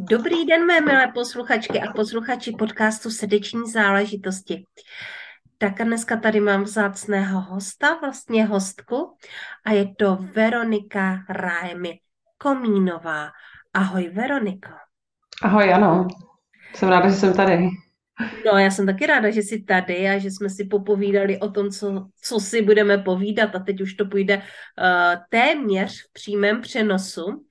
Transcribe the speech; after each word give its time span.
Dobrý 0.00 0.44
den, 0.44 0.66
mé 0.66 0.80
milé 0.80 1.12
posluchačky 1.14 1.80
a 1.80 1.92
posluchači 1.92 2.52
podcastu 2.58 3.10
Srdeční 3.10 3.70
záležitosti. 3.70 4.64
Tak 5.58 5.80
a 5.80 5.84
dneska 5.84 6.16
tady 6.16 6.40
mám 6.40 6.62
vzácného 6.62 7.40
hosta, 7.40 7.98
vlastně 8.00 8.46
hostku, 8.46 9.16
a 9.66 9.72
je 9.72 9.94
to 9.98 10.18
Veronika 10.34 11.18
Rájmy 11.28 11.98
Komínová. 12.38 13.28
Ahoj, 13.74 14.08
Veroniko. 14.08 14.70
Ahoj, 15.42 15.74
ano. 15.74 16.06
Jsem 16.74 16.88
ráda, 16.88 17.08
že 17.08 17.16
jsem 17.16 17.32
tady. 17.32 17.58
No, 18.46 18.58
já 18.58 18.70
jsem 18.70 18.86
taky 18.86 19.06
ráda, 19.06 19.30
že 19.30 19.40
jsi 19.40 19.62
tady 19.62 20.08
a 20.08 20.18
že 20.18 20.30
jsme 20.30 20.50
si 20.50 20.64
popovídali 20.64 21.40
o 21.40 21.50
tom, 21.50 21.70
co, 21.70 22.06
co 22.22 22.40
si 22.40 22.62
budeme 22.62 22.98
povídat 22.98 23.54
a 23.54 23.58
teď 23.58 23.80
už 23.80 23.94
to 23.94 24.04
půjde 24.04 24.36
uh, 24.36 24.42
téměř 25.30 26.02
v 26.02 26.12
přímém 26.12 26.60
přenosu. 26.60 27.46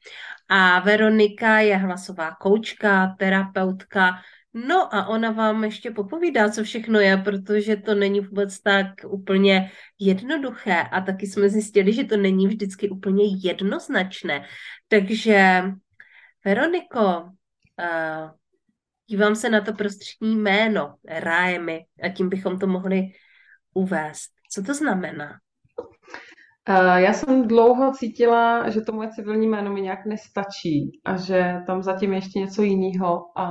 A 0.49 0.79
Veronika 0.79 1.59
je 1.59 1.77
hlasová 1.77 2.35
koučka, 2.35 3.15
terapeutka, 3.19 4.21
No 4.65 4.95
a 4.95 5.07
ona 5.07 5.31
vám 5.31 5.63
ještě 5.63 5.91
popovídá, 5.91 6.49
co 6.49 6.63
všechno 6.63 6.99
je, 6.99 7.17
protože 7.17 7.75
to 7.75 7.95
není 7.95 8.19
vůbec 8.19 8.59
tak 8.59 8.87
úplně 9.07 9.71
jednoduché 9.99 10.81
a 10.81 11.01
taky 11.01 11.27
jsme 11.27 11.49
zjistili, 11.49 11.93
že 11.93 12.03
to 12.03 12.17
není 12.17 12.47
vždycky 12.47 12.89
úplně 12.89 13.23
jednoznačné. 13.43 14.45
Takže 14.87 15.63
Veroniko, 16.45 17.21
uh, 17.21 18.29
dívám 19.07 19.35
se 19.35 19.49
na 19.49 19.61
to 19.61 19.73
prostřední 19.73 20.35
jméno, 20.35 20.95
Rájemy, 21.07 21.85
a 22.03 22.09
tím 22.09 22.29
bychom 22.29 22.59
to 22.59 22.67
mohli 22.67 23.11
uvést. 23.73 24.31
Co 24.51 24.63
to 24.63 24.73
znamená? 24.73 25.39
Eh, 26.69 27.01
já 27.01 27.13
jsem 27.13 27.47
dlouho 27.47 27.91
cítila, 27.91 28.69
že 28.69 28.81
to 28.81 28.91
moje 28.91 29.09
civilní 29.09 29.47
jméno 29.47 29.73
mi 29.73 29.81
nějak 29.81 30.05
nestačí 30.05 30.99
a 31.05 31.17
že 31.17 31.53
tam 31.65 31.83
zatím 31.83 32.13
ještě 32.13 32.39
něco 32.39 32.63
jiného 32.63 33.25
a 33.35 33.45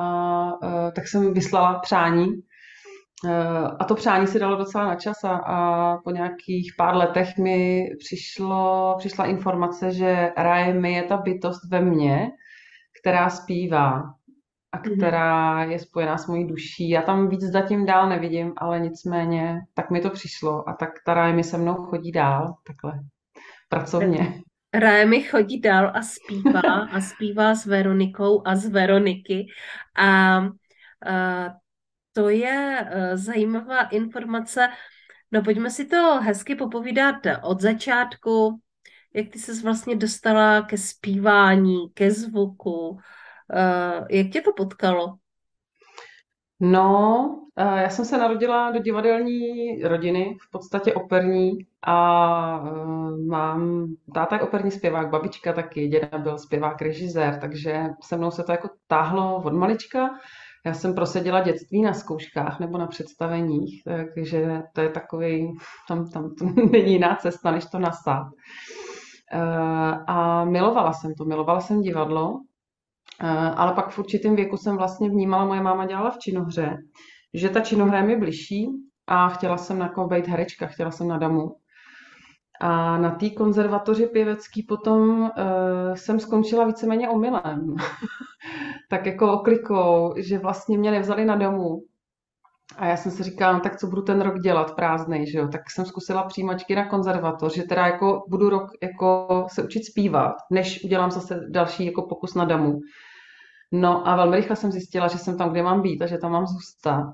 uh, 0.53 0.91
tak 0.95 1.09
jsem 1.09 1.35
vyslala 1.35 1.79
přání. 1.79 2.27
Uh, 2.27 3.77
a 3.81 3.85
to 3.85 3.95
přání 3.95 4.27
si 4.27 4.39
dalo 4.39 4.57
docela 4.57 4.87
na 4.87 4.95
čas 4.95 5.25
a, 5.25 5.37
a 5.37 5.97
po 6.05 6.11
nějakých 6.11 6.73
pár 6.79 6.97
letech 6.97 7.39
mi 7.39 7.85
přišlo, 7.99 8.95
přišla 8.99 9.27
informace, 9.27 9.93
že 9.93 10.33
Raje 10.37 10.75
mi 10.75 10.93
je 10.93 11.03
ta 11.03 11.17
bytost 11.17 11.71
ve 11.71 11.81
mně, 11.81 12.29
která 13.01 13.31
zpívá 13.31 14.03
a 14.77 14.89
mhm. 14.89 14.97
která 14.97 15.65
je 15.65 15.79
spojená 15.79 16.19
s 16.19 16.27
mojí 16.27 16.47
duší. 16.47 16.91
Já 16.91 17.03
tam 17.03 17.29
víc 17.29 17.43
zatím 17.43 17.87
dál 17.87 18.09
nevidím, 18.09 18.53
ale 18.57 18.81
nicméně 18.81 19.61
tak 19.75 19.91
mi 19.91 20.01
to 20.01 20.11
přišlo 20.11 20.69
a 20.69 20.73
tak 20.73 20.91
ta 21.05 21.15
Raje 21.15 21.33
mi 21.33 21.45
se 21.45 21.59
mnou 21.59 21.75
chodí 21.75 22.13
dál, 22.13 22.55
takhle, 22.67 23.01
pracovně. 23.69 24.41
Raje 24.75 25.07
mi 25.07 25.23
chodí 25.23 25.61
dál 25.61 25.93
a 25.95 26.03
zpívá 26.03 26.61
a 26.93 27.01
zpívá 27.01 27.55
s 27.55 27.67
Veronikou 27.67 28.43
a 28.45 28.57
z 28.57 28.69
Veroniky 28.69 29.47
a, 29.99 30.37
a 30.37 30.45
to 32.13 32.29
je 32.29 32.81
a, 32.81 33.17
zajímavá 33.17 33.83
informace. 33.83 34.69
No 35.33 35.43
pojďme 35.43 35.71
si 35.71 35.85
to 35.85 36.21
hezky 36.23 36.55
popovídat 36.55 37.17
od 37.43 37.61
začátku, 37.61 38.61
jak 39.15 39.29
ty 39.29 39.39
se 39.39 39.63
vlastně 39.63 39.97
dostala 39.97 40.63
ke 40.63 40.79
zpívání, 40.79 41.91
ke 41.95 42.11
zvuku, 42.11 42.89
Uh, 42.91 43.01
jak 44.11 44.27
tě 44.33 44.41
to 44.41 44.53
potkalo? 44.57 45.19
No, 46.61 47.27
uh, 47.59 47.79
já 47.79 47.89
jsem 47.89 48.05
se 48.05 48.19
narodila 48.19 48.71
do 48.71 48.79
divadelní 48.79 49.83
rodiny, 49.83 50.37
v 50.49 50.51
podstatě 50.51 50.95
operní 50.95 51.59
a 51.83 52.61
uh, 52.61 53.27
mám, 53.27 53.87
táta 54.15 54.37
je 54.37 54.43
operní 54.43 54.71
zpěvák, 54.71 55.11
babička 55.11 55.53
taky, 55.53 55.89
děda 55.89 56.19
byl 56.19 56.39
zpěvák, 56.39 56.83
režisér, 56.83 57.39
takže 57.41 57.85
se 58.03 58.17
mnou 58.17 58.31
se 58.31 58.43
to 58.43 58.53
jako 58.53 58.69
táhlo 58.87 59.43
od 59.43 59.53
malička. 59.53 60.11
Já 60.67 60.75
jsem 60.75 60.95
proseděla 60.95 61.41
dětství 61.41 61.83
na 61.83 61.93
zkouškách 61.93 62.61
nebo 62.61 62.79
na 62.79 62.87
představeních, 62.87 63.83
takže 64.15 64.63
to 64.73 64.81
je 64.81 64.89
takový, 64.89 65.53
tam, 65.89 66.11
tam 66.11 66.35
to 66.35 66.45
není 66.73 66.93
jiná 66.93 67.17
cesta, 67.17 67.51
než 67.51 67.65
to 67.65 67.79
nasát. 67.79 68.27
A 70.07 70.45
milovala 70.45 70.93
jsem 70.93 71.15
to, 71.15 71.25
milovala 71.25 71.61
jsem 71.61 71.81
divadlo, 71.81 72.41
Eh, 72.41 72.46
ale 73.57 73.75
pak 73.75 73.91
v 73.91 73.99
určitém 73.99 74.37
věku 74.37 74.57
jsem 74.57 74.77
vlastně 74.77 75.11
vnímala, 75.11 75.45
moje 75.45 75.61
máma 75.61 75.87
dělala 75.87 76.11
v 76.11 76.19
činohře, 76.19 76.77
že 77.35 77.49
ta 77.49 77.61
činohra 77.61 77.99
je 77.99 78.05
mi 78.05 78.17
bližší 78.17 78.69
a 79.07 79.29
chtěla 79.29 79.57
jsem 79.57 79.81
jako 79.81 80.07
být 80.07 80.29
herečka, 80.29 80.67
chtěla 80.67 80.91
jsem 80.91 81.09
na 81.09 81.19
damu. 81.19 81.57
A 82.61 82.99
na 82.99 83.11
té 83.11 83.31
konzervatoři 83.31 84.07
pěvecký 84.07 84.63
potom 84.63 85.21
uh, 85.21 85.31
jsem 85.95 86.21
skončila 86.21 86.65
víceméně 86.65 87.09
omylem. 87.09 87.75
tak 88.91 89.07
jako 89.07 89.33
oklikou, 89.33 90.15
že 90.17 90.39
vlastně 90.39 90.79
mě 90.79 90.91
nevzali 90.91 91.25
na 91.25 91.37
domu. 91.37 91.83
A 92.77 92.87
já 92.87 92.97
jsem 92.97 93.13
si 93.13 93.23
říkala, 93.23 93.53
no, 93.53 93.61
tak 93.61 93.77
co 93.77 93.87
budu 93.87 94.03
ten 94.03 94.21
rok 94.21 94.39
dělat 94.39 94.75
prázdnej, 94.77 95.31
že 95.31 95.39
jo? 95.39 95.49
Tak 95.49 95.61
jsem 95.71 95.85
zkusila 95.85 96.25
přijímačky 96.25 96.77
na 96.77 96.89
konzervatoř, 96.89 97.55
že 97.55 97.63
teda 97.63 97.87
jako 97.87 98.23
budu 98.29 98.49
rok 98.49 98.71
jako 98.83 99.47
se 99.53 99.63
učit 99.65 99.85
zpívat, 99.85 100.35
než 100.51 100.85
udělám 100.85 101.11
zase 101.11 101.41
další 101.51 101.87
jako 101.87 102.03
pokus 102.03 102.35
na 102.35 102.45
damu. 102.45 102.81
No 103.73 104.09
a 104.09 104.17
velmi 104.17 104.37
rychle 104.37 104.57
jsem 104.57 104.73
zjistila, 104.73 105.09
že 105.09 105.19
jsem 105.19 105.39
tam, 105.39 105.51
kde 105.51 105.63
mám 105.63 105.83
být 105.83 106.03
a 106.03 106.07
že 106.07 106.19
tam 106.19 106.33
mám 106.33 106.47
zůstat. 106.47 107.13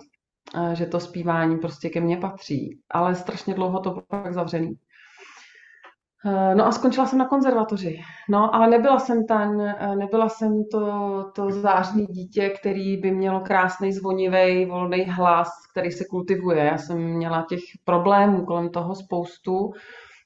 Že 0.72 0.86
to 0.86 1.00
zpívání 1.00 1.58
prostě 1.58 1.88
ke 1.91 2.00
mně 2.00 2.16
patří. 2.16 2.80
Ale 2.91 3.14
strašně 3.14 3.54
dlouho 3.54 3.80
to 3.80 3.91
bylo 3.91 4.02
pak 4.08 4.34
zavřený. 4.34 4.74
Eh, 6.27 6.55
no 6.55 6.66
a 6.66 6.72
skončila 6.72 7.06
jsem 7.06 7.19
na 7.19 7.28
konzervatoři. 7.28 8.00
No, 8.31 8.55
ale 8.55 8.66
nebyla 8.71 8.99
jsem 8.99 9.27
tam, 9.27 9.60
eh, 9.60 9.97
nebyla 9.97 10.28
jsem 10.28 10.65
to, 10.72 11.25
to 11.34 11.50
zářný 11.50 12.06
dítě, 12.06 12.49
který 12.49 12.97
by 12.97 13.10
mělo 13.10 13.41
krásný, 13.41 13.93
zvonivý, 13.93 14.65
volný 14.66 15.05
hlas, 15.05 15.49
který 15.72 15.91
se 15.91 16.05
kultivuje. 16.10 16.65
Já 16.65 16.78
jsem 16.78 16.99
měla 16.99 17.47
těch 17.49 17.60
problémů 17.84 18.44
kolem 18.44 18.71
toho 18.71 18.94
spoustu. 18.94 19.71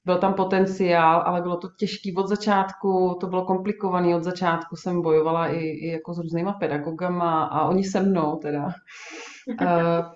Byl 0.05 0.19
tam 0.19 0.35
potenciál, 0.35 1.23
ale 1.27 1.43
bylo 1.43 1.57
to 1.57 1.69
těžký 1.79 2.15
od 2.15 2.29
začátku, 2.29 3.17
to 3.21 3.27
bylo 3.27 3.45
komplikovaný. 3.45 4.15
Od 4.15 4.25
začátku, 4.25 4.77
jsem 4.77 5.03
bojovala 5.03 5.49
i, 5.49 5.59
i 5.59 5.89
jako 5.89 6.15
s 6.15 6.19
různýma 6.19 6.53
pedagogama 6.53 7.45
a 7.45 7.69
oni 7.69 7.85
se 7.85 8.01
mnou 8.01 8.37
teda, 8.37 8.69
e, 9.61 9.67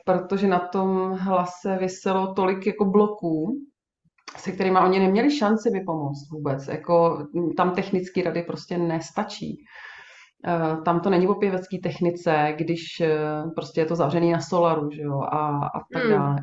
protože 0.05 0.49
na 0.49 0.59
tom 0.59 1.12
hlase 1.12 1.77
vyselo 1.81 2.35
tolik 2.35 2.67
jako 2.67 2.85
bloků, 2.85 3.57
se 4.37 4.53
kterými 4.53 4.79
oni 4.79 4.99
neměli 4.99 5.37
šanci 5.37 5.71
mi 5.71 5.81
pomoct 5.85 6.31
vůbec. 6.31 6.69
Jako, 6.69 7.27
tam 7.56 7.75
technické 7.75 8.23
rady 8.23 8.43
prostě 8.43 8.79
nestačí. 8.79 9.65
E, 10.47 10.77
tam 10.85 11.00
to 11.00 11.11
není 11.11 11.29
o 11.29 11.35
pěvecké 11.35 11.79
technice, 11.82 12.55
když 12.56 13.00
e, 13.00 13.19
prostě 13.56 13.81
je 13.81 13.87
to 13.87 13.97
zavřený 13.97 14.32
na 14.32 14.41
solaru 14.41 14.91
že 14.91 15.03
jo, 15.03 15.21
a, 15.21 15.67
a 15.67 15.81
tak 15.93 16.03
hmm. 16.03 16.12
dále. 16.12 16.37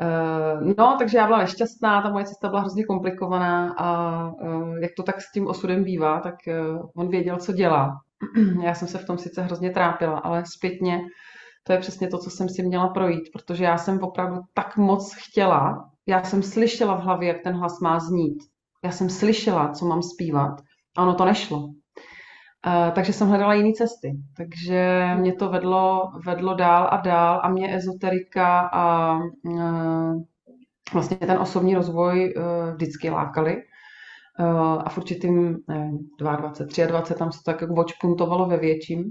Uh, 0.00 0.74
no, 0.78 0.96
takže 0.98 1.18
já 1.18 1.26
byla 1.26 1.38
nešťastná, 1.38 2.02
ta 2.02 2.10
moje 2.10 2.24
cesta 2.24 2.48
byla 2.48 2.60
hrozně 2.60 2.84
komplikovaná 2.84 3.74
a 3.78 4.30
jak 4.80 4.90
to 4.96 5.02
tak 5.02 5.20
s 5.20 5.32
tím 5.32 5.46
osudem 5.46 5.84
bývá, 5.84 6.20
tak 6.20 6.34
on 6.96 7.08
věděl, 7.08 7.36
co 7.36 7.52
dělá. 7.52 8.00
já 8.62 8.74
jsem 8.74 8.88
se 8.88 8.98
v 8.98 9.06
tom 9.06 9.18
sice 9.18 9.42
hrozně 9.42 9.70
trápila, 9.70 10.18
ale 10.18 10.42
zpětně 10.46 11.00
to 11.68 11.72
je 11.72 11.78
přesně 11.78 12.08
to, 12.08 12.18
co 12.18 12.30
jsem 12.30 12.48
si 12.48 12.62
měla 12.62 12.88
projít, 12.88 13.28
protože 13.32 13.64
já 13.64 13.78
jsem 13.78 14.02
opravdu 14.02 14.40
tak 14.54 14.76
moc 14.76 15.14
chtěla, 15.14 15.90
já 16.08 16.22
jsem 16.22 16.42
slyšela 16.42 16.94
v 16.94 17.00
hlavě, 17.02 17.28
jak 17.28 17.42
ten 17.42 17.54
hlas 17.54 17.80
má 17.80 17.98
znít. 17.98 18.42
Já 18.84 18.90
jsem 18.90 19.10
slyšela, 19.10 19.72
co 19.72 19.86
mám 19.86 20.02
zpívat 20.02 20.60
a 20.96 21.02
ono 21.02 21.14
to 21.14 21.24
nešlo. 21.24 21.58
Uh, 21.58 22.94
takže 22.94 23.12
jsem 23.12 23.28
hledala 23.28 23.54
jiné 23.54 23.72
cesty. 23.72 24.16
Takže 24.36 25.08
mě 25.18 25.32
to 25.32 25.48
vedlo, 25.48 26.10
vedlo 26.26 26.54
dál 26.54 26.88
a 26.92 26.96
dál 26.96 27.40
a 27.44 27.48
mě 27.48 27.76
ezoterika 27.76 28.60
a 28.60 29.14
uh, 29.44 30.22
vlastně 30.92 31.16
ten 31.16 31.38
osobní 31.38 31.74
rozvoj 31.74 32.34
uh, 32.36 32.74
vždycky 32.74 33.10
lákali. 33.10 33.56
A 34.84 34.88
v 34.88 34.98
určitým 34.98 35.58
nevím, 35.68 35.98
22, 36.18 36.86
23 36.86 37.18
tam 37.18 37.32
se 37.32 37.38
to 37.38 37.52
tak 37.52 37.60
jako 37.60 38.46
ve 38.46 38.56
větším. 38.56 39.04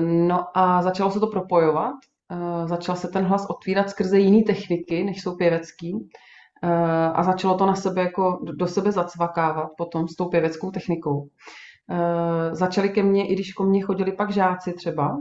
No 0.00 0.58
a 0.58 0.82
začalo 0.82 1.10
se 1.10 1.20
to 1.20 1.26
propojovat. 1.26 1.94
Uh, 2.30 2.66
začal 2.66 2.96
se 2.96 3.08
ten 3.08 3.24
hlas 3.24 3.46
otvírat 3.50 3.90
skrze 3.90 4.18
jiné 4.18 4.42
techniky, 4.42 5.04
než 5.04 5.22
jsou 5.22 5.36
pěvecký. 5.36 5.94
Uh, 5.94 6.70
a 7.14 7.22
začalo 7.22 7.58
to 7.58 7.66
na 7.66 7.74
sebe 7.74 8.02
jako 8.02 8.38
do 8.56 8.66
sebe 8.66 8.92
zacvakávat 8.92 9.68
potom 9.76 10.08
s 10.08 10.16
tou 10.16 10.28
pěveckou 10.28 10.70
technikou. 10.70 11.20
Uh, 11.20 12.52
začali 12.52 12.88
ke 12.88 13.02
mně, 13.02 13.28
i 13.28 13.34
když 13.34 13.52
ko 13.52 13.64
mně 13.64 13.82
chodili 13.82 14.12
pak 14.12 14.30
žáci 14.30 14.72
třeba, 14.72 15.16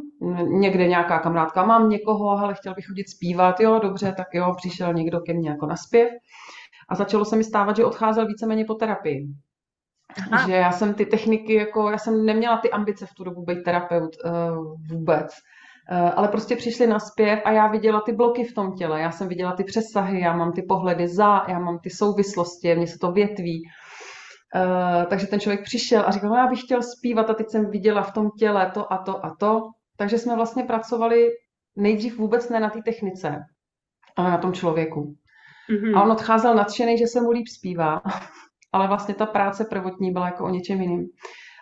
někde 0.47 0.88
nějaká 0.88 1.19
kamarádka, 1.19 1.65
mám 1.65 1.89
někoho, 1.89 2.29
ale 2.29 2.53
chtěl 2.53 2.73
bych 2.73 2.85
chodit 2.85 3.09
zpívat, 3.09 3.59
jo, 3.59 3.79
dobře, 3.79 4.13
tak 4.17 4.27
jo, 4.33 4.53
přišel 4.57 4.94
někdo 4.94 5.19
ke 5.19 5.33
mně 5.33 5.50
jako 5.50 5.65
na 5.65 5.75
zpěv 5.75 6.09
a 6.89 6.95
začalo 6.95 7.25
se 7.25 7.35
mi 7.35 7.44
stávat, 7.44 7.75
že 7.75 7.85
odcházel 7.85 8.27
víceméně 8.27 8.65
po 8.65 8.73
terapii. 8.73 9.27
Aha. 10.31 10.47
Že 10.47 10.53
já 10.53 10.71
jsem 10.71 10.94
ty 10.94 11.06
techniky, 11.06 11.53
jako 11.53 11.89
já 11.89 11.97
jsem 11.97 12.25
neměla 12.25 12.57
ty 12.57 12.71
ambice 12.71 13.06
v 13.06 13.13
tu 13.13 13.23
dobu 13.23 13.44
být 13.44 13.63
terapeut 13.63 14.15
uh, 14.25 14.75
vůbec. 14.91 15.27
Uh, 15.91 16.12
ale 16.15 16.27
prostě 16.27 16.56
přišli 16.56 16.88
na 16.88 17.00
zpěv 17.00 17.39
a 17.45 17.51
já 17.51 17.68
viděla 17.68 18.01
ty 18.01 18.12
bloky 18.12 18.44
v 18.44 18.53
tom 18.53 18.74
těle, 18.74 19.01
já 19.01 19.12
jsem 19.12 19.27
viděla 19.27 19.51
ty 19.51 19.63
přesahy, 19.63 20.19
já 20.19 20.36
mám 20.38 20.51
ty 20.51 20.62
pohledy 20.62 21.07
za, 21.07 21.45
já 21.47 21.59
mám 21.59 21.80
ty 21.80 21.89
souvislosti, 21.89 22.75
mně 22.75 22.88
se 22.88 23.00
to 23.00 23.12
větví. 23.12 23.62
Uh, 24.56 25.06
takže 25.09 25.27
ten 25.27 25.39
člověk 25.39 25.63
přišel 25.63 26.03
a 26.07 26.12
říkal, 26.12 26.30
no 26.30 26.36
já 26.36 26.47
bych 26.47 26.62
chtěl 26.62 26.81
zpívat 26.83 27.30
a 27.30 27.33
teď 27.33 27.50
jsem 27.50 27.69
viděla 27.69 28.01
v 28.01 28.13
tom 28.13 28.30
těle 28.39 28.71
to 28.74 28.94
a 28.94 28.97
to 28.97 29.25
a 29.25 29.36
to. 29.39 29.62
Takže 29.97 30.18
jsme 30.18 30.36
vlastně 30.36 30.63
pracovali 30.63 31.27
nejdřív 31.75 32.18
vůbec 32.18 32.50
ne 32.50 32.59
na 32.59 32.69
té 32.69 32.80
technice, 32.85 33.39
ale 34.15 34.31
na 34.31 34.38
tom 34.38 34.53
člověku. 34.53 35.15
Mm-hmm. 35.69 35.97
A 35.97 36.03
on 36.03 36.12
odcházel 36.12 36.56
nadšený, 36.56 36.97
že 36.97 37.07
se 37.07 37.21
mu 37.21 37.31
líp 37.31 37.47
zpívá, 37.47 38.01
ale 38.74 38.88
vlastně 38.88 39.15
ta 39.15 39.25
práce 39.25 39.65
prvotní 39.65 40.12
byla 40.12 40.25
jako 40.25 40.45
o 40.45 40.50
něčem 40.50 40.81
jiným. 40.81 41.07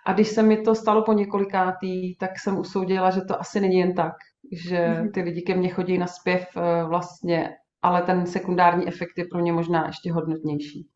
A 0.08 0.14
když 0.14 0.28
se 0.28 0.44
mi 0.44 0.58
to 0.58 0.76
stalo 0.76 1.04
po 1.04 1.14
několikátý, 1.14 2.16
tak 2.16 2.40
jsem 2.40 2.58
usoudila, 2.58 3.12
že 3.12 3.22
to 3.22 3.40
asi 3.40 3.60
není 3.60 3.78
jen 3.78 3.94
tak, 3.94 4.14
že 4.52 4.78
mm-hmm. 4.78 5.12
ty 5.12 5.22
lidi 5.22 5.42
ke 5.42 5.56
mně 5.56 5.70
chodí 5.70 5.98
na 5.98 6.08
zpěv 6.08 6.48
eh, 6.58 6.84
vlastně, 6.84 7.50
ale 7.82 8.02
ten 8.02 8.26
sekundární 8.26 8.88
efekt 8.88 9.18
je 9.18 9.26
pro 9.32 9.40
ně 9.40 9.54
možná 9.54 9.88
ještě 9.88 10.14
hodnotnější. 10.14 10.88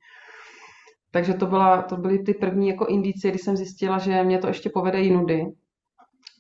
Takže 1.12 1.34
to, 1.34 1.46
byla, 1.46 1.81
to 1.81 1.98
byly 1.98 2.19
ty 2.19 2.34
první 2.34 2.68
jako 2.68 2.86
indicie, 2.86 3.31
kdy 3.31 3.40
jsem 3.40 3.58
zjistila, 3.58 3.98
že 3.98 4.24
mě 4.24 4.38
to 4.38 4.48
ještě 4.48 4.69
povede 4.69 5.00
jinudy. 5.00 5.46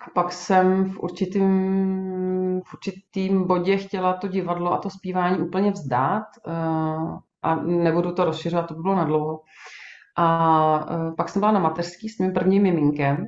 A 0.01 0.09
pak 0.15 0.31
jsem 0.31 0.91
v 0.91 0.99
určitým, 0.99 1.51
v 2.65 2.73
určitým 2.73 3.47
bodě 3.47 3.77
chtěla 3.77 4.13
to 4.13 4.27
divadlo 4.27 4.73
a 4.73 4.77
to 4.77 4.89
zpívání 4.89 5.37
úplně 5.37 5.71
vzdát 5.71 6.23
uh, 6.47 7.17
a 7.41 7.55
nebudu 7.55 8.11
to 8.11 8.25
rozšiřovat, 8.25 8.67
to 8.67 8.73
by 8.73 8.81
bylo 8.81 8.95
nadlouho. 8.95 9.41
A 10.17 10.95
uh, 10.95 11.15
pak 11.15 11.29
jsem 11.29 11.39
byla 11.39 11.51
na 11.51 11.59
mateřský 11.59 12.09
s 12.09 12.19
mým 12.19 12.33
prvním 12.33 12.63
miminkem 12.63 13.27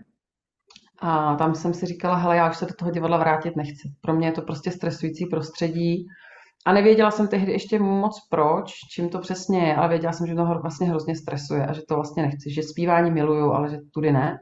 a 1.00 1.36
tam 1.36 1.56
jsem 1.56 1.74
si 1.74 1.86
říkala, 1.86 2.16
hele, 2.16 2.38
já 2.38 2.50
už 2.50 2.58
se 2.58 2.66
do 2.66 2.74
toho 2.74 2.92
divadla 2.92 3.18
vrátit 3.18 3.56
nechci. 3.56 3.94
Pro 4.02 4.14
mě 4.14 4.28
je 4.28 4.32
to 4.32 4.42
prostě 4.42 4.72
stresující 4.72 5.26
prostředí 5.26 6.06
a 6.66 6.74
nevěděla 6.74 7.12
jsem 7.12 7.28
tehdy 7.28 7.52
ještě 7.52 7.80
moc 7.80 8.28
proč, 8.30 8.72
čím 8.94 9.10
to 9.10 9.20
přesně 9.20 9.60
je, 9.60 9.76
ale 9.76 9.90
věděla 9.90 10.14
jsem, 10.14 10.28
že 10.28 10.36
to 10.36 10.46
vlastně 10.62 10.88
hrozně 10.88 11.16
stresuje 11.16 11.66
a 11.66 11.74
že 11.74 11.82
to 11.88 11.96
vlastně 11.96 12.24
nechci, 12.24 12.54
že 12.54 12.64
zpívání 12.64 13.12
miluju, 13.12 13.52
ale 13.52 13.70
že 13.70 13.78
tudy 13.94 14.12
ne. 14.12 14.38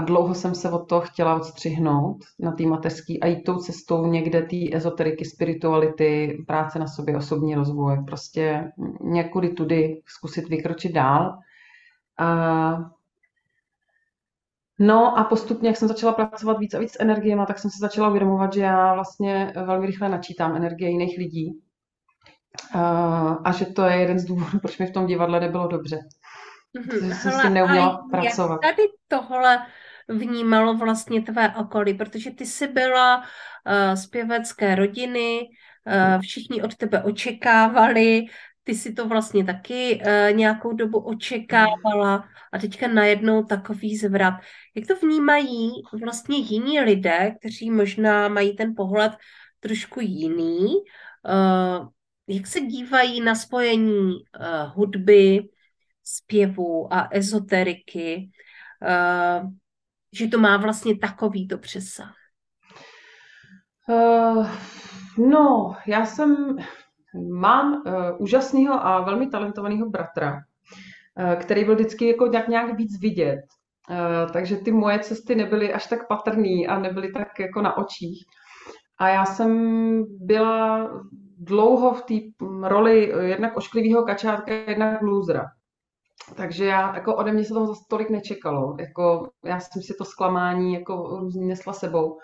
A 0.00 0.02
dlouho 0.02 0.34
jsem 0.34 0.54
se 0.54 0.70
od 0.70 0.88
toho 0.88 1.00
chtěla 1.00 1.34
odstřihnout 1.34 2.16
na 2.38 2.52
té 2.52 2.66
mateřský 2.66 3.20
a 3.22 3.26
jít 3.26 3.42
tou 3.42 3.58
cestou 3.58 4.06
někde 4.06 4.42
té 4.42 4.76
ezoteriky, 4.76 5.24
spirituality, 5.24 6.38
práce 6.46 6.78
na 6.78 6.86
sobě, 6.86 7.16
osobní 7.16 7.54
rozvoj. 7.54 8.04
Prostě 8.06 8.72
někudy 9.00 9.48
tudy 9.48 10.02
zkusit 10.06 10.48
vykročit 10.48 10.92
dál. 10.92 11.38
A 12.18 12.78
No 14.78 15.18
a 15.18 15.24
postupně, 15.24 15.68
jak 15.68 15.76
jsem 15.76 15.88
začala 15.88 16.12
pracovat 16.12 16.58
víc 16.58 16.74
a 16.74 16.78
víc 16.78 16.92
s 16.92 17.00
energiemi, 17.00 17.42
tak 17.46 17.58
jsem 17.58 17.70
se 17.70 17.78
začala 17.80 18.08
uvědomovat, 18.08 18.52
že 18.52 18.60
já 18.60 18.94
vlastně 18.94 19.52
velmi 19.66 19.86
rychle 19.86 20.08
načítám 20.08 20.56
energie 20.56 20.90
jiných 20.90 21.18
lidí. 21.18 21.60
A 23.44 23.52
že 23.52 23.66
to 23.66 23.82
je 23.82 23.96
jeden 23.96 24.18
z 24.18 24.24
důvodů, 24.24 24.58
proč 24.58 24.78
mi 24.78 24.86
v 24.86 24.92
tom 24.92 25.06
divadle 25.06 25.40
nebylo 25.40 25.68
dobře. 25.68 25.98
Mm-hmm. 26.78 27.08
Že 27.08 27.14
jsem 27.14 27.32
s 27.32 27.42
tím 27.42 27.54
neuměla 27.54 28.06
pracovat. 28.10 28.60
Jak 28.62 28.76
tady 28.76 28.88
tohle 29.08 29.58
vnímalo 30.10 30.74
vlastně 30.74 31.22
tvé 31.22 31.54
okolí, 31.56 31.94
protože 31.94 32.30
ty 32.30 32.46
jsi 32.46 32.68
byla 32.68 33.18
uh, 33.18 33.94
z 33.94 34.06
pěvecké 34.06 34.74
rodiny, 34.74 35.40
uh, 35.86 36.20
všichni 36.20 36.62
od 36.62 36.74
tebe 36.76 37.02
očekávali, 37.02 38.24
ty 38.64 38.74
si 38.74 38.92
to 38.92 39.08
vlastně 39.08 39.44
taky 39.44 40.02
uh, 40.02 40.36
nějakou 40.36 40.72
dobu 40.72 40.98
očekávala 40.98 42.24
a 42.52 42.58
teďka 42.58 42.88
najednou 42.88 43.44
takový 43.44 43.96
zvrat. 43.96 44.34
Jak 44.74 44.86
to 44.86 45.06
vnímají 45.06 45.70
vlastně 46.00 46.36
jiní 46.38 46.80
lidé, 46.80 47.34
kteří 47.40 47.70
možná 47.70 48.28
mají 48.28 48.56
ten 48.56 48.74
pohled 48.76 49.12
trošku 49.60 50.00
jiný? 50.00 50.74
Jak 52.28 52.46
se 52.46 52.60
dívají 52.60 53.20
na 53.20 53.34
spojení 53.34 54.14
hudby, 54.74 55.48
zpěvu 56.04 56.94
a 56.94 57.08
ezoteriky? 57.12 58.30
Že 60.12 60.28
to 60.28 60.38
má 60.38 60.56
vlastně 60.56 60.98
takovýto 60.98 61.58
přesah? 61.58 62.14
Uh, 63.88 64.48
no, 65.18 65.76
já 65.86 66.06
jsem, 66.06 66.56
mám 67.30 67.72
uh, 67.72 67.82
úžasného 68.18 68.86
a 68.86 69.00
velmi 69.00 69.26
talentovaného 69.26 69.90
bratra, 69.90 70.32
uh, 70.34 71.34
který 71.34 71.64
byl 71.64 71.74
vždycky 71.74 72.08
jako 72.08 72.26
nějak, 72.26 72.48
nějak 72.48 72.76
víc 72.76 73.00
vidět. 73.00 73.40
Uh, 73.90 74.32
takže 74.32 74.56
ty 74.56 74.72
moje 74.72 74.98
cesty 74.98 75.34
nebyly 75.34 75.72
až 75.72 75.86
tak 75.86 76.08
patrný 76.08 76.68
a 76.68 76.78
nebyly 76.78 77.12
tak 77.12 77.38
jako 77.38 77.62
na 77.62 77.76
očích. 77.76 78.24
A 78.98 79.08
já 79.08 79.24
jsem 79.24 80.04
byla 80.20 80.90
dlouho 81.38 81.94
v 81.94 82.02
té 82.02 82.14
roli 82.68 83.12
jednak 83.20 83.56
ošklivého 83.56 84.04
kačátka, 84.04 84.52
jednak 84.54 85.02
lůzra. 85.02 85.46
Takže 86.36 86.64
já, 86.64 86.94
jako 86.94 87.16
ode 87.16 87.32
mě 87.32 87.44
se 87.44 87.54
toho 87.54 87.66
zase 87.66 87.80
tolik 87.88 88.10
nečekalo. 88.10 88.76
Jako, 88.80 89.30
já 89.44 89.60
jsem 89.60 89.82
si 89.82 89.94
to 89.94 90.04
zklamání 90.04 90.74
jako 90.74 91.18
různě 91.20 91.46
nesla 91.46 91.72
sebou. 91.72 92.18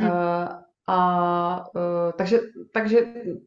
Uh, 0.00 0.06
a 0.86 1.64
uh, 1.74 2.12
takže, 2.18 2.40
takže 2.74 2.98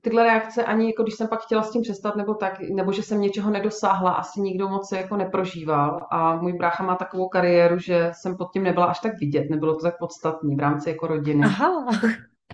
tyhle 0.01 0.23
reakce 0.23 0.63
ani, 0.63 0.87
jako 0.87 1.03
když 1.03 1.15
jsem 1.15 1.27
pak 1.27 1.41
chtěla 1.41 1.63
s 1.63 1.71
tím 1.71 1.81
přestat, 1.81 2.15
nebo 2.15 2.33
tak, 2.33 2.59
nebo 2.59 2.91
že 2.91 3.03
jsem 3.03 3.21
něčeho 3.21 3.51
nedosáhla, 3.51 4.11
asi 4.11 4.41
nikdo 4.41 4.69
moc 4.69 4.89
se 4.89 4.97
jako 4.97 5.17
neprožíval. 5.17 6.07
A 6.11 6.35
můj 6.35 6.53
brácha 6.53 6.83
má 6.83 6.95
takovou 6.95 7.29
kariéru, 7.29 7.77
že 7.79 8.11
jsem 8.13 8.37
pod 8.37 8.53
tím 8.53 8.63
nebyla 8.63 8.85
až 8.85 8.99
tak 8.99 9.19
vidět, 9.19 9.49
nebylo 9.49 9.75
to 9.75 9.81
tak 9.81 9.97
podstatný 9.99 10.55
v 10.55 10.59
rámci 10.59 10.89
jako 10.89 11.07
rodiny. 11.07 11.45
Aha. 11.45 11.85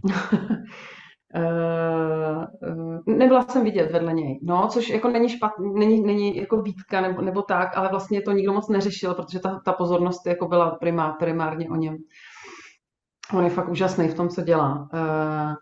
Uh, 1.36 2.46
nebyla 3.06 3.44
jsem 3.44 3.64
vidět 3.64 3.92
vedle 3.92 4.14
něj, 4.14 4.40
no, 4.44 4.68
což 4.68 4.90
jako 4.90 5.10
není 5.10 5.30
špatný, 5.30 5.74
není, 5.74 6.02
není 6.02 6.38
jako 6.38 6.62
výtka 6.62 7.02
nebo, 7.02 7.22
nebo 7.22 7.42
tak, 7.42 7.78
ale 7.78 7.90
vlastně 7.90 8.22
to 8.22 8.32
nikdo 8.32 8.54
moc 8.54 8.70
neřešil, 8.70 9.14
protože 9.14 9.40
ta, 9.40 9.62
ta 9.66 9.74
pozornost 9.74 10.28
jako 10.28 10.48
byla 10.48 10.72
primár, 10.72 11.14
primárně 11.20 11.70
o 11.70 11.76
něm. 11.76 11.98
On 13.34 13.44
je 13.44 13.50
fakt 13.50 13.70
úžasný 13.70 14.08
v 14.08 14.14
tom, 14.14 14.30
co 14.30 14.42
dělá. 14.42 14.90
Uh, 14.94 15.54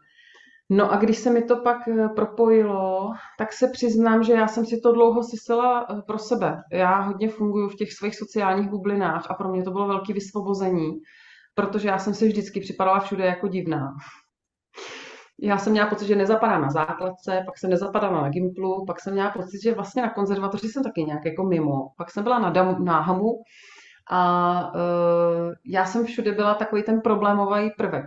no 0.70 0.92
a 0.92 0.96
když 0.96 1.18
se 1.18 1.30
mi 1.30 1.44
to 1.44 1.56
pak 1.56 1.78
propojilo, 2.16 3.12
tak 3.38 3.54
se 3.54 3.68
přiznám, 3.68 4.24
že 4.24 4.34
já 4.34 4.48
jsem 4.48 4.66
si 4.66 4.80
to 4.82 4.92
dlouho 4.92 5.24
sysela 5.24 5.88
pro 6.08 6.18
sebe. 6.18 6.62
Já 6.72 7.00
hodně 7.00 7.30
funguji 7.30 7.70
v 7.70 7.76
těch 7.76 7.94
svých 7.94 8.16
sociálních 8.16 8.70
bublinách 8.70 9.26
a 9.30 9.34
pro 9.34 9.50
mě 9.50 9.64
to 9.64 9.72
bylo 9.72 9.88
velké 9.88 10.14
vysvobození, 10.14 10.92
protože 11.56 11.88
já 11.88 11.98
jsem 11.98 12.14
si 12.14 12.28
vždycky 12.28 12.60
připadala 12.60 13.00
všude 13.00 13.26
jako 13.26 13.48
divná 13.48 13.94
já 15.42 15.58
jsem 15.58 15.72
měla 15.72 15.88
pocit, 15.88 16.08
že 16.08 16.16
nezapadá 16.16 16.60
na 16.60 16.70
základce, 16.70 17.44
pak 17.46 17.58
jsem 17.58 17.70
nezapadala 17.70 18.22
na 18.22 18.30
Gimplu, 18.30 18.86
pak 18.86 19.00
jsem 19.00 19.14
měla 19.14 19.32
pocit, 19.32 19.62
že 19.64 19.74
vlastně 19.74 20.02
na 20.02 20.10
konzervatoři 20.10 20.68
jsem 20.68 20.84
taky 20.84 21.04
nějak 21.04 21.26
jako 21.26 21.44
mimo. 21.44 21.90
Pak 21.98 22.12
jsem 22.12 22.24
byla 22.24 22.40
na, 22.40 22.50
damu, 22.50 22.84
na 22.84 23.00
Hamu 23.00 23.42
a 24.12 24.72
uh, 24.76 25.54
já 25.66 25.86
jsem 25.86 26.06
všude 26.06 26.32
byla 26.32 26.54
takový 26.54 26.84
ten 26.84 27.02
problémový 27.02 27.72
prvek. 27.78 28.06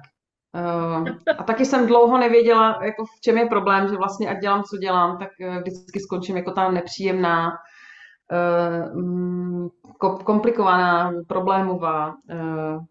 Uh, 0.54 1.08
a 1.38 1.42
taky 1.42 1.64
jsem 1.64 1.86
dlouho 1.86 2.18
nevěděla, 2.18 2.78
jako 2.84 3.04
v 3.04 3.20
čem 3.20 3.38
je 3.38 3.46
problém, 3.46 3.88
že 3.88 3.96
vlastně 3.96 4.28
ať 4.28 4.38
dělám, 4.38 4.62
co 4.62 4.76
dělám, 4.76 5.18
tak 5.18 5.28
uh, 5.48 5.56
vždycky 5.56 6.00
skončím 6.00 6.36
jako 6.36 6.50
ta 6.50 6.70
nepříjemná, 6.70 7.50
uh, 8.32 9.68
komplikovaná, 10.24 11.12
problémová. 11.28 12.14
Uh, 12.32 12.84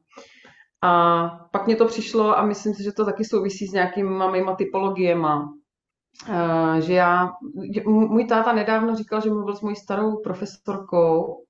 a 0.82 1.28
pak 1.52 1.66
mě 1.66 1.76
to 1.76 1.86
přišlo 1.86 2.38
a 2.38 2.46
myslím 2.46 2.74
si, 2.74 2.84
že 2.84 2.92
to 2.92 3.06
taky 3.06 3.26
souvisí 3.26 3.68
s 3.68 3.74
nějakýma 3.74 4.32
mýma 4.32 4.56
typologiema. 4.56 5.54
Uh, 6.30 6.80
že 6.80 6.94
já, 6.94 7.32
můj 7.86 8.26
táta 8.26 8.54
nedávno 8.54 8.96
říkal, 8.96 9.22
že 9.22 9.30
mluvil 9.30 9.56
s 9.56 9.62
mojí 9.62 9.76
starou 9.76 10.22
profesorkou 10.22 11.44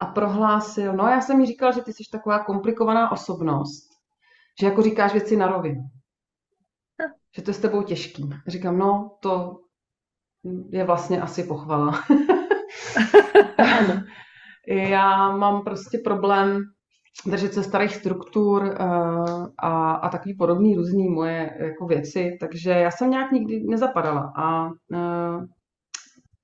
a 0.00 0.06
prohlásil, 0.06 0.92
no 0.92 1.06
já 1.06 1.20
jsem 1.20 1.38
mi 1.38 1.46
říkal, 1.46 1.72
že 1.72 1.82
ty 1.82 1.92
jsi 1.92 2.02
taková 2.12 2.44
komplikovaná 2.44 3.12
osobnost, 3.12 3.88
že 4.60 4.66
jako 4.66 4.82
říkáš 4.82 5.12
věci 5.12 5.36
na 5.36 5.46
rovinu. 5.46 5.80
Že 7.36 7.42
to 7.42 7.50
je 7.50 7.54
s 7.54 7.58
tebou 7.58 7.82
těžký. 7.82 8.30
Říkám, 8.46 8.78
no 8.78 9.16
to 9.20 9.60
je 10.70 10.84
vlastně 10.84 11.22
asi 11.22 11.44
pochvala. 11.44 12.04
já 14.66 15.36
mám 15.36 15.64
prostě 15.64 15.98
problém 15.98 16.62
držet 17.26 17.54
se 17.54 17.62
starých 17.62 17.94
struktur 17.94 18.62
uh, 18.62 19.46
a, 19.58 19.92
a 19.92 20.08
takový 20.08 20.34
podobný 20.34 20.74
různý 20.74 21.08
moje 21.08 21.56
jako 21.58 21.86
věci, 21.86 22.36
takže 22.40 22.70
já 22.70 22.90
jsem 22.90 23.10
nějak 23.10 23.32
nikdy 23.32 23.62
nezapadala 23.68 24.32
a 24.36 24.66
uh, 24.66 25.44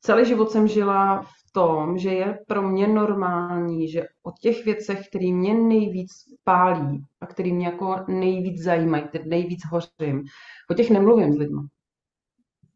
celý 0.00 0.24
život 0.24 0.50
jsem 0.50 0.68
žila 0.68 1.22
v 1.22 1.40
v 1.50 1.52
tom, 1.52 1.98
že 1.98 2.10
je 2.10 2.38
pro 2.46 2.62
mě 2.62 2.88
normální, 2.88 3.88
že 3.88 4.02
o 4.22 4.30
těch 4.40 4.64
věcech, 4.64 5.08
které 5.08 5.32
mě 5.32 5.54
nejvíc 5.54 6.10
pálí 6.44 7.04
a 7.20 7.26
které 7.26 7.52
mě 7.52 7.66
jako 7.66 7.96
nejvíc 8.08 8.62
zajímají, 8.62 9.04
které 9.04 9.24
nejvíc 9.24 9.60
hořím, 9.70 10.24
o 10.70 10.74
těch 10.74 10.90
nemluvím 10.90 11.32
s 11.32 11.36
lidmi. 11.36 11.60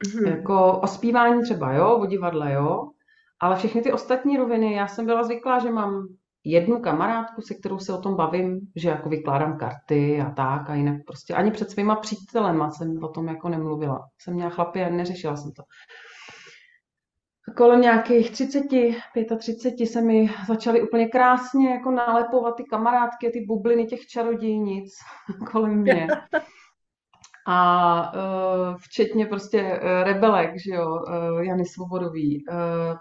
Mm-hmm. 0.06 0.28
Jako 0.28 0.78
o 0.78 0.86
zpívání 0.86 1.42
třeba, 1.42 1.72
jo, 1.72 1.96
o 1.96 2.06
divadle, 2.06 2.52
jo, 2.52 2.90
ale 3.40 3.56
všechny 3.56 3.82
ty 3.82 3.92
ostatní 3.92 4.36
roviny, 4.36 4.72
já 4.72 4.86
jsem 4.86 5.06
byla 5.06 5.24
zvyklá, 5.24 5.58
že 5.58 5.70
mám 5.70 6.08
jednu 6.44 6.80
kamarádku, 6.80 7.42
se 7.42 7.54
kterou 7.54 7.78
se 7.78 7.92
o 7.92 8.00
tom 8.00 8.16
bavím, 8.16 8.60
že 8.76 8.88
jako 8.88 9.08
vykládám 9.08 9.58
karty 9.58 10.20
a 10.20 10.30
tak 10.30 10.70
a 10.70 10.74
jinak 10.74 10.96
prostě 11.06 11.34
ani 11.34 11.50
před 11.50 11.70
svýma 11.70 11.96
přítelema 11.96 12.70
jsem 12.70 13.04
o 13.04 13.08
tom 13.08 13.28
jako 13.28 13.48
nemluvila. 13.48 14.08
Jsem 14.18 14.34
měla 14.34 14.50
chlapy 14.50 14.84
a 14.84 14.88
neřešila 14.88 15.36
jsem 15.36 15.52
to. 15.52 15.62
Kolem 17.56 17.80
nějakých 17.80 18.30
30, 18.30 18.62
35 19.38 19.86
se 19.86 20.02
mi 20.02 20.30
začaly 20.48 20.82
úplně 20.82 21.08
krásně 21.08 21.70
jako 21.70 21.90
nalepovat 21.90 22.56
ty 22.56 22.64
kamarádky, 22.64 23.30
ty 23.30 23.44
bubliny 23.48 23.86
těch 23.86 24.06
čarodějnic 24.06 24.92
kolem 25.52 25.74
mě. 25.74 26.06
A 27.46 28.12
uh, 28.14 28.76
včetně 28.76 29.26
prostě 29.26 29.62
uh, 29.62 30.02
rebelek, 30.02 30.50
že 30.64 30.74
jo, 30.74 30.86
uh, 30.88 31.40
Jany 31.40 31.64
Svobodový. 31.64 32.44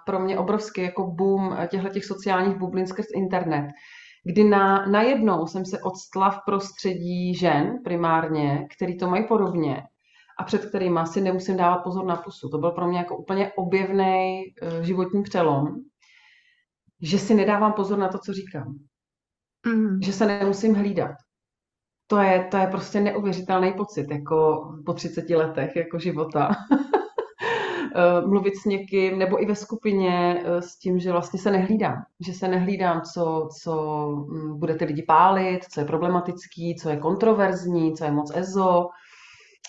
Pro 0.05 0.19
mě 0.19 0.37
obrovský 0.37 0.81
jako 0.81 1.07
boom 1.07 1.57
těchto 1.67 1.89
těch 1.89 2.05
sociálních 2.05 2.57
bublin 2.57 2.87
skrz 2.87 3.05
internet, 3.15 3.71
kdy 4.25 4.43
na, 4.43 4.85
najednou 4.85 5.47
jsem 5.47 5.65
se 5.65 5.81
odstla 5.81 6.29
v 6.29 6.39
prostředí 6.45 7.35
žen 7.35 7.79
primárně, 7.83 8.67
který 8.77 8.97
to 8.97 9.09
mají 9.09 9.27
podobně 9.27 9.83
a 10.39 10.43
před 10.43 10.65
kterými 10.65 10.99
si 11.05 11.21
nemusím 11.21 11.57
dávat 11.57 11.77
pozor 11.77 12.05
na 12.05 12.15
pusu. 12.15 12.49
To 12.49 12.57
byl 12.57 12.71
pro 12.71 12.87
mě 12.87 12.97
jako 12.97 13.17
úplně 13.17 13.51
objevný 13.55 14.43
životní 14.81 15.23
přelom, 15.23 15.67
že 17.01 17.19
si 17.19 17.33
nedávám 17.33 17.73
pozor 17.73 17.97
na 17.97 18.07
to, 18.07 18.17
co 18.17 18.33
říkám. 18.33 18.75
Mm. 19.67 20.01
Že 20.01 20.13
se 20.13 20.25
nemusím 20.25 20.75
hlídat 20.75 21.15
to 22.07 22.17
je, 22.17 22.47
to 22.51 22.57
je 22.57 22.67
prostě 22.67 23.01
neuvěřitelný 23.01 23.73
pocit, 23.73 24.11
jako 24.11 24.67
po 24.85 24.93
30 24.93 25.29
letech 25.29 25.75
jako 25.75 25.99
života. 25.99 26.49
Eh, 27.95 28.27
mluvit 28.27 28.57
s 28.57 28.65
někým, 28.65 29.19
nebo 29.19 29.43
i 29.43 29.45
ve 29.45 29.55
skupině 29.55 30.43
eh, 30.45 30.61
s 30.61 30.77
tím, 30.77 30.99
že 30.99 31.11
vlastně 31.11 31.39
se 31.39 31.51
nehlídám. 31.51 31.95
Že 32.25 32.33
se 32.33 32.47
nehlídám, 32.47 33.01
co, 33.01 33.47
co 33.61 34.05
hm, 34.07 34.59
bude 34.59 34.75
ty 34.75 34.85
lidi 34.85 35.03
pálit, 35.07 35.63
co 35.63 35.79
je 35.79 35.85
problematický, 35.85 36.75
co 36.75 36.89
je 36.89 36.97
kontroverzní, 36.97 37.95
co 37.95 38.03
je 38.03 38.11
moc 38.11 38.35
ezo, 38.35 38.87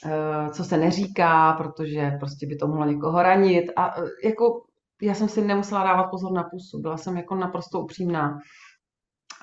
eh, 0.07 0.51
co 0.51 0.65
se 0.65 0.77
neříká, 0.77 1.53
protože 1.53 2.13
prostě 2.21 2.47
by 2.47 2.57
to 2.57 2.67
mohlo 2.67 2.87
někoho 2.87 3.23
ranit. 3.23 3.71
A 3.77 3.95
jako 4.25 4.63
já 5.03 5.15
jsem 5.15 5.29
si 5.29 5.45
nemusela 5.45 5.85
dávat 5.85 6.05
pozor 6.05 6.33
na 6.33 6.43
pusu, 6.43 6.81
byla 6.81 6.97
jsem 6.97 7.17
jako 7.17 7.35
naprosto 7.35 7.81
upřímná 7.81 8.39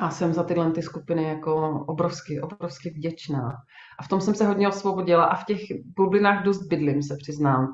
a 0.01 0.09
jsem 0.09 0.33
za 0.33 0.43
tyhle 0.43 0.71
ty 0.71 0.81
skupiny 0.81 1.23
jako 1.23 1.85
obrovsky, 1.87 2.41
obrovsky 2.41 2.89
vděčná. 2.89 3.51
A 3.99 4.03
v 4.03 4.07
tom 4.07 4.21
jsem 4.21 4.35
se 4.35 4.45
hodně 4.45 4.67
osvobodila 4.67 5.23
a 5.23 5.35
v 5.35 5.45
těch 5.45 5.59
bublinách 5.97 6.43
dost 6.43 6.67
bydlím, 6.67 7.03
se 7.03 7.15
přiznám. 7.19 7.67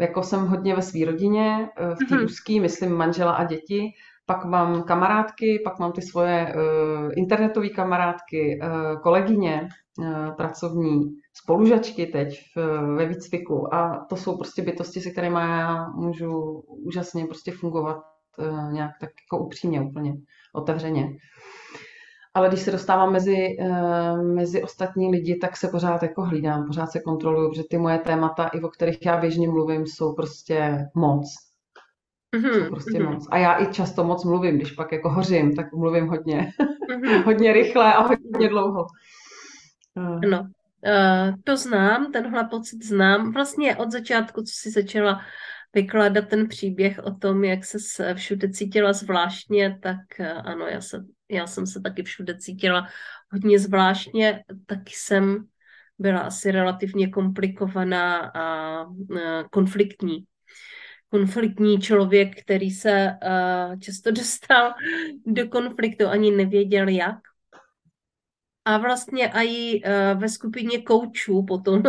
Jako 0.00 0.22
jsem 0.22 0.46
hodně 0.46 0.74
ve 0.74 0.82
své 0.82 1.04
rodině, 1.04 1.68
eh, 1.78 1.94
v 1.94 1.98
té 2.08 2.14
mm-hmm. 2.14 2.24
úzký, 2.24 2.60
myslím 2.60 2.92
manžela 2.92 3.32
a 3.32 3.44
děti, 3.44 3.92
pak 4.26 4.44
mám 4.44 4.82
kamarádky, 4.82 5.60
pak 5.64 5.78
mám 5.78 5.92
ty 5.92 6.02
svoje 6.02 6.54
uh, 6.54 7.10
internetové 7.16 7.68
kamarádky, 7.68 8.60
uh, 8.62 9.00
kolegyně 9.02 9.68
uh, 9.98 10.30
pracovní, 10.36 11.00
spolužačky 11.32 12.06
teď 12.06 12.40
v, 12.56 12.80
ve 12.96 13.06
výcviku 13.06 13.74
a 13.74 14.06
to 14.08 14.16
jsou 14.16 14.36
prostě 14.36 14.62
bytosti, 14.62 15.00
se 15.00 15.10
kterými 15.10 15.40
já 15.40 15.88
můžu 15.88 16.62
úžasně 16.66 17.26
prostě 17.26 17.52
fungovat 17.52 17.96
uh, 18.38 18.72
nějak 18.72 18.90
tak 19.00 19.10
jako 19.30 19.44
upřímně 19.44 19.80
úplně, 19.80 20.14
otevřeně 20.54 21.08
ale 22.34 22.48
když 22.48 22.60
se 22.60 22.70
dostávám 22.70 23.12
mezi, 23.12 23.56
uh, 23.60 24.22
mezi 24.22 24.62
ostatní 24.62 25.10
lidi, 25.10 25.36
tak 25.36 25.56
se 25.56 25.68
pořád 25.68 26.02
jako 26.02 26.22
hlídám, 26.22 26.66
pořád 26.66 26.86
se 26.86 27.00
kontroluju, 27.00 27.50
protože 27.50 27.62
ty 27.70 27.78
moje 27.78 27.98
témata, 27.98 28.46
i 28.46 28.60
o 28.60 28.68
kterých 28.68 29.06
já 29.06 29.16
běžně 29.16 29.48
mluvím, 29.48 29.86
jsou 29.86 30.14
prostě 30.14 30.86
moc. 30.94 31.26
Mm-hmm, 32.36 32.52
jsou 32.52 32.70
prostě 32.70 32.98
mm-hmm. 32.98 33.12
moc. 33.12 33.26
A 33.30 33.38
já 33.38 33.62
i 33.62 33.66
často 33.66 34.04
moc 34.04 34.24
mluvím, 34.24 34.56
když 34.56 34.72
pak 34.72 34.92
jako 34.92 35.10
hořím, 35.10 35.56
tak 35.56 35.72
mluvím 35.72 36.06
hodně. 36.06 36.52
Mm-hmm. 36.90 37.22
hodně 37.24 37.52
rychle 37.52 37.94
a 37.94 38.00
hodně 38.00 38.48
dlouho. 38.48 38.86
Uh. 39.96 40.20
No, 40.30 40.40
uh, 40.40 41.34
to 41.44 41.56
znám, 41.56 42.12
tenhle 42.12 42.44
pocit 42.44 42.84
znám. 42.84 43.32
Vlastně 43.32 43.76
od 43.76 43.90
začátku, 43.90 44.42
co 44.42 44.52
jsi 44.54 44.70
začala 44.70 45.20
vykládat 45.74 46.28
ten 46.28 46.48
příběh 46.48 46.98
o 47.02 47.14
tom, 47.14 47.44
jak 47.44 47.64
se 47.64 48.14
všude 48.14 48.50
cítila 48.50 48.92
zvláštně, 48.92 49.78
tak 49.82 50.20
ano, 50.44 50.66
já 50.66 50.80
se 50.80 51.04
já 51.30 51.46
jsem 51.46 51.66
se 51.66 51.80
taky 51.80 52.02
všude 52.02 52.38
cítila 52.38 52.88
hodně 53.32 53.58
zvláštně, 53.58 54.44
taky 54.66 54.92
jsem 54.94 55.46
byla 55.98 56.20
asi 56.20 56.50
relativně 56.50 57.08
komplikovaná 57.08 58.32
a 58.34 58.86
konfliktní. 59.50 60.24
Konfliktní 61.08 61.80
člověk, 61.80 62.42
který 62.42 62.70
se 62.70 63.18
často 63.80 64.10
dostal 64.16 64.74
do 65.26 65.48
konfliktu, 65.48 66.06
ani 66.06 66.30
nevěděl 66.30 66.88
jak. 66.88 67.18
A 68.64 68.78
vlastně 68.78 69.32
i 69.34 69.82
ve 70.14 70.28
skupině 70.28 70.82
koučů 70.82 71.42
potom 71.42 71.82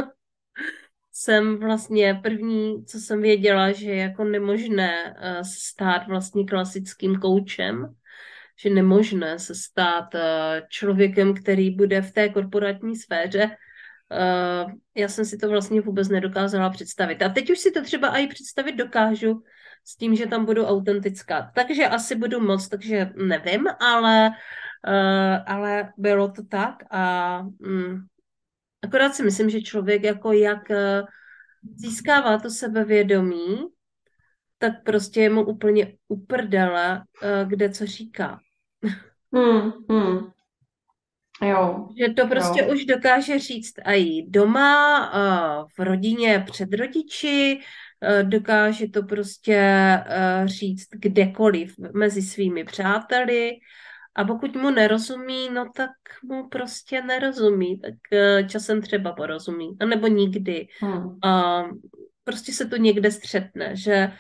jsem 1.12 1.58
vlastně 1.58 2.20
první, 2.24 2.86
co 2.86 3.00
jsem 3.00 3.22
věděla, 3.22 3.72
že 3.72 3.86
je 3.86 3.96
jako 3.96 4.24
nemožné 4.24 5.16
stát 5.42 6.08
vlastně 6.08 6.46
klasickým 6.46 7.16
koučem, 7.16 7.96
že 8.64 8.70
nemožné 8.70 9.40
se 9.40 9.56
stát 9.56 10.16
eh, 10.16 10.62
člověkem, 10.70 11.34
který 11.34 11.76
bude 11.76 12.02
v 12.02 12.12
té 12.12 12.30
korporátní 12.30 12.96
sféře. 12.96 13.58
Eh, 14.12 14.66
já 14.96 15.08
jsem 15.08 15.26
si 15.26 15.38
to 15.38 15.50
vlastně 15.50 15.82
vůbec 15.82 16.10
nedokázala 16.10 16.70
představit. 16.70 17.22
A 17.22 17.30
teď 17.30 17.50
už 17.50 17.60
si 17.60 17.72
to 17.72 17.84
třeba 17.84 18.18
i 18.18 18.28
představit 18.28 18.76
dokážu 18.76 19.44
s 19.86 19.98
tím, 19.98 20.16
že 20.16 20.28
tam 20.28 20.46
budu 20.46 20.66
autentická. 20.66 21.52
Takže 21.56 21.88
asi 21.88 22.16
budu 22.16 22.40
moc, 22.40 22.68
takže 22.68 23.10
nevím, 23.16 23.68
ale, 23.80 24.32
ale 25.48 25.94
bylo 25.98 26.32
to 26.32 26.44
tak 26.44 26.76
a 26.92 27.42
mm, 27.60 28.06
akorát 28.82 29.16
si 29.16 29.24
myslím, 29.24 29.50
že 29.50 29.62
člověk 29.62 30.04
jako 30.04 30.32
jak 30.32 30.72
získává 31.76 32.40
to 32.40 32.50
sebevědomí, 32.50 33.58
tak 34.58 34.84
prostě 34.84 35.22
je 35.22 35.30
mu 35.30 35.46
úplně 35.46 35.94
uprdele, 36.08 37.04
kde 37.48 37.70
co 37.70 37.86
říká. 37.86 38.40
Hmm, 39.34 39.72
hmm. 39.90 40.32
Jo. 41.42 41.88
Že 41.98 42.14
to 42.14 42.28
prostě 42.28 42.62
jo. 42.62 42.74
už 42.74 42.86
dokáže 42.86 43.40
říct 43.40 43.74
i 43.86 44.30
doma, 44.30 45.12
v 45.78 45.80
rodině 45.80 46.46
před 46.52 46.74
rodiči, 46.74 47.60
dokáže 48.24 48.88
to 48.90 49.04
prostě 49.04 49.64
říct 50.46 50.88
kdekoliv 50.92 51.76
mezi 51.94 52.22
svými 52.22 52.64
přáteli 52.64 53.52
a 54.16 54.24
pokud 54.24 54.56
mu 54.56 54.70
nerozumí, 54.70 55.50
no 55.50 55.72
tak 55.76 55.92
mu 56.24 56.50
prostě 56.50 57.02
nerozumí, 57.02 57.80
tak 57.80 57.94
časem 58.48 58.82
třeba 58.82 59.14
porozumí, 59.14 59.78
anebo 59.80 60.08
nikdy. 60.08 60.68
Hmm. 60.80 61.18
A 61.24 61.64
prostě 62.24 62.52
se 62.52 62.66
to 62.66 62.78
někde 62.78 63.12
střetne, 63.12 63.76
že 63.76 64.12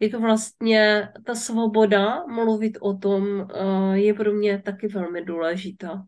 jak 0.00 0.14
vlastně 0.14 1.08
ta 1.26 1.34
svoboda 1.34 2.26
mluvit 2.26 2.78
o 2.80 2.94
tom 2.94 3.40
eh, 3.40 3.98
je 3.98 4.14
pro 4.14 4.32
mě 4.32 4.62
taky 4.62 4.88
velmi 4.88 5.24
důležitá. 5.24 6.04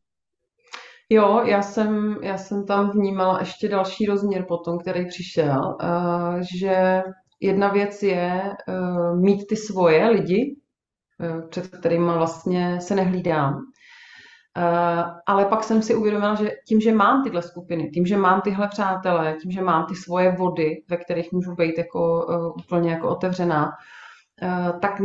Jo, 1.12 1.42
já 1.44 1.62
jsem, 1.62 2.16
já 2.22 2.38
jsem 2.38 2.66
tam 2.66 2.90
vnímala 2.90 3.38
ještě 3.40 3.68
další 3.68 4.06
rozměr 4.06 4.44
potom, 4.48 4.78
který 4.78 5.06
přišel, 5.06 5.76
eh, 5.82 6.40
že 6.58 7.02
jedna 7.40 7.68
věc 7.72 8.02
je 8.02 8.42
eh, 8.68 9.16
mít 9.16 9.46
ty 9.46 9.56
svoje 9.56 10.08
lidi, 10.08 10.56
před 11.48 11.66
kterými 11.66 12.12
vlastně 12.12 12.80
se 12.80 12.94
nehlídám. 12.94 13.60
Ale 15.26 15.44
pak 15.44 15.64
jsem 15.64 15.82
si 15.82 15.94
uvědomila, 15.94 16.34
že 16.34 16.50
tím, 16.68 16.80
že 16.80 16.92
mám 16.92 17.24
tyhle 17.24 17.42
skupiny, 17.42 17.90
tím, 17.90 18.06
že 18.06 18.16
mám 18.16 18.40
tyhle 18.40 18.68
přátelé, 18.68 19.36
tím, 19.42 19.50
že 19.50 19.62
mám 19.62 19.86
ty 19.86 19.94
svoje 19.94 20.36
vody, 20.36 20.82
ve 20.90 20.96
kterých 20.96 21.32
můžu 21.32 21.54
být 21.54 21.78
jako 21.78 22.26
úplně 22.64 22.90
jako 22.90 23.08
otevřená, 23.08 23.70
tak 24.80 25.00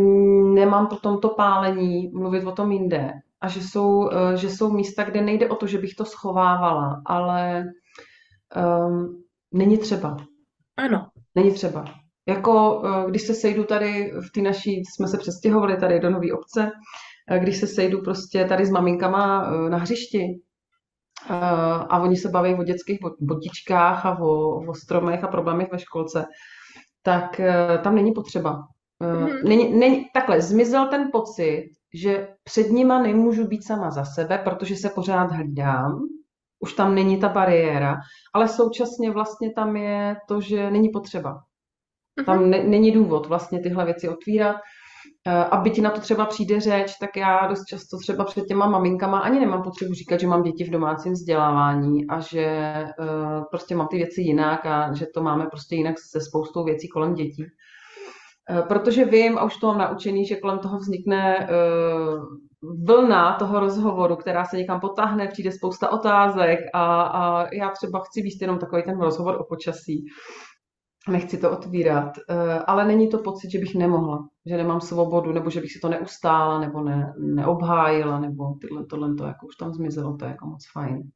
nemám 0.53 0.87
potom 0.87 1.19
to 1.19 1.29
pálení 1.29 2.11
mluvit 2.13 2.45
o 2.45 2.51
tom 2.51 2.71
jinde. 2.71 3.11
A 3.41 3.47
že 3.47 3.61
jsou, 3.61 4.09
že 4.35 4.49
jsou 4.49 4.71
místa, 4.71 5.03
kde 5.03 5.21
nejde 5.21 5.49
o 5.49 5.55
to, 5.55 5.67
že 5.67 5.77
bych 5.77 5.95
to 5.95 6.05
schovávala, 6.05 7.01
ale 7.05 7.63
um, 8.87 9.23
není 9.53 9.77
třeba. 9.77 10.17
Ano. 10.77 11.07
Není 11.35 11.51
třeba. 11.51 11.85
Jako 12.27 12.83
když 13.09 13.21
se 13.21 13.33
sejdu 13.33 13.63
tady 13.63 14.11
v 14.27 14.31
té 14.31 14.41
naší, 14.41 14.83
jsme 14.85 15.07
se 15.07 15.17
přestěhovali 15.17 15.77
tady 15.77 15.99
do 15.99 16.09
nové 16.09 16.33
obce, 16.33 16.71
když 17.39 17.57
se 17.57 17.67
sejdu 17.67 18.01
prostě 18.01 18.45
tady 18.45 18.65
s 18.65 18.69
maminkama 18.69 19.51
na 19.69 19.77
hřišti 19.77 20.39
a 21.89 21.99
oni 21.99 22.17
se 22.17 22.29
baví 22.29 22.55
o 22.55 22.63
dětských 22.63 22.99
botičkách 23.19 24.05
a 24.05 24.19
o, 24.19 24.59
o 24.67 24.73
stromech 24.73 25.23
a 25.23 25.27
problémech 25.27 25.71
ve 25.71 25.79
školce, 25.79 26.25
tak 27.03 27.41
tam 27.83 27.95
není 27.95 28.11
potřeba 28.11 28.63
Mm-hmm. 29.01 29.43
Není, 29.47 29.79
není, 29.79 30.05
takhle, 30.13 30.41
zmizel 30.41 30.87
ten 30.87 31.09
pocit, 31.11 31.69
že 31.93 32.27
před 32.43 32.71
nima 32.71 33.01
nemůžu 33.01 33.47
být 33.47 33.63
sama 33.63 33.91
za 33.91 34.05
sebe, 34.05 34.37
protože 34.37 34.75
se 34.75 34.89
pořád 34.89 35.31
hlídám, 35.31 36.01
už 36.59 36.73
tam 36.73 36.95
není 36.95 37.19
ta 37.19 37.29
bariéra, 37.29 37.97
ale 38.33 38.47
současně 38.47 39.11
vlastně 39.11 39.53
tam 39.53 39.75
je 39.75 40.15
to, 40.27 40.41
že 40.41 40.71
není 40.71 40.89
potřeba. 40.89 41.43
Mm-hmm. 42.19 42.25
Tam 42.25 42.49
ne, 42.49 42.63
není 42.63 42.91
důvod 42.91 43.25
vlastně 43.25 43.59
tyhle 43.59 43.85
věci 43.85 44.09
otvírat. 44.09 44.55
Eh, 45.27 45.45
a 45.45 45.57
byť 45.57 45.81
na 45.81 45.89
to 45.89 46.01
třeba 46.01 46.25
přijde 46.25 46.59
řeč, 46.59 46.93
tak 46.99 47.17
já 47.17 47.47
dost 47.47 47.65
často 47.65 47.97
třeba 47.97 48.23
před 48.23 48.45
těma 48.45 48.69
maminkama 48.69 49.19
ani 49.19 49.39
nemám 49.39 49.63
potřebu 49.63 49.93
říkat, 49.93 50.19
že 50.19 50.27
mám 50.27 50.43
děti 50.43 50.63
v 50.63 50.69
domácím 50.69 51.13
vzdělávání 51.13 52.07
a 52.07 52.19
že 52.19 52.73
uh, 52.99 53.43
prostě 53.51 53.75
mám 53.75 53.87
ty 53.87 53.97
věci 53.97 54.21
jinak 54.21 54.65
a 54.65 54.93
že 54.93 55.05
to 55.13 55.23
máme 55.23 55.45
prostě 55.45 55.75
jinak 55.75 55.95
se 56.11 56.21
spoustou 56.21 56.63
věcí 56.63 56.87
kolem 56.87 57.13
dětí. 57.13 57.43
Uh, 58.51 58.67
protože 58.67 59.05
vím, 59.05 59.37
a 59.37 59.43
už 59.43 59.57
to 59.57 59.67
mám 59.67 59.77
naučený, 59.77 60.25
že 60.25 60.35
kolem 60.35 60.59
toho 60.59 60.77
vznikne 60.77 61.47
vlna 62.87 63.35
toho 63.39 63.59
rozhovoru, 63.59 64.15
která 64.15 64.45
se 64.45 64.57
někam 64.57 64.79
potáhne, 64.79 65.27
přijde 65.27 65.51
spousta 65.51 65.89
otázek 65.89 66.59
a, 66.73 67.01
a 67.01 67.53
já 67.53 67.69
třeba 67.69 67.99
chci 67.99 68.21
být 68.21 68.41
jenom 68.41 68.59
takový 68.59 68.83
ten 68.83 69.01
rozhovor 69.01 69.35
o 69.41 69.43
počasí 69.43 70.05
nechci 71.09 71.37
to 71.37 71.51
otvírat, 71.51 72.17
eh, 72.29 72.59
ale 72.59 72.85
není 72.85 73.09
to 73.09 73.17
pocit, 73.17 73.51
že 73.51 73.59
bych 73.59 73.75
nemohla, 73.75 74.29
že 74.45 74.57
nemám 74.57 74.81
svobodu, 74.81 75.31
nebo 75.31 75.49
že 75.49 75.61
bych 75.61 75.71
si 75.71 75.79
to 75.79 75.89
neustála, 75.89 76.59
nebo 76.59 76.83
ne, 76.83 77.13
neobhájila, 77.17 78.19
nebo 78.19 78.53
tyhle, 78.61 78.85
tohle, 78.85 79.15
to 79.15 79.25
jako 79.25 79.47
už 79.47 79.55
tam 79.55 79.73
zmizelo, 79.73 80.17
to 80.17 80.25
je 80.25 80.31
jako 80.31 80.45
moc 80.45 80.71
fajn. 80.71 81.09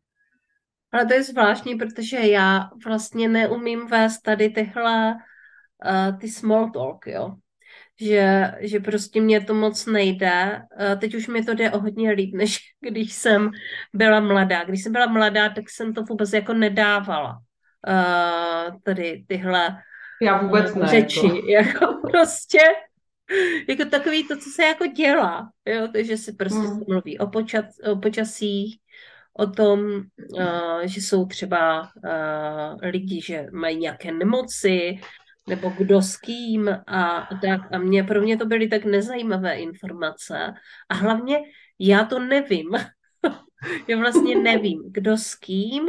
Ale 0.91 1.05
to 1.05 1.13
je 1.13 1.23
zvláštní, 1.23 1.75
protože 1.75 2.17
já 2.17 2.69
vlastně 2.85 3.29
neumím 3.29 3.87
vést 3.87 4.21
tady 4.21 4.49
tyhle 4.49 5.13
uh, 5.13 6.19
ty 6.19 6.27
small 6.27 6.69
talk, 6.69 7.07
jo. 7.07 7.35
Že, 8.01 8.51
že 8.59 8.79
prostě 8.79 9.21
mě 9.21 9.41
to 9.41 9.53
moc 9.53 9.85
nejde. 9.85 10.61
Uh, 10.79 10.99
teď 10.99 11.15
už 11.15 11.27
mi 11.27 11.43
to 11.45 11.53
jde 11.53 11.71
o 11.71 11.79
hodně 11.79 12.11
líp, 12.11 12.35
než 12.35 12.59
když 12.89 13.13
jsem 13.13 13.51
byla 13.93 14.19
mladá. 14.19 14.63
Když 14.63 14.83
jsem 14.83 14.91
byla 14.91 15.05
mladá, 15.05 15.49
tak 15.49 15.69
jsem 15.69 15.93
to 15.93 16.03
vůbec 16.03 16.33
jako 16.33 16.53
nedávala 16.53 17.39
uh, 17.87 18.79
tady 18.83 19.25
tyhle 19.27 19.77
Já 20.21 20.41
vůbec 20.41 20.75
ne, 20.75 20.87
řeči. 20.87 21.27
Jako. 21.51 21.85
jako 21.85 22.01
prostě 22.11 22.59
jako 23.69 23.85
takový 23.85 24.27
to, 24.27 24.37
co 24.37 24.49
se 24.49 24.63
jako 24.63 24.85
dělá. 24.85 25.49
Jo? 25.65 25.87
Takže 25.93 26.17
se 26.17 26.31
prostě 26.33 26.59
hmm. 26.59 26.83
mluví 26.87 27.19
o, 27.19 27.27
počas, 27.27 27.65
o 27.91 27.95
počasích, 27.95 28.79
o 29.33 29.47
tom, 29.47 29.79
uh, 29.79 30.81
že 30.83 31.01
jsou 31.01 31.25
třeba 31.25 31.81
uh, 31.81 32.77
lidi, 32.81 33.21
že 33.21 33.47
mají 33.51 33.77
nějaké 33.77 34.11
nemoci, 34.11 34.99
nebo 35.47 35.73
kdo 35.77 36.01
s 36.01 36.17
kým 36.17 36.69
a 36.87 37.29
tak. 37.41 37.61
A 37.71 37.77
mě, 37.77 38.03
pro 38.03 38.21
mě 38.21 38.37
to 38.37 38.45
byly 38.45 38.67
tak 38.67 38.85
nezajímavé 38.85 39.55
informace. 39.55 40.53
A 40.89 40.93
hlavně 40.93 41.39
já 41.79 42.05
to 42.05 42.19
nevím. 42.19 42.69
já 43.87 43.97
vlastně 43.97 44.35
nevím, 44.35 44.83
kdo 44.91 45.17
s 45.17 45.35
kým, 45.35 45.87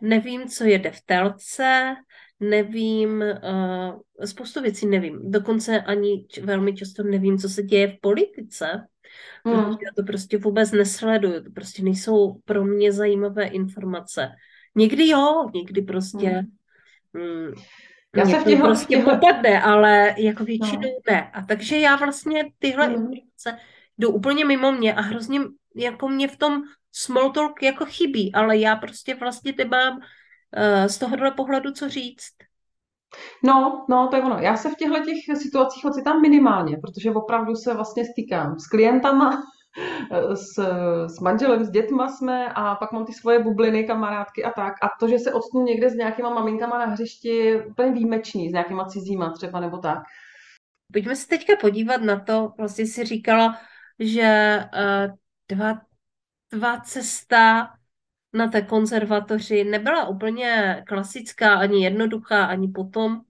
nevím, 0.00 0.48
co 0.48 0.64
jede 0.64 0.90
v 0.90 1.00
telce, 1.06 1.94
nevím, 2.40 3.24
uh, 3.42 4.26
spoustu 4.26 4.62
věcí 4.62 4.86
nevím. 4.86 5.30
Dokonce 5.30 5.80
ani 5.80 6.26
velmi 6.42 6.74
často 6.74 7.02
nevím, 7.02 7.38
co 7.38 7.48
se 7.48 7.62
děje 7.62 7.86
v 7.88 8.00
politice, 8.00 8.86
mm. 9.44 9.52
protože 9.52 9.68
já 9.70 9.92
to 9.96 10.02
prostě 10.02 10.38
vůbec 10.38 10.72
nesleduju. 10.72 11.44
To 11.44 11.50
prostě 11.50 11.82
nejsou 11.82 12.40
pro 12.44 12.64
mě 12.64 12.92
zajímavé 12.92 13.46
informace. 13.46 14.30
Někdy 14.74 15.08
jo, 15.08 15.50
někdy 15.54 15.82
prostě... 15.82 16.30
Mm. 17.12 17.22
Mm, 17.22 17.52
já 18.16 18.26
se 18.26 18.40
v 18.40 18.44
těchto, 18.44 18.64
prostě 18.64 18.96
těchto... 18.96 19.10
popadne, 19.10 19.62
ale 19.62 20.14
jako 20.18 20.44
většinou 20.44 20.82
no. 20.82 21.12
ne. 21.12 21.30
A 21.30 21.42
takže 21.42 21.78
já 21.78 21.96
vlastně 21.96 22.44
tyhle 22.58 22.88
mm. 22.88 22.94
informace 22.94 23.58
jdou 23.98 24.10
úplně 24.10 24.44
mimo 24.44 24.72
mě 24.72 24.94
a 24.94 25.00
hrozně 25.00 25.40
jako 25.76 26.08
mě 26.08 26.28
v 26.28 26.36
tom 26.36 26.62
small 26.94 27.30
talk 27.32 27.62
jako 27.62 27.86
chybí, 27.86 28.34
ale 28.34 28.56
já 28.56 28.76
prostě 28.76 29.14
vlastně 29.14 29.54
nemám 29.58 29.96
uh, 29.96 30.86
z 30.86 30.98
tohohle 30.98 31.30
pohledu 31.30 31.72
co 31.72 31.88
říct. 31.88 32.32
No, 33.44 33.86
no, 33.88 34.08
to 34.08 34.16
je 34.16 34.22
ono. 34.22 34.38
Já 34.38 34.56
se 34.56 34.70
v 34.70 34.74
těchto 34.74 35.04
těch 35.04 35.38
situacích 35.38 35.84
ocitám 35.84 36.20
minimálně, 36.20 36.76
protože 36.76 37.10
opravdu 37.10 37.54
se 37.54 37.74
vlastně 37.74 38.04
stýkám 38.04 38.58
s 38.58 38.66
klientama, 38.66 39.42
s, 40.34 40.58
s 41.06 41.20
manželem, 41.20 41.64
s 41.64 41.70
dětma 41.70 42.08
jsme 42.08 42.52
a 42.54 42.74
pak 42.74 42.92
mám 42.92 43.06
ty 43.06 43.12
svoje 43.12 43.38
bubliny, 43.38 43.84
kamarádky 43.84 44.44
a 44.44 44.50
tak. 44.50 44.72
A 44.82 44.88
to, 45.00 45.08
že 45.08 45.18
se 45.18 45.32
odstnu 45.32 45.62
někde 45.62 45.90
s 45.90 45.94
nějakýma 45.94 46.30
maminkama 46.30 46.78
na 46.78 46.86
hřišti, 46.86 47.28
je 47.28 47.66
úplně 47.66 47.92
výjimečný, 47.92 48.50
s 48.50 48.52
nějakýma 48.52 48.84
cizíma 48.84 49.32
třeba 49.32 49.60
nebo 49.60 49.78
tak. 49.78 49.98
Pojďme 50.92 51.16
se 51.16 51.28
teďka 51.28 51.52
podívat 51.60 52.02
na 52.02 52.20
to, 52.20 52.52
vlastně 52.58 52.86
si 52.86 53.04
říkala, 53.04 53.58
že 53.98 54.58
uh, 54.74 55.16
dva 55.48 55.74
tvá 56.54 56.80
cesta 56.80 57.70
na 58.32 58.48
té 58.48 58.62
konzervatoři 58.62 59.64
nebyla 59.64 60.08
úplně 60.08 60.82
klasická, 60.86 61.54
ani 61.54 61.84
jednoduchá, 61.84 62.44
ani 62.44 62.68
potom, 62.68 63.20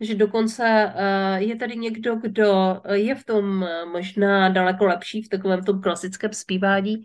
že 0.00 0.14
dokonce 0.14 0.92
uh, 0.94 1.42
je 1.42 1.56
tady 1.56 1.76
někdo, 1.76 2.16
kdo 2.16 2.80
je 2.92 3.14
v 3.14 3.24
tom 3.24 3.64
eh, 3.64 3.84
možná 3.84 4.48
daleko 4.48 4.84
lepší, 4.84 5.22
v 5.22 5.28
takovém 5.28 5.64
tom 5.64 5.80
klasickém 5.80 6.32
zpívání, 6.32 7.04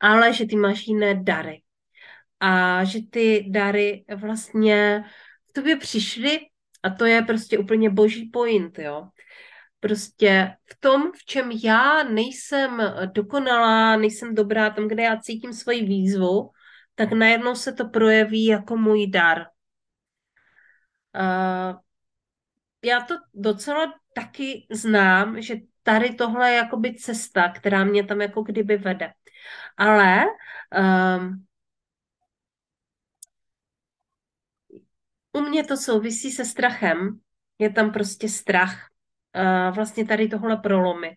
ale 0.00 0.32
že 0.32 0.46
ty 0.46 0.56
máš 0.56 0.86
jiné 0.86 1.14
dary. 1.14 1.62
A 2.40 2.84
že 2.84 2.98
ty 3.10 3.46
dary 3.50 4.04
vlastně 4.16 5.04
v 5.50 5.52
tobě 5.52 5.76
přišly 5.76 6.38
a 6.82 6.90
to 6.90 7.06
je 7.06 7.22
prostě 7.22 7.58
úplně 7.58 7.90
boží 7.90 8.30
point, 8.32 8.78
jo 8.78 9.08
prostě 9.82 10.56
v 10.64 10.80
tom, 10.80 11.12
v 11.12 11.24
čem 11.24 11.50
já 11.50 12.02
nejsem 12.02 12.82
dokonalá, 13.14 13.96
nejsem 13.96 14.34
dobrá, 14.34 14.70
tam, 14.70 14.88
kde 14.88 15.02
já 15.02 15.16
cítím 15.16 15.52
svoji 15.52 15.84
výzvu, 15.84 16.50
tak 16.94 17.12
najednou 17.12 17.54
se 17.54 17.72
to 17.72 17.88
projeví 17.88 18.44
jako 18.44 18.76
můj 18.76 19.06
dar. 19.06 19.38
Uh, 21.14 21.80
já 22.84 23.00
to 23.00 23.14
docela 23.34 23.94
taky 24.14 24.66
znám, 24.70 25.42
že 25.42 25.54
tady 25.82 26.14
tohle 26.14 26.50
je 26.50 26.56
jakoby 26.56 26.94
cesta, 26.94 27.48
která 27.48 27.84
mě 27.84 28.06
tam 28.06 28.20
jako 28.20 28.42
kdyby 28.42 28.76
vede. 28.76 29.12
Ale 29.76 30.24
um, 31.18 31.46
u 35.32 35.40
mě 35.40 35.64
to 35.64 35.76
souvisí 35.76 36.30
se 36.30 36.44
strachem. 36.44 37.20
Je 37.58 37.72
tam 37.72 37.92
prostě 37.92 38.28
strach 38.28 38.91
vlastně 39.74 40.04
tady 40.04 40.28
tohle 40.28 40.56
prolomit. 40.56 41.16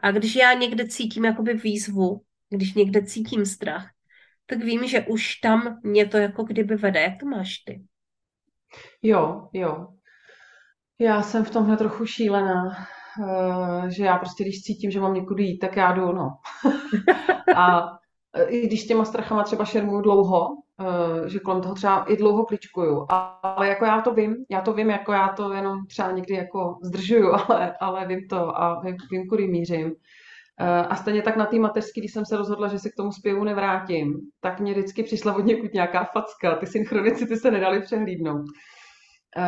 A 0.00 0.10
když 0.10 0.36
já 0.36 0.52
někde 0.52 0.88
cítím 0.88 1.24
jakoby 1.24 1.54
výzvu, 1.54 2.22
když 2.50 2.74
někde 2.74 3.02
cítím 3.04 3.46
strach, 3.46 3.86
tak 4.46 4.58
vím, 4.58 4.86
že 4.88 5.00
už 5.00 5.34
tam 5.36 5.80
mě 5.82 6.06
to 6.06 6.16
jako 6.16 6.42
kdyby 6.42 6.76
vede. 6.76 7.00
Jak 7.00 7.12
to 7.20 7.26
máš 7.26 7.58
ty? 7.58 7.84
Jo, 9.02 9.48
jo. 9.52 9.88
Já 10.98 11.22
jsem 11.22 11.44
v 11.44 11.50
tomhle 11.50 11.76
trochu 11.76 12.06
šílená, 12.06 12.86
eh, 13.86 13.90
že 13.90 14.04
já 14.04 14.18
prostě, 14.18 14.44
když 14.44 14.62
cítím, 14.62 14.90
že 14.90 15.00
mám 15.00 15.14
někudy 15.14 15.42
jít, 15.44 15.58
tak 15.58 15.76
já 15.76 15.92
jdu, 15.92 16.12
no. 16.12 16.30
A 17.56 17.82
i 18.48 18.66
když 18.66 18.82
s 18.82 18.86
těma 18.86 19.04
strachama 19.04 19.42
třeba 19.42 19.64
šermuju 19.64 20.00
dlouho, 20.00 20.48
Eh, 20.80 21.28
že 21.28 21.38
kolem 21.38 21.62
toho 21.62 21.74
třeba 21.74 22.04
i 22.04 22.16
dlouho 22.16 22.44
kličkuju. 22.44 23.06
Ale 23.42 23.68
jako 23.68 23.84
já 23.84 24.00
to 24.00 24.14
vím, 24.14 24.36
já 24.50 24.60
to 24.60 24.72
vím, 24.72 24.90
jako 24.90 25.12
já 25.12 25.28
to 25.28 25.52
jenom 25.52 25.86
třeba 25.86 26.10
někdy 26.10 26.34
jako 26.34 26.78
zdržuju, 26.82 27.32
ale, 27.48 27.76
ale 27.80 28.06
vím 28.06 28.28
to 28.28 28.60
a 28.60 28.80
vím, 28.80 28.96
vím 29.10 29.28
kudy 29.28 29.48
mířím. 29.48 29.92
Eh, 30.60 30.86
a 30.86 30.96
stejně 30.96 31.22
tak 31.22 31.36
na 31.36 31.46
té 31.46 31.58
mateřské, 31.58 32.00
když 32.00 32.12
jsem 32.12 32.24
se 32.24 32.36
rozhodla, 32.36 32.68
že 32.68 32.78
se 32.78 32.90
k 32.90 32.96
tomu 32.96 33.12
zpěvu 33.12 33.44
nevrátím, 33.44 34.14
tak 34.40 34.60
mě 34.60 34.72
vždycky 34.72 35.02
přišla 35.02 35.34
od 35.34 35.44
někud 35.44 35.74
nějaká 35.74 36.04
facka. 36.04 36.56
Ty 36.56 36.66
synchronicity 36.66 37.36
se 37.36 37.50
nedali 37.50 37.80
přehlídnout. 37.80 38.46
Uh, 39.36 39.42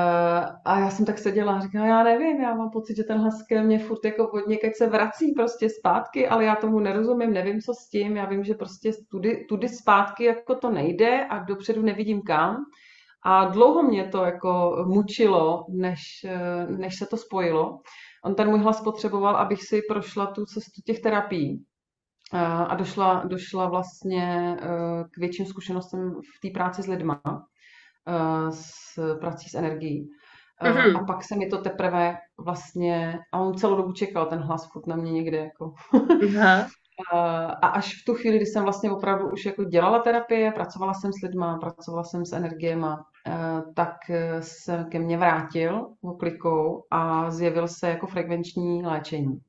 a 0.64 0.79
já 0.79 0.90
jsem 0.90 1.07
tak 1.07 1.18
seděla 1.18 1.57
a 1.57 1.61
říkala, 1.61 1.87
já 1.87 2.03
nevím, 2.03 2.40
já 2.40 2.55
mám 2.55 2.70
pocit, 2.70 2.96
že 2.96 3.05
ten 3.05 3.18
hlas 3.18 3.42
ke 3.42 3.62
mně 3.62 3.79
furt 3.79 4.05
jako 4.05 4.31
od 4.31 4.46
někať 4.46 4.77
se 4.77 4.87
vrací 4.87 5.33
prostě 5.33 5.68
zpátky, 5.70 6.29
ale 6.29 6.44
já 6.44 6.57
tomu 6.57 6.81
nerozumím, 6.81 7.33
nevím, 7.33 7.61
co 7.61 7.75
s 7.75 7.88
tím, 7.88 8.16
já 8.16 8.27
vím, 8.27 8.44
že 8.44 8.55
prostě 8.55 8.92
tudy, 9.11 9.44
tudy 9.49 9.68
zpátky 9.68 10.25
jako 10.25 10.55
to 10.55 10.70
nejde 10.70 11.27
a 11.27 11.38
dopředu 11.38 11.83
nevidím 11.83 12.22
kam. 12.22 12.57
A 13.25 13.44
dlouho 13.44 13.83
mě 13.83 14.09
to 14.09 14.25
jako 14.25 14.85
mučilo, 14.87 15.64
než, 15.68 16.03
eh, 16.25 16.66
než 16.66 16.96
se 16.96 17.07
to 17.07 17.16
spojilo. 17.16 17.81
On 18.25 18.35
ten 18.35 18.49
můj 18.49 18.59
hlas 18.59 18.81
potřeboval, 18.81 19.37
abych 19.37 19.62
si 19.62 19.83
prošla 19.88 20.27
tu 20.27 20.46
cestu 20.46 20.83
těch 20.85 21.01
terapií 21.01 21.64
uh, 22.33 22.40
a 22.40 22.75
došla, 22.75 23.25
došla 23.25 23.68
vlastně 23.68 24.57
k 25.11 25.18
větším 25.18 25.46
zkušenostem 25.46 26.14
v 26.37 26.40
té 26.40 26.51
práci 26.51 26.83
s 26.83 26.87
lidma 26.87 27.20
Eh, 27.25 27.56
s 28.51 28.99
prací 29.21 29.49
s 29.49 29.55
energií. 29.55 30.09
Mm-hmm. 30.62 31.01
A 31.01 31.05
pak 31.05 31.25
se 31.25 31.37
mi 31.37 31.47
to 31.47 31.59
teprve 31.59 32.16
vlastně, 32.38 33.19
a 33.33 33.40
on 33.40 33.55
celou 33.55 33.77
dobu 33.77 33.92
čekal 33.92 34.27
ten 34.27 34.38
hlas 34.38 34.73
furt 34.73 34.87
na 34.87 34.97
mě 34.97 35.12
někde 35.12 35.38
jako. 35.38 35.75
A 37.62 37.66
až 37.69 38.03
v 38.03 38.05
tu 38.05 38.14
chvíli, 38.14 38.37
kdy 38.37 38.47
jsem 38.47 38.62
vlastně 38.62 38.90
opravdu 38.90 39.31
už 39.31 39.47
jako 39.47 39.64
dělala 39.64 39.99
terapie, 39.99 40.53
pracovala 40.53 40.95
jsem 40.95 41.12
s 41.12 41.23
lidma, 41.23 41.59
pracovala 41.59 42.05
jsem 42.05 42.25
s 42.27 42.33
energiema, 42.33 43.05
tak 43.75 43.97
se 44.40 44.87
ke 44.90 44.99
mně 44.99 45.19
vrátil 45.19 45.88
oklikou 46.03 46.85
a 46.90 47.31
zjevil 47.31 47.69
se 47.69 47.88
jako 47.88 48.07
frekvenční 48.07 48.83
léčení. 48.83 49.40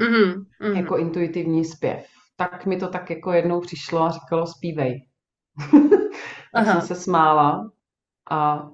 Mm-hmm, 0.00 0.44
mm-hmm. 0.62 0.76
Jako 0.76 0.96
intuitivní 0.96 1.64
zpěv. 1.64 2.06
Tak 2.36 2.66
mi 2.66 2.76
to 2.76 2.88
tak 2.88 3.10
jako 3.10 3.32
jednou 3.32 3.60
přišlo 3.60 4.02
a 4.02 4.10
říkalo 4.10 4.46
zpívej. 4.46 5.06
tak 6.52 6.66
Aha. 6.66 6.80
jsem 6.80 6.96
se 6.96 7.02
smála 7.02 7.70
a 8.30 8.68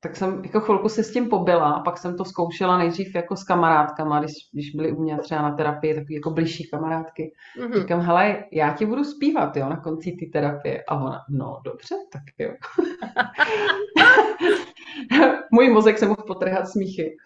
tak 0.00 0.16
jsem 0.16 0.42
jako 0.44 0.60
chvilku 0.60 0.88
se 0.88 1.04
s 1.04 1.12
tím 1.12 1.28
pobyla 1.28 1.70
a 1.70 1.80
pak 1.80 1.98
jsem 1.98 2.16
to 2.16 2.24
zkoušela 2.24 2.78
nejdřív 2.78 3.14
jako 3.14 3.36
s 3.36 3.44
kamarádkama, 3.44 4.18
když, 4.18 4.32
když 4.52 4.70
byly 4.70 4.92
u 4.92 5.02
mě 5.02 5.18
třeba 5.18 5.42
na 5.42 5.54
terapii, 5.54 5.94
takový 5.94 6.14
jako 6.14 6.30
blížší 6.30 6.70
kamarádky. 6.70 7.32
Mm-hmm. 7.60 7.80
Říkám, 7.80 8.00
hele, 8.00 8.44
já 8.52 8.72
ti 8.72 8.86
budu 8.86 9.04
zpívat, 9.04 9.56
jo, 9.56 9.68
na 9.68 9.80
konci 9.80 10.12
té 10.12 10.26
terapie. 10.32 10.84
A 10.88 10.96
ona, 10.96 11.20
no 11.30 11.60
dobře, 11.64 11.94
tak 12.12 12.22
jo. 12.38 12.50
Můj 15.52 15.70
mozek 15.70 15.98
se 15.98 16.06
mohl 16.06 16.22
potrhat 16.26 16.68
smíchy. 16.68 17.16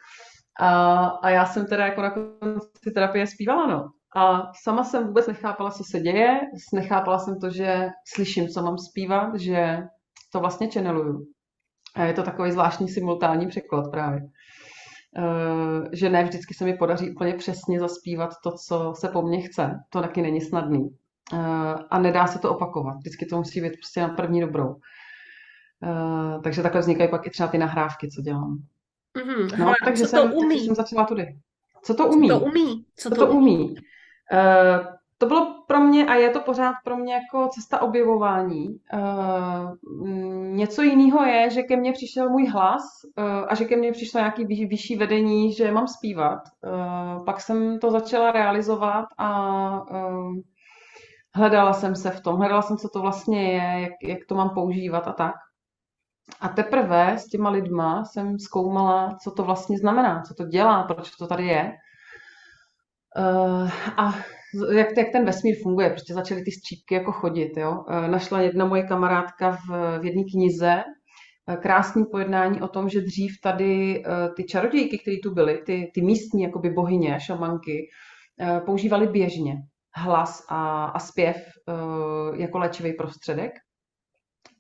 A, 0.60 1.04
a 1.06 1.30
já 1.30 1.46
jsem 1.46 1.66
teda 1.66 1.86
jako 1.86 2.02
na 2.02 2.10
konci 2.10 2.90
terapie 2.94 3.26
zpívala, 3.26 3.66
no. 3.66 3.90
A 4.16 4.52
sama 4.62 4.84
jsem 4.84 5.06
vůbec 5.06 5.26
nechápala, 5.26 5.70
co 5.70 5.84
se 5.84 6.00
děje, 6.00 6.40
nechápala 6.72 7.18
jsem 7.18 7.40
to, 7.40 7.50
že 7.50 7.88
slyším, 8.14 8.48
co 8.48 8.62
mám 8.62 8.78
zpívat, 8.78 9.34
že 9.34 9.78
to 10.32 10.40
vlastně 10.40 10.70
channeluju. 10.74 11.26
A 11.94 12.02
je 12.02 12.12
to 12.12 12.22
takový 12.22 12.52
zvláštní 12.52 12.88
simultánní 12.88 13.46
překlad 13.48 13.90
právě. 13.90 14.20
Uh, 15.18 15.86
že 15.92 16.10
ne 16.10 16.24
vždycky 16.24 16.54
se 16.54 16.64
mi 16.64 16.74
podaří 16.74 17.10
úplně 17.10 17.34
přesně 17.34 17.80
zaspívat 17.80 18.30
to, 18.44 18.52
co 18.52 18.92
se 18.96 19.08
po 19.08 19.22
mně 19.22 19.40
chce. 19.40 19.80
To 19.90 20.00
taky 20.00 20.22
není 20.22 20.40
snadný. 20.40 20.80
Uh, 21.32 21.74
a 21.90 21.98
nedá 21.98 22.26
se 22.26 22.38
to 22.38 22.54
opakovat. 22.54 22.96
Vždycky 22.96 23.26
to 23.26 23.36
musí 23.36 23.60
být 23.60 23.72
prostě 23.72 24.00
na 24.00 24.08
první 24.08 24.40
dobrou. 24.40 24.68
Uh, 24.68 26.42
takže 26.42 26.62
takhle 26.62 26.80
vznikají 26.80 27.10
pak 27.10 27.26
i 27.26 27.30
třeba 27.30 27.48
ty 27.48 27.58
nahrávky, 27.58 28.08
co 28.08 28.22
dělám. 28.22 28.58
Mm-hmm. 29.18 29.58
No, 29.58 29.72
takže 29.84 30.02
co 30.02 30.08
jsem, 30.08 30.30
to 30.30 30.36
umí? 30.36 30.60
jsem 30.60 30.74
začala 30.74 31.04
tudy. 31.04 31.26
Co 31.82 31.94
to 31.94 32.06
umí? 32.08 32.28
Co 32.28 32.38
to 32.38 32.44
umí? 32.44 32.84
Co, 32.96 33.08
co 33.08 33.14
to, 33.14 33.26
to 33.26 33.32
umí? 33.32 33.58
umí? 33.58 33.74
Uh, 34.32 34.86
to 35.18 35.26
bylo 35.26 35.54
pro 35.66 35.80
mě 35.80 36.06
a 36.06 36.14
je 36.14 36.30
to 36.30 36.40
pořád 36.40 36.74
pro 36.84 36.96
mě 36.96 37.14
jako 37.14 37.48
cesta 37.48 37.82
objevování. 37.82 38.80
Uh, 38.94 39.76
něco 40.56 40.82
jiného 40.82 41.24
je, 41.24 41.50
že 41.50 41.62
ke 41.62 41.76
mně 41.76 41.92
přišel 41.92 42.30
můj 42.30 42.46
hlas 42.46 42.82
uh, 43.18 43.24
a 43.48 43.54
že 43.54 43.64
ke 43.64 43.76
mně 43.76 43.92
přišlo 43.92 44.20
nějaký 44.20 44.44
vy, 44.44 44.66
vyšší 44.66 44.96
vedení, 44.96 45.52
že 45.52 45.72
mám 45.72 45.88
zpívat. 45.88 46.38
Pak 47.26 47.40
jsem 47.40 47.78
to 47.78 47.90
začala 47.90 48.32
realizovat 48.32 49.04
a 49.18 49.82
hledala 51.34 51.72
jsem 51.72 51.96
se 51.96 52.10
v 52.10 52.20
tom, 52.20 52.36
hledala 52.36 52.62
jsem, 52.62 52.76
co 52.76 52.88
to 52.88 53.00
vlastně 53.00 53.52
je, 53.52 53.80
jak, 53.80 53.92
jak 54.02 54.18
to 54.28 54.34
mám 54.34 54.50
používat 54.50 55.08
a 55.08 55.12
tak. 55.12 55.34
A 56.40 56.48
teprve 56.48 57.18
s 57.18 57.26
těma 57.26 57.50
lidma 57.50 58.04
jsem 58.04 58.38
zkoumala, 58.38 59.16
co 59.22 59.30
to 59.30 59.42
vlastně 59.44 59.78
znamená, 59.78 60.22
co 60.22 60.34
to 60.34 60.44
dělá, 60.44 60.82
proč 60.82 61.10
to 61.10 61.26
tady 61.26 61.46
je. 61.46 61.72
Uh, 63.16 63.70
a 63.96 64.14
jak, 64.72 64.88
jak 64.96 65.12
ten 65.12 65.24
vesmír 65.24 65.56
funguje, 65.62 65.90
prostě 65.90 66.14
začaly 66.14 66.42
ty 66.42 66.50
střípky 66.50 66.94
jako 66.94 67.12
chodit. 67.12 67.56
Jo? 67.56 67.70
Uh, 67.70 68.08
našla 68.08 68.40
jedna 68.40 68.64
moje 68.64 68.82
kamarádka 68.82 69.50
v, 69.50 69.98
v 70.00 70.04
jedné 70.04 70.22
knize 70.32 70.82
uh, 71.48 71.54
krásný 71.54 72.04
pojednání 72.04 72.60
o 72.62 72.68
tom, 72.68 72.88
že 72.88 73.00
dřív 73.00 73.32
tady 73.42 74.02
ty 74.36 74.44
čarodějky, 74.44 74.98
které 74.98 75.16
tu 75.22 75.34
byly, 75.34 75.62
ty, 75.66 75.90
ty 75.94 76.02
místní 76.02 76.42
jakoby 76.42 76.70
bohyně, 76.70 77.20
šamanky, 77.20 77.88
používali 78.66 79.06
běžně 79.06 79.54
hlas 79.94 80.46
a, 80.48 80.84
a 80.84 80.98
zpěv 80.98 81.36
jako 82.36 82.58
léčivý 82.58 82.92
prostředek 82.92 83.52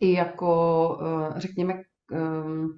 i 0.00 0.12
jako, 0.12 0.98
řekněme, 1.36 1.74
Eh, 2.12 2.68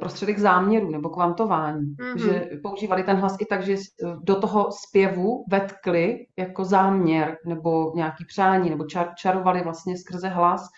prostředek 0.00 0.38
záměru 0.38 0.90
nebo 0.90 1.08
kvantování. 1.08 1.86
Mm-hmm. 1.86 2.24
Že 2.24 2.50
používali 2.62 3.02
ten 3.02 3.16
hlas 3.16 3.36
i 3.40 3.44
tak, 3.46 3.62
že 3.62 3.76
do 4.22 4.40
toho 4.40 4.68
zpěvu 4.72 5.44
vetkli 5.50 6.26
jako 6.38 6.64
záměr 6.64 7.36
nebo 7.46 7.92
nějaký 7.94 8.24
přání 8.24 8.70
nebo 8.70 8.84
čar, 8.84 9.08
čarovali 9.16 9.62
vlastně 9.62 9.98
skrze 9.98 10.28
hlas 10.28 10.68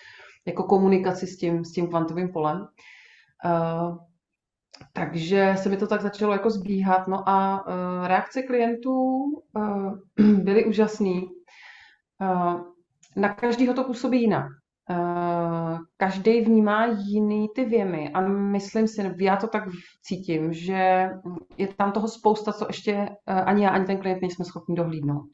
jako 0.47 0.65
komunikaci 0.65 1.27
s 1.27 1.37
tím, 1.37 1.65
s 1.65 1.73
tím 1.73 1.87
kvantovým 1.87 2.33
polem. 2.33 2.67
Uh, 3.45 3.97
takže 4.93 5.55
se 5.59 5.69
mi 5.69 5.77
to 5.77 5.87
tak 5.87 6.03
začalo 6.03 6.33
jako 6.33 6.51
zbíhat. 6.51 7.09
No 7.09 7.29
a 7.29 7.67
uh, 7.67 8.07
reakce 8.07 8.43
klientů 8.43 9.25
uh, 9.57 9.99
byly 10.43 10.65
úžasný. 10.65 11.29
Uh, 12.21 12.61
na 13.17 13.35
každého 13.35 13.75
to 13.75 13.85
působí 13.85 14.21
jinak. 14.21 14.47
Uh, 14.91 15.79
každý 15.97 16.41
vnímá 16.41 16.87
jiný 16.87 17.49
ty 17.55 17.65
věmy 17.65 18.11
a 18.15 18.21
myslím 18.29 18.89
si, 18.89 19.15
já 19.21 19.37
to 19.37 19.47
tak 19.47 19.65
cítím, 20.03 20.53
že 20.53 21.11
je 21.57 21.69
tam 21.77 21.93
toho 21.93 22.09
spousta, 22.09 22.53
co 22.53 22.67
ještě 22.69 22.95
uh, 22.95 23.39
ani 23.49 23.65
já, 23.65 23.71
ani 23.71 23.85
ten 23.85 23.99
klient 23.99 24.21
nejsme 24.21 24.45
schopni 24.45 24.77
dohlídnout. 24.77 25.29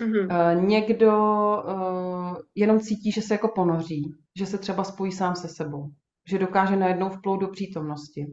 Mm-hmm. 0.00 0.66
Někdo 0.66 1.12
jenom 2.54 2.80
cítí, 2.80 3.12
že 3.12 3.22
se 3.22 3.34
jako 3.34 3.48
ponoří, 3.48 4.14
že 4.38 4.46
se 4.46 4.58
třeba 4.58 4.84
spojí 4.84 5.12
sám 5.12 5.36
se 5.36 5.48
sebou, 5.48 5.90
že 6.28 6.38
dokáže 6.38 6.76
najednou 6.76 7.08
vplout 7.08 7.40
do 7.40 7.48
přítomnosti. 7.48 8.26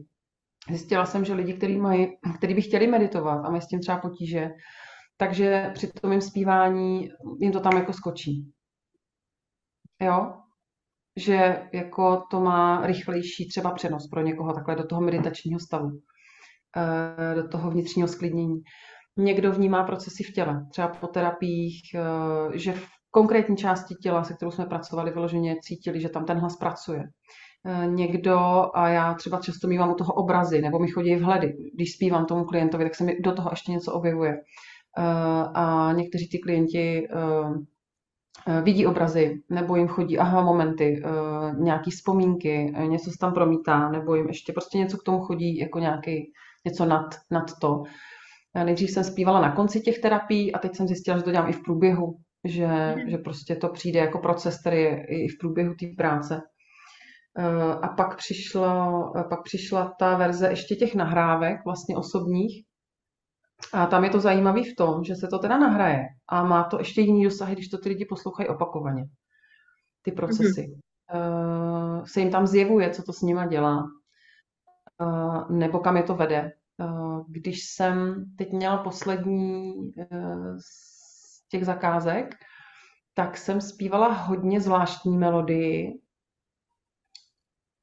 Zjistila 0.68 1.06
jsem, 1.06 1.24
že 1.24 1.34
lidi, 1.34 1.54
kteří 1.54 1.76
mají, 1.76 2.08
kteří 2.38 2.54
by 2.54 2.62
chtěli 2.62 2.86
meditovat 2.86 3.44
a 3.44 3.50
mají 3.50 3.62
s 3.62 3.66
tím 3.66 3.80
třeba 3.80 3.98
potíže, 3.98 4.50
takže 5.16 5.70
při 5.74 5.86
tom 5.86 6.12
jim 6.12 6.20
zpívání 6.20 7.08
jim 7.40 7.52
to 7.52 7.60
tam 7.60 7.76
jako 7.76 7.92
skočí 7.92 8.52
jo, 10.00 10.32
že 11.16 11.62
jako 11.72 12.22
to 12.30 12.40
má 12.40 12.86
rychlejší 12.86 13.48
třeba 13.48 13.70
přenos 13.70 14.08
pro 14.08 14.22
někoho 14.22 14.52
takhle 14.52 14.76
do 14.76 14.86
toho 14.86 15.00
meditačního 15.00 15.60
stavu, 15.60 15.90
eh, 16.76 17.34
do 17.34 17.48
toho 17.48 17.70
vnitřního 17.70 18.08
sklidnění. 18.08 18.62
Někdo 19.16 19.52
vnímá 19.52 19.84
procesy 19.84 20.24
v 20.24 20.32
těle, 20.32 20.66
třeba 20.70 20.88
po 20.88 21.06
terapiích, 21.06 21.82
eh, 21.94 22.58
že 22.58 22.72
v 22.72 22.86
konkrétní 23.10 23.56
části 23.56 23.94
těla, 23.94 24.24
se 24.24 24.34
kterou 24.34 24.50
jsme 24.50 24.66
pracovali, 24.66 25.10
vyloženě 25.10 25.56
cítili, 25.62 26.00
že 26.00 26.08
tam 26.08 26.24
ten 26.24 26.38
hlas 26.38 26.56
pracuje. 26.56 27.04
Eh, 27.66 27.86
někdo, 27.86 28.66
a 28.74 28.88
já 28.88 29.14
třeba 29.14 29.40
často 29.40 29.68
mývám 29.68 29.90
u 29.90 29.94
toho 29.94 30.12
obrazy, 30.12 30.60
nebo 30.60 30.78
mi 30.78 30.88
chodí 30.88 31.16
vhledy, 31.16 31.54
když 31.74 31.92
zpívám 31.92 32.26
tomu 32.26 32.44
klientovi, 32.44 32.84
tak 32.84 32.94
se 32.94 33.04
mi 33.04 33.20
do 33.20 33.32
toho 33.32 33.50
ještě 33.52 33.72
něco 33.72 33.92
objevuje. 33.92 34.36
A 35.54 35.92
někteří 35.92 36.28
ty 36.28 36.38
klienti 36.38 37.08
vidí 38.62 38.86
obrazy, 38.86 39.42
nebo 39.50 39.76
jim 39.76 39.88
chodí 39.88 40.18
aha 40.18 40.42
momenty, 40.42 41.02
eh, 41.04 41.54
nějaký 41.58 41.90
vzpomínky, 41.90 42.72
eh, 42.76 42.86
něco 42.86 43.10
se 43.10 43.18
tam 43.20 43.34
promítá, 43.34 43.88
nebo 43.88 44.14
jim 44.14 44.28
ještě 44.28 44.52
prostě 44.52 44.78
něco 44.78 44.98
k 44.98 45.02
tomu 45.02 45.20
chodí, 45.20 45.58
jako 45.58 45.78
nějaký, 45.78 46.32
něco 46.64 46.84
nad, 46.84 47.14
nad 47.30 47.58
to. 47.60 47.82
Nejdřív 48.64 48.90
jsem 48.90 49.04
zpívala 49.04 49.40
na 49.40 49.52
konci 49.52 49.80
těch 49.80 49.98
terapií 49.98 50.52
a 50.52 50.58
teď 50.58 50.76
jsem 50.76 50.86
zjistila, 50.86 51.16
že 51.16 51.22
to 51.22 51.30
dělám 51.30 51.50
i 51.50 51.52
v 51.52 51.62
průběhu, 51.62 52.16
že, 52.44 52.66
mm. 52.66 53.10
že 53.10 53.18
prostě 53.18 53.56
to 53.56 53.68
přijde 53.68 54.00
jako 54.00 54.18
proces, 54.18 54.60
který 54.60 54.76
je 54.76 55.06
i 55.06 55.28
v 55.28 55.38
průběhu 55.40 55.74
té 55.74 55.86
práce. 55.96 56.40
A 57.82 57.88
pak 57.88 58.16
přišla, 58.16 59.02
pak 59.28 59.42
přišla 59.44 59.94
ta 59.98 60.16
verze 60.16 60.48
ještě 60.48 60.74
těch 60.74 60.94
nahrávek, 60.94 61.64
vlastně 61.64 61.96
osobních, 61.96 62.64
a 63.72 63.86
tam 63.86 64.04
je 64.04 64.10
to 64.10 64.20
zajímavé 64.20 64.60
v 64.60 64.76
tom, 64.76 65.04
že 65.04 65.14
se 65.14 65.28
to 65.28 65.38
teda 65.38 65.58
nahraje 65.58 66.04
a 66.28 66.44
má 66.44 66.64
to 66.64 66.78
ještě 66.78 67.00
jiný 67.00 67.24
dosahy, 67.24 67.54
když 67.54 67.68
to 67.68 67.78
ty 67.78 67.88
lidi 67.88 68.04
poslouchají 68.04 68.48
opakovaně. 68.48 69.04
Ty 70.02 70.12
procesy. 70.12 70.62
Mm-hmm. 70.62 70.80
Uh, 71.14 72.04
se 72.04 72.20
jim 72.20 72.30
tam 72.30 72.46
zjevuje, 72.46 72.90
co 72.90 73.02
to 73.02 73.12
s 73.12 73.22
nima 73.22 73.46
dělá, 73.46 73.84
uh, 75.00 75.50
nebo 75.50 75.78
kam 75.78 75.96
je 75.96 76.02
to 76.02 76.14
vede. 76.14 76.52
Uh, 76.78 77.24
když 77.28 77.64
jsem 77.64 78.24
teď 78.38 78.52
měla 78.52 78.78
poslední 78.78 79.74
uh, 79.74 80.56
z 80.56 81.48
těch 81.48 81.66
zakázek, 81.66 82.34
tak 83.14 83.36
jsem 83.36 83.60
zpívala 83.60 84.12
hodně 84.12 84.60
zvláštní 84.60 85.18
melodii. 85.18 86.00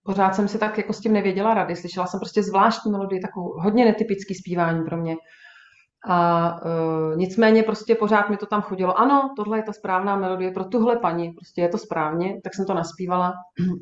Pořád 0.04 0.36
jsem 0.36 0.48
si 0.48 0.60
tak 0.60 0.78
jako 0.78 0.94
s 0.94 1.00
tím 1.00 1.14
nevěděla 1.14 1.54
rady. 1.54 1.76
Slyšela 1.76 2.08
jsem 2.08 2.20
prostě 2.20 2.44
zvláštní 2.44 2.92
melodii, 2.92 3.22
takovou 3.22 3.60
hodně 3.60 3.86
netypický 3.86 4.36
zpívání 4.36 4.84
pro 4.84 4.98
mě. 4.98 5.16
A 6.10 6.60
uh, 6.66 7.18
nicméně 7.18 7.64
prostě 7.64 7.96
pořád 7.96 8.30
mi 8.30 8.38
to 8.38 8.46
tam 8.46 8.62
chodilo. 8.62 9.00
Ano, 9.00 9.34
tohle 9.36 9.58
je 9.58 9.64
ta 9.64 9.74
správná 9.74 10.16
melodie 10.16 10.52
pro 10.52 10.66
tuhle 10.66 10.98
paní, 10.98 11.32
prostě 11.32 11.62
je 11.62 11.70
to 11.70 11.78
správně, 11.78 12.42
tak 12.44 12.54
jsem 12.54 12.66
to 12.66 12.74
naspívala 12.74 13.34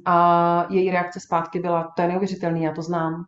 a 0.05 0.67
její 0.69 0.91
reakce 0.91 1.19
zpátky 1.19 1.59
byla, 1.59 1.93
to 1.95 2.01
je 2.01 2.07
neuvěřitelný, 2.07 2.63
já 2.63 2.73
to 2.73 2.81
znám. 2.81 3.25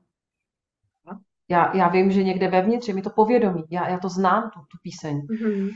Já, 1.49 1.77
já 1.77 1.87
vím, 1.87 2.11
že 2.11 2.23
někde 2.23 2.47
vevnitř 2.47 2.87
je 2.87 2.93
mi 2.93 3.01
to 3.01 3.09
povědomí, 3.09 3.63
já, 3.69 3.89
já 3.89 3.99
to 3.99 4.09
znám, 4.09 4.43
tu, 4.43 4.59
tu 4.59 4.77
píseň. 4.81 5.17
Mm-hmm. 5.17 5.69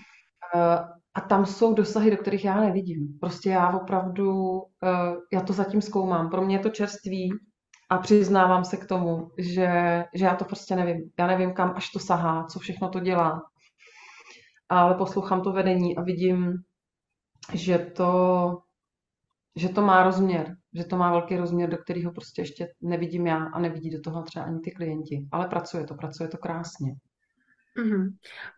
Uh, 0.55 0.88
a 1.13 1.21
tam 1.21 1.45
jsou 1.45 1.73
dosahy, 1.73 2.12
do 2.12 2.17
kterých 2.17 2.45
já 2.45 2.60
nevidím. 2.60 3.17
Prostě 3.19 3.49
já 3.49 3.69
opravdu, 3.69 4.51
uh, 4.51 4.62
já 5.34 5.41
to 5.41 5.53
zatím 5.53 5.81
zkoumám. 5.81 6.29
Pro 6.29 6.41
mě 6.41 6.55
je 6.55 6.60
to 6.60 6.69
čerství, 6.69 7.34
a 7.91 7.97
přiznávám 7.97 8.65
se 8.65 8.77
k 8.77 8.86
tomu, 8.86 9.32
že, 9.38 10.04
že 10.13 10.25
já 10.25 10.36
to 10.36 10.45
prostě 10.45 10.75
nevím. 10.75 11.12
Já 11.19 11.27
nevím, 11.27 11.54
kam 11.54 11.73
až 11.75 11.89
to 11.89 11.99
sahá, 11.99 12.45
co 12.45 12.60
všechno 12.60 12.89
to 12.89 12.99
dělá. 12.99 13.41
ale 14.69 14.95
poslouchám 14.95 15.41
to 15.41 15.51
vedení 15.51 15.97
a 15.97 16.01
vidím, 16.01 16.54
že 17.54 17.77
to, 17.77 18.58
že 19.56 19.69
to 19.69 19.82
má 19.82 20.04
rozměr, 20.04 20.56
že 20.73 20.84
to 20.84 20.97
má 20.97 21.12
velký 21.12 21.38
rozměr, 21.38 21.69
do 21.69 21.77
kterého 21.77 22.12
prostě 22.12 22.41
ještě 22.41 22.67
nevidím 22.82 23.27
já 23.27 23.43
a 23.45 23.60
nevidí 23.60 23.89
do 23.89 24.01
toho 24.01 24.23
třeba 24.23 24.45
ani 24.45 24.60
ty 24.60 24.71
klienti. 24.71 25.27
Ale 25.32 25.47
pracuje 25.47 25.84
to, 25.84 25.95
pracuje 25.95 26.30
to 26.30 26.38
krásně. 26.38 26.93
Mm-hmm. 27.77 28.10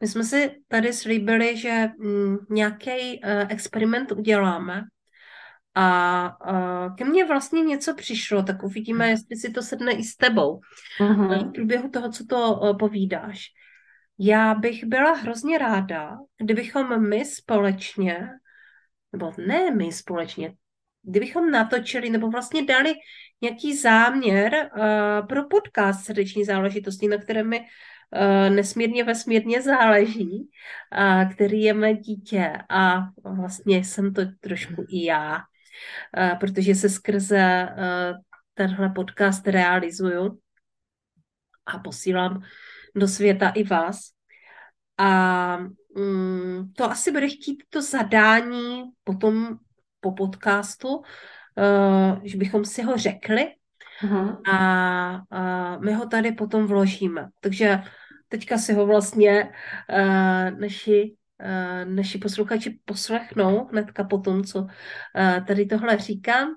My 0.02 0.08
jsme 0.08 0.24
si 0.24 0.52
tady 0.67 0.93
slíbili, 0.93 1.58
že 1.58 1.88
mm, 2.00 2.38
nějaký 2.50 3.22
uh, 3.24 3.32
experiment 3.50 4.12
uděláme 4.12 4.82
a 5.75 6.38
uh, 6.51 6.95
ke 6.95 7.05
mně 7.05 7.25
vlastně 7.25 7.62
něco 7.62 7.95
přišlo, 7.95 8.43
tak 8.43 8.63
uvidíme, 8.63 9.09
jestli 9.09 9.36
si 9.36 9.51
to 9.51 9.62
sedne 9.62 9.91
i 9.91 10.03
s 10.03 10.15
tebou 10.15 10.59
mm-hmm. 10.99 11.49
v 11.49 11.51
průběhu 11.51 11.89
toho, 11.89 12.12
co 12.12 12.25
to 12.25 12.53
uh, 12.53 12.77
povídáš. 12.77 13.45
Já 14.19 14.55
bych 14.55 14.83
byla 14.86 15.13
hrozně 15.13 15.57
ráda, 15.57 16.17
kdybychom 16.38 17.09
my 17.09 17.25
společně, 17.25 18.29
nebo 19.12 19.31
ne 19.47 19.71
my 19.71 19.91
společně, 19.91 20.53
kdybychom 21.03 21.51
natočili 21.51 22.09
nebo 22.09 22.29
vlastně 22.29 22.65
dali 22.65 22.93
nějaký 23.41 23.77
záměr 23.77 24.69
uh, 24.77 25.27
pro 25.27 25.43
podcast 25.43 26.05
srdeční 26.05 26.45
záležitosti, 26.45 27.07
na 27.07 27.17
které 27.17 27.43
mi 27.43 27.59
uh, 27.59 28.55
nesmírně 28.55 29.03
vesmírně 29.03 29.62
záleží, 29.62 30.49
uh, 30.97 31.31
který 31.33 31.62
je 31.62 31.73
mé 31.73 31.93
dítě 31.93 32.53
a 32.69 33.01
vlastně 33.23 33.77
jsem 33.77 34.13
to 34.13 34.21
trošku 34.39 34.86
i 34.89 35.05
já, 35.05 35.41
protože 36.39 36.75
se 36.75 36.89
skrze 36.89 37.67
uh, 37.69 38.17
tenhle 38.53 38.89
podcast 38.89 39.47
realizuju 39.47 40.39
a 41.65 41.79
posílám 41.79 42.43
do 42.95 43.07
světa 43.07 43.49
i 43.49 43.63
vás. 43.63 44.09
A 44.97 45.57
mm, 45.97 46.73
to 46.77 46.91
asi 46.91 47.12
bude 47.12 47.27
chtít 47.27 47.63
to 47.69 47.81
zadání 47.81 48.83
potom 49.03 49.57
po 49.99 50.12
podcastu, 50.12 50.97
uh, 50.97 51.03
že 52.23 52.38
bychom 52.38 52.65
si 52.65 52.81
ho 52.81 52.97
řekli 52.97 53.47
a, 54.51 55.77
my 55.77 55.93
ho 55.93 56.07
tady 56.07 56.31
potom 56.31 56.67
vložíme. 56.67 57.29
Takže 57.39 57.79
teďka 58.27 58.57
si 58.57 58.73
ho 58.73 58.86
vlastně 58.86 59.51
naši, 60.59 61.15
Eh, 61.39 61.86
naši 61.86 62.17
posluchači 62.17 62.80
poslechnou 62.86 63.65
hnedka 63.67 64.04
po 64.04 64.17
tom, 64.17 64.43
co 64.43 64.67
eh, 65.15 65.43
tady 65.48 65.65
tohle 65.65 65.98
říkám. 65.98 66.56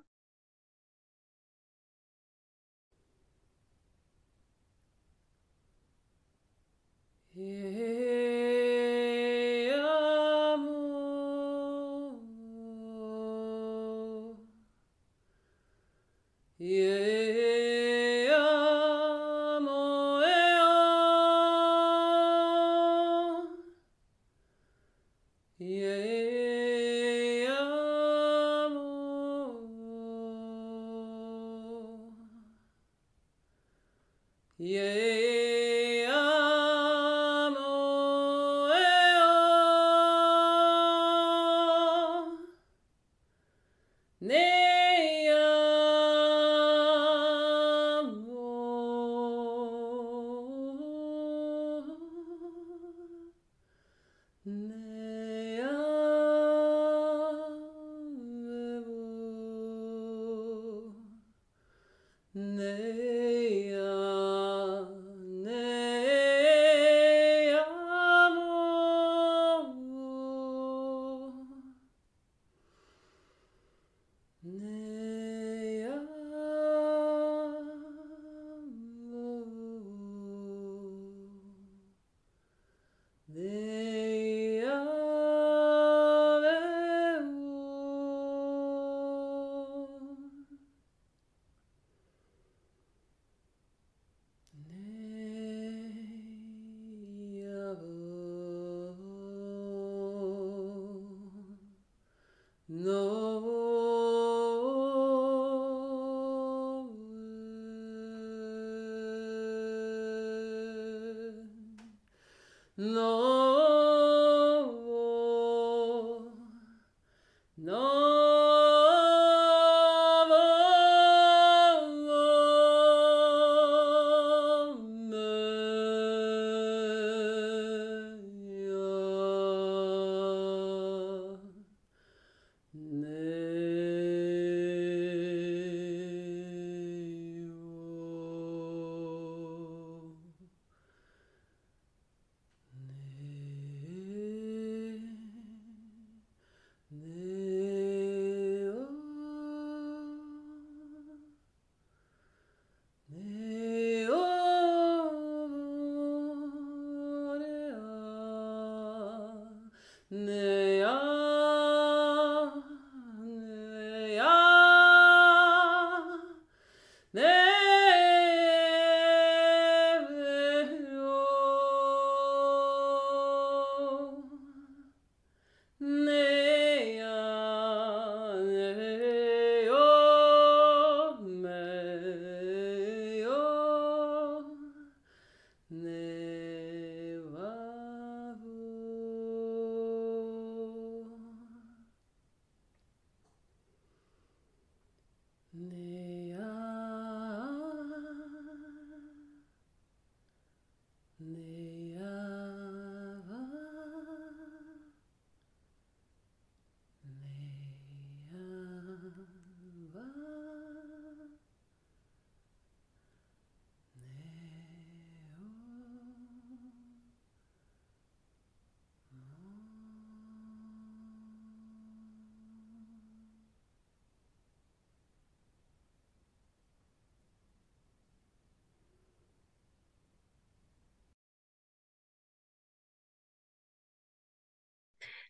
Yeah. 16.58 17.65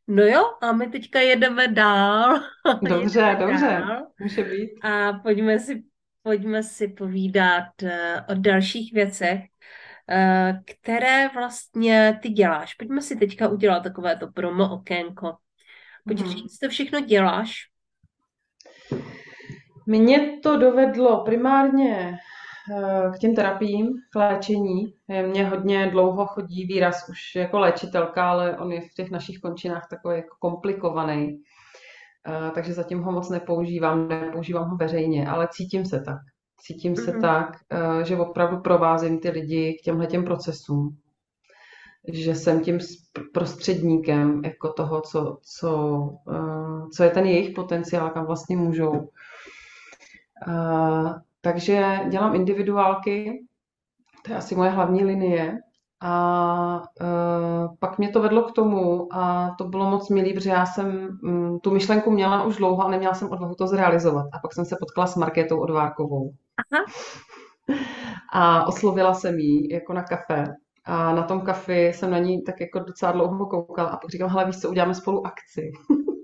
No 0.09 0.23
jo, 0.23 0.43
a 0.61 0.73
my 0.73 0.87
teďka 0.87 1.21
jedeme 1.21 1.69
dál. 1.69 2.41
Dobře, 2.83 3.21
jedeme 3.21 3.53
dobře, 3.53 3.67
dál 3.67 4.07
může 4.21 4.45
být. 4.45 4.71
a 4.83 5.13
pojďme 5.13 5.59
si, 5.59 5.83
pojďme 6.23 6.63
si 6.63 6.89
povídat 6.89 7.83
eh, 7.83 8.25
o 8.29 8.35
dalších 8.35 8.93
věcech, 8.93 9.41
eh, 10.11 10.61
které 10.83 11.29
vlastně 11.29 12.19
ty 12.23 12.29
děláš. 12.29 12.75
Pojďme 12.75 13.03
si 13.03 13.17
teďka 13.17 13.49
udělat 13.49 13.83
takové 13.83 14.17
to 14.17 14.29
promo 14.33 14.75
okénko. 14.75 15.37
Pojď 16.07 16.21
Mhm. 16.21 16.31
říct, 16.31 16.59
co 16.59 16.69
všechno 16.69 17.01
děláš. 17.01 17.53
Mě 19.87 20.39
to 20.43 20.57
dovedlo 20.57 21.25
primárně 21.25 22.19
k 23.15 23.19
těm 23.19 23.35
terapiím, 23.35 23.89
k 24.13 24.17
léčení. 24.17 24.95
Mě 25.27 25.47
hodně 25.47 25.87
dlouho 25.91 26.27
chodí 26.27 26.67
výraz 26.67 27.09
už 27.09 27.35
jako 27.35 27.59
léčitelka, 27.59 28.31
ale 28.31 28.59
on 28.59 28.73
je 28.73 28.81
v 28.81 28.95
těch 28.95 29.11
našich 29.11 29.39
končinách 29.39 29.87
takový 29.91 30.17
jako 30.17 30.37
komplikovaný. 30.41 31.43
Eh, 32.29 32.51
takže 32.55 32.73
zatím 32.75 33.03
ho 33.03 33.13
moc 33.13 33.31
nepoužívám, 33.31 34.09
nepoužívám 34.09 34.69
ho 34.71 34.77
veřejně, 34.77 35.29
ale 35.29 35.49
cítím 35.53 35.85
se 35.87 36.01
tak. 36.01 36.19
Cítím 36.61 36.97
se 36.97 37.13
Mhm. 37.13 37.21
tak, 37.23 37.57
eh, 37.73 38.05
že 38.05 38.17
opravdu 38.17 38.61
provázím 38.61 39.19
ty 39.21 39.31
lidi 39.31 39.77
k 39.81 39.85
těmhle 39.85 40.07
těm 40.07 40.25
procesům. 40.25 40.97
Že 42.13 42.35
jsem 42.35 42.61
tím 42.61 42.79
prostředníkem 43.35 44.45
jako 44.45 44.73
toho, 44.73 45.01
co, 45.01 45.39
co, 45.43 46.01
eh, 46.35 46.89
co 46.97 47.03
je 47.05 47.11
ten 47.11 47.27
jejich 47.27 47.55
potenciál, 47.55 48.11
kam 48.11 48.27
vlastně 48.27 48.57
můžou. 48.57 49.09
Takže 51.47 52.01
dělám 52.09 52.35
individuálky, 52.35 53.47
to 54.25 54.33
je 54.33 54.39
asi 54.39 54.55
moje 54.55 54.71
hlavní 54.71 55.05
linie. 55.05 55.59
A 56.03 56.83
uh, 57.01 57.77
pak 57.81 57.99
mě 57.99 58.09
to 58.09 58.23
vedlo 58.23 58.43
k 58.43 58.53
tomu, 58.53 59.09
a 59.13 59.55
to 59.59 59.65
bylo 59.65 59.91
moc 59.91 60.11
milý, 60.11 60.35
protože 60.35 60.51
já 60.51 60.67
jsem 60.67 61.19
um, 61.23 61.61
tu 61.61 61.71
myšlenku 61.71 62.11
měla 62.11 62.45
už 62.45 62.57
dlouho 62.57 62.85
a 62.85 62.91
neměla 62.91 63.15
jsem 63.15 63.31
odvahu 63.31 63.55
to 63.55 63.67
zrealizovat. 63.67 64.27
A 64.33 64.39
pak 64.39 64.53
jsem 64.55 64.65
se 64.65 64.77
potkala 64.81 65.07
s 65.07 65.17
Markétou 65.17 65.61
Odvárkovou. 65.61 66.31
Aha. 66.73 66.85
A 68.33 68.67
oslovila 68.67 69.15
jsem 69.15 69.39
ji 69.39 69.75
jako 69.75 69.93
na 69.93 70.03
kafe. 70.03 70.45
A 70.85 71.15
na 71.15 71.23
tom 71.23 71.41
kafi 71.41 71.87
jsem 71.87 72.11
na 72.11 72.19
ní 72.19 72.43
tak 72.43 72.61
jako 72.61 72.79
docela 72.79 73.13
dlouho 73.13 73.47
koukala 73.47 73.89
a 73.89 73.97
pak 73.97 74.11
říkám, 74.11 74.31
hele, 74.31 74.47
víš 74.47 74.59
co, 74.59 74.71
uděláme 74.71 74.95
spolu 74.95 75.27
akci. 75.27 75.71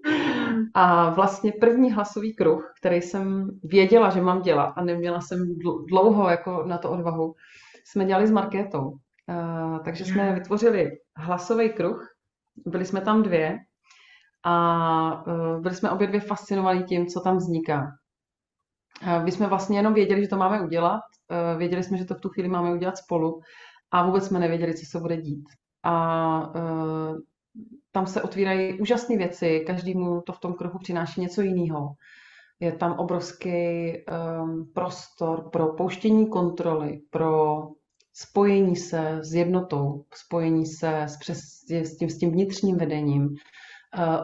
A 0.75 1.11
vlastně 1.11 1.53
první 1.61 1.92
hlasový 1.92 2.35
kruh, 2.35 2.72
který 2.81 3.03
jsem 3.03 3.51
věděla, 3.62 4.11
že 4.11 4.20
mám 4.20 4.42
dělat 4.42 4.72
a 4.77 4.85
neměla 4.85 5.20
jsem 5.20 5.38
dl- 5.38 5.85
dlouho 5.88 6.29
jako 6.29 6.64
na 6.66 6.79
to 6.79 6.90
odvahu, 6.90 7.35
jsme 7.85 8.05
dělali 8.05 8.27
s 8.27 8.31
Markétou. 8.31 8.90
Uh, 9.29 9.79
takže 9.85 10.05
jsme 10.05 10.35
vytvořili 10.35 10.90
hlasový 11.16 11.70
kruh, 11.72 12.09
byli 12.66 12.85
jsme 12.85 13.01
tam 13.01 13.22
dvě 13.22 13.59
a 14.44 15.27
uh, 15.27 15.62
byli 15.62 15.75
jsme 15.75 15.90
obě 15.90 16.07
dvě 16.07 16.20
fascinovaní 16.20 16.85
tím, 16.85 17.07
co 17.07 17.20
tam 17.20 17.37
vzniká. 17.37 17.83
Uh, 19.03 19.25
my 19.25 19.33
jsme 19.33 19.46
vlastně 19.46 19.79
jenom 19.79 19.94
věděli, 19.94 20.22
že 20.22 20.29
to 20.29 20.37
máme 20.37 20.62
udělat, 20.62 21.01
uh, 21.31 21.59
věděli 21.59 21.83
jsme, 21.83 21.96
že 21.96 22.05
to 22.05 22.14
v 22.14 22.20
tu 22.20 22.29
chvíli 22.29 22.48
máme 22.48 22.72
udělat 22.72 22.98
spolu 22.98 23.40
a 23.90 24.07
vůbec 24.07 24.27
jsme 24.27 24.38
nevěděli, 24.38 24.75
co 24.75 24.87
se 24.90 25.01
bude 25.01 25.16
dít. 25.16 25.44
A 25.83 26.55
uh, 26.55 27.18
tam 27.93 28.07
se 28.07 28.23
otvírají 28.23 28.81
úžasné 28.81 29.17
věci, 29.17 29.65
každému 29.67 30.21
to 30.21 30.33
v 30.33 30.39
tom 30.39 30.55
kruhu 30.55 30.79
přináší 30.79 31.21
něco 31.21 31.43
jiného. 31.43 31.89
Je 32.61 32.73
tam 32.73 32.93
obrovský 32.93 33.93
um, 33.93 34.71
prostor 34.75 35.51
pro 35.51 35.67
pouštění 35.67 36.27
kontroly, 36.27 37.01
pro 37.11 37.63
spojení 38.13 38.77
se 38.77 39.21
s 39.23 39.35
jednotou, 39.35 40.05
spojení 40.15 40.67
se 40.67 41.03
s, 41.03 41.17
přes, 41.17 41.39
s, 41.71 41.97
tím, 41.97 42.11
s 42.11 42.19
tím 42.19 42.31
vnitřním 42.31 42.77
vedením. 42.77 43.23
Uh, 43.23 43.35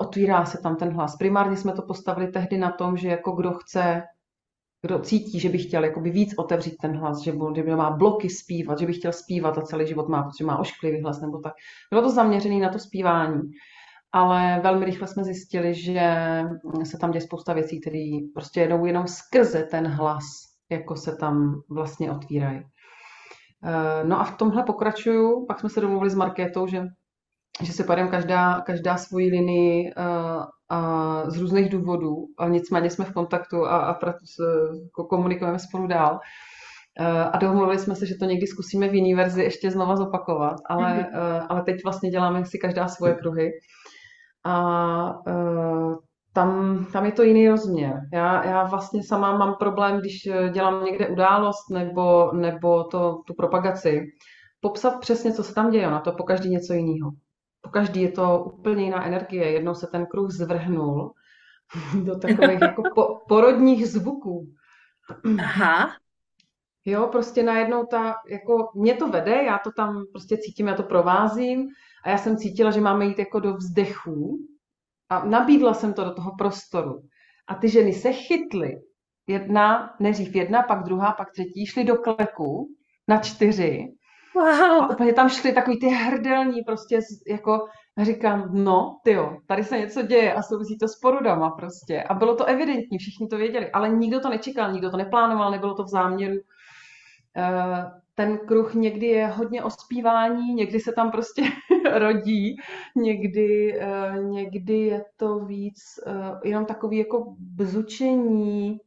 otvírá 0.01 0.45
se 0.45 0.59
tam 0.63 0.77
ten 0.77 0.93
hlas. 0.93 1.17
Primárně 1.17 1.57
jsme 1.57 1.73
to 1.73 1.83
postavili 1.83 2.29
tehdy 2.29 2.59
na 2.59 2.71
tom, 2.71 2.97
že 2.97 3.09
jako 3.09 3.33
kdo 3.33 3.53
chce, 3.53 4.03
kdo 4.83 4.99
cítí, 4.99 5.41
že 5.41 5.49
by 5.49 5.59
chtěl 5.59 5.85
jakoby 5.85 6.11
víc 6.11 6.35
otevřít 6.39 6.77
ten 6.77 6.97
hlas, 6.97 7.21
že, 7.21 7.33
by 7.63 7.77
má 7.77 7.91
bloky 7.91 8.31
zpívat, 8.31 8.79
že 8.79 8.87
by 8.87 8.93
chtěl 8.93 9.13
zpívat 9.13 9.59
a 9.59 9.63
celý 9.63 9.87
život 9.87 10.09
má, 10.09 10.23
protože 10.23 10.45
má 10.45 10.59
ošklivý 10.59 11.03
hlas 11.03 11.21
nebo 11.21 11.39
tak. 11.39 11.53
Bylo 11.91 12.03
to 12.03 12.11
zaměřené 12.11 12.57
na 12.57 12.69
to 12.69 12.79
zpívání 12.79 13.41
ale 14.13 14.61
velmi 14.63 14.85
rychle 14.85 15.09
jsme 15.09 15.25
zjistili, 15.25 15.75
že 15.75 16.03
se 16.85 16.99
tam 16.99 17.11
děje 17.11 17.23
spousta 17.23 17.53
věcí, 17.53 17.81
které 17.81 18.19
prostě 18.35 18.61
jedou 18.61 18.85
jenom 18.85 19.07
skrze 19.07 19.63
ten 19.63 19.87
hlas, 19.87 20.25
jako 20.71 20.97
se 20.97 21.17
tam 21.17 21.63
vlastně 21.71 22.11
otvírají. 22.13 22.63
No 24.05 24.21
a 24.21 24.25
v 24.25 24.37
tomhle 24.37 24.63
pokračuju, 24.63 25.47
pak 25.47 25.61
jsme 25.61 25.69
se 25.69 25.81
domluvili 25.81 26.11
s 26.11 26.15
Markétou, 26.15 26.67
že, 26.67 26.83
že 27.63 27.73
se 27.73 27.85
pojedeme 27.85 28.11
každá, 28.11 28.61
každá 28.61 28.97
svoji 28.97 29.31
linii 29.31 29.93
a, 29.97 30.47
a 30.69 31.31
z 31.31 31.37
různých 31.37 31.69
důvodů, 31.69 32.17
a 32.39 32.49
nicméně 32.49 32.91
jsme 32.91 33.05
v 33.05 33.13
kontaktu 33.13 33.67
a, 33.67 33.79
a 33.79 33.99
komunikujeme 35.11 35.59
spolu 35.59 35.87
dál. 35.87 36.19
A 37.33 37.39
domluvili 37.39 37.79
jsme 37.79 37.95
se, 37.95 38.07
že 38.07 38.15
to 38.15 38.25
někdy 38.25 38.47
zkusíme 38.47 38.89
v 38.89 38.95
jiný 38.95 39.15
verzi 39.15 39.43
ještě 39.43 39.71
znova 39.71 39.97
zopakovat, 39.97 40.57
ale, 40.71 40.95
mm-hmm. 40.95 41.47
ale 41.49 41.63
teď 41.63 41.77
vlastně 41.85 42.11
děláme 42.11 42.45
si 42.45 42.59
každá 42.59 42.89
svoje 42.89 43.15
kruhy 43.15 43.51
a 44.47 45.15
tam, 46.33 46.85
tam 46.93 47.07
je 47.07 47.13
to 47.13 47.23
jiný 47.23 47.49
rozměr. 47.49 48.01
Já, 48.13 48.45
já 48.45 48.65
vlastně 48.65 49.03
sama 49.03 49.39
mám 49.39 49.55
problém, 49.59 49.99
když 49.99 50.29
dělám 50.53 50.85
někde 50.85 51.09
událost 51.09 51.71
nebo, 51.73 52.33
nebo 52.33 52.85
to, 52.85 53.23
tu 53.27 53.35
propagaci, 53.35 54.01
popsat 54.61 55.01
přesně, 55.01 55.33
co 55.33 55.43
se 55.43 55.55
tam 55.55 55.71
děje. 55.71 55.91
Na 55.91 56.01
to 56.01 56.13
po 56.13 56.25
každý 56.25 56.51
něco 56.51 56.73
jiného. 56.73 57.11
Po 57.61 57.71
každý 57.71 58.03
je 58.03 58.13
to 58.13 58.45
úplně 58.45 58.85
jiná 58.85 59.07
energie. 59.07 59.51
Jednou 59.51 59.75
se 59.75 59.87
ten 59.87 60.07
kruh 60.07 60.31
zvrhnul 60.31 61.13
do 62.05 62.19
takových 62.19 62.61
jako 62.61 62.83
po, 62.95 63.21
porodních 63.29 63.89
zvuků. 63.89 64.53
Aha. 65.39 65.97
Jo, 66.85 67.09
prostě 67.13 67.43
najednou 67.43 67.87
ta, 67.87 68.15
jako 68.29 68.71
mě 68.75 68.95
to 68.95 69.09
vede, 69.09 69.43
já 69.43 69.59
to 69.59 69.71
tam 69.73 70.05
prostě 70.13 70.37
cítím, 70.37 70.67
já 70.67 70.75
to 70.75 70.83
provázím 70.83 71.69
a 72.05 72.11
já 72.11 72.19
jsem 72.19 72.37
cítila, 72.37 72.71
že 72.71 72.81
máme 72.81 73.07
jít 73.07 73.19
jako 73.19 73.41
do 73.41 73.55
vzdechů 73.55 74.39
a 75.09 75.25
nabídla 75.25 75.75
jsem 75.75 75.93
to 75.95 76.05
do 76.05 76.15
toho 76.15 76.37
prostoru. 76.39 77.03
A 77.47 77.55
ty 77.55 77.69
ženy 77.69 77.93
se 77.93 78.13
chytly. 78.13 78.81
Jedna, 79.27 79.97
nejdřív 80.01 80.35
jedna, 80.35 80.63
pak 80.63 80.85
druhá, 80.85 81.13
pak 81.13 81.31
třetí, 81.33 81.67
šly 81.67 81.85
do 81.85 81.97
kleku 81.97 82.69
na 83.09 83.21
čtyři. 83.21 83.89
Wow. 84.39 85.11
A 85.11 85.13
tam 85.15 85.29
šly 85.29 85.53
takový 85.53 85.79
ty 85.79 85.89
hrdelní, 85.89 86.63
prostě 86.63 87.01
jako, 87.29 87.67
říkám, 88.03 88.49
no, 88.53 88.99
tyjo, 89.05 89.37
tady 89.47 89.65
se 89.65 89.79
něco 89.79 90.03
děje 90.03 90.35
a 90.35 90.43
souvisí 90.43 90.79
to 90.79 90.89
s 90.89 90.99
porodama 90.99 91.51
prostě. 91.51 92.03
A 92.03 92.15
bylo 92.15 92.37
to 92.37 92.45
evidentní, 92.45 92.99
všichni 92.99 93.29
to 93.29 93.37
věděli, 93.37 93.71
ale 93.71 93.89
nikdo 93.89 94.21
to 94.21 94.29
nečekal, 94.29 94.73
nikdo 94.73 94.91
to 94.91 94.97
neplánoval, 94.97 95.51
nebylo 95.51 95.75
to 95.75 95.85
v 95.85 95.89
záměru. 95.89 96.37
Ten 98.15 98.39
kruh 98.39 98.75
někdy 98.75 99.07
je 99.07 99.27
hodně 99.27 99.63
o 99.63 99.71
zpívání, 99.71 100.55
někdy 100.55 100.81
se 100.81 100.93
tam 100.93 101.11
prostě 101.11 101.43
rodí, 101.93 102.57
někdy, 102.97 103.81
někdy 104.19 104.79
je 104.79 105.05
to 105.17 105.39
víc 105.39 105.81
jenom 106.45 106.67
takový 106.67 106.99
jako 106.99 107.35
bzučení. 107.39 108.81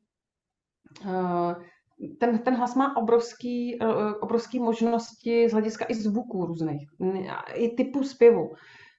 Ten, 2.20 2.40
ten 2.40 2.56
hlas 2.56 2.76
má 2.76 2.98
obrovský, 2.98 3.80
obrovský 4.22 4.60
možnosti 4.60 5.50
z 5.50 5.52
hlediska 5.52 5.86
i 5.90 5.96
zvuků 5.96 6.46
různých, 6.46 6.88
i 7.54 7.70
typu 7.70 8.04
zpěvu. 8.04 8.50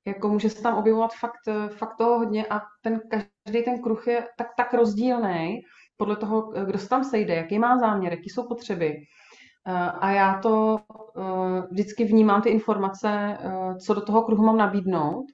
Jako 0.07 0.29
může 0.29 0.51
se 0.51 0.63
tam 0.63 0.79
objevovat 0.79 1.15
fakt, 1.15 1.69
fakt 1.69 1.97
toho 1.97 2.19
hodně 2.19 2.47
a 2.47 2.61
ten, 2.83 3.01
každý 3.09 3.63
ten 3.65 3.83
kruh 3.83 4.07
je 4.07 4.27
tak, 4.39 4.47
tak 4.57 4.75
rozdílný 4.75 5.61
podle 5.97 6.17
toho, 6.17 6.53
kdo 6.67 6.79
se 6.79 6.89
tam 6.89 7.05
sejde, 7.05 7.35
jaký 7.35 7.59
má 7.59 7.79
záměr, 7.79 8.13
jaký 8.13 8.31
jsou 8.31 8.49
potřeby. 8.49 8.97
A 10.01 10.11
já 10.11 10.39
to 10.39 10.81
vždycky 11.71 12.05
vnímám 12.05 12.43
ty 12.43 12.49
informace, 12.49 13.39
co 13.87 13.95
do 13.95 14.01
toho 14.01 14.23
kruhu 14.23 14.45
mám 14.45 14.57
nabídnout, 14.57 15.25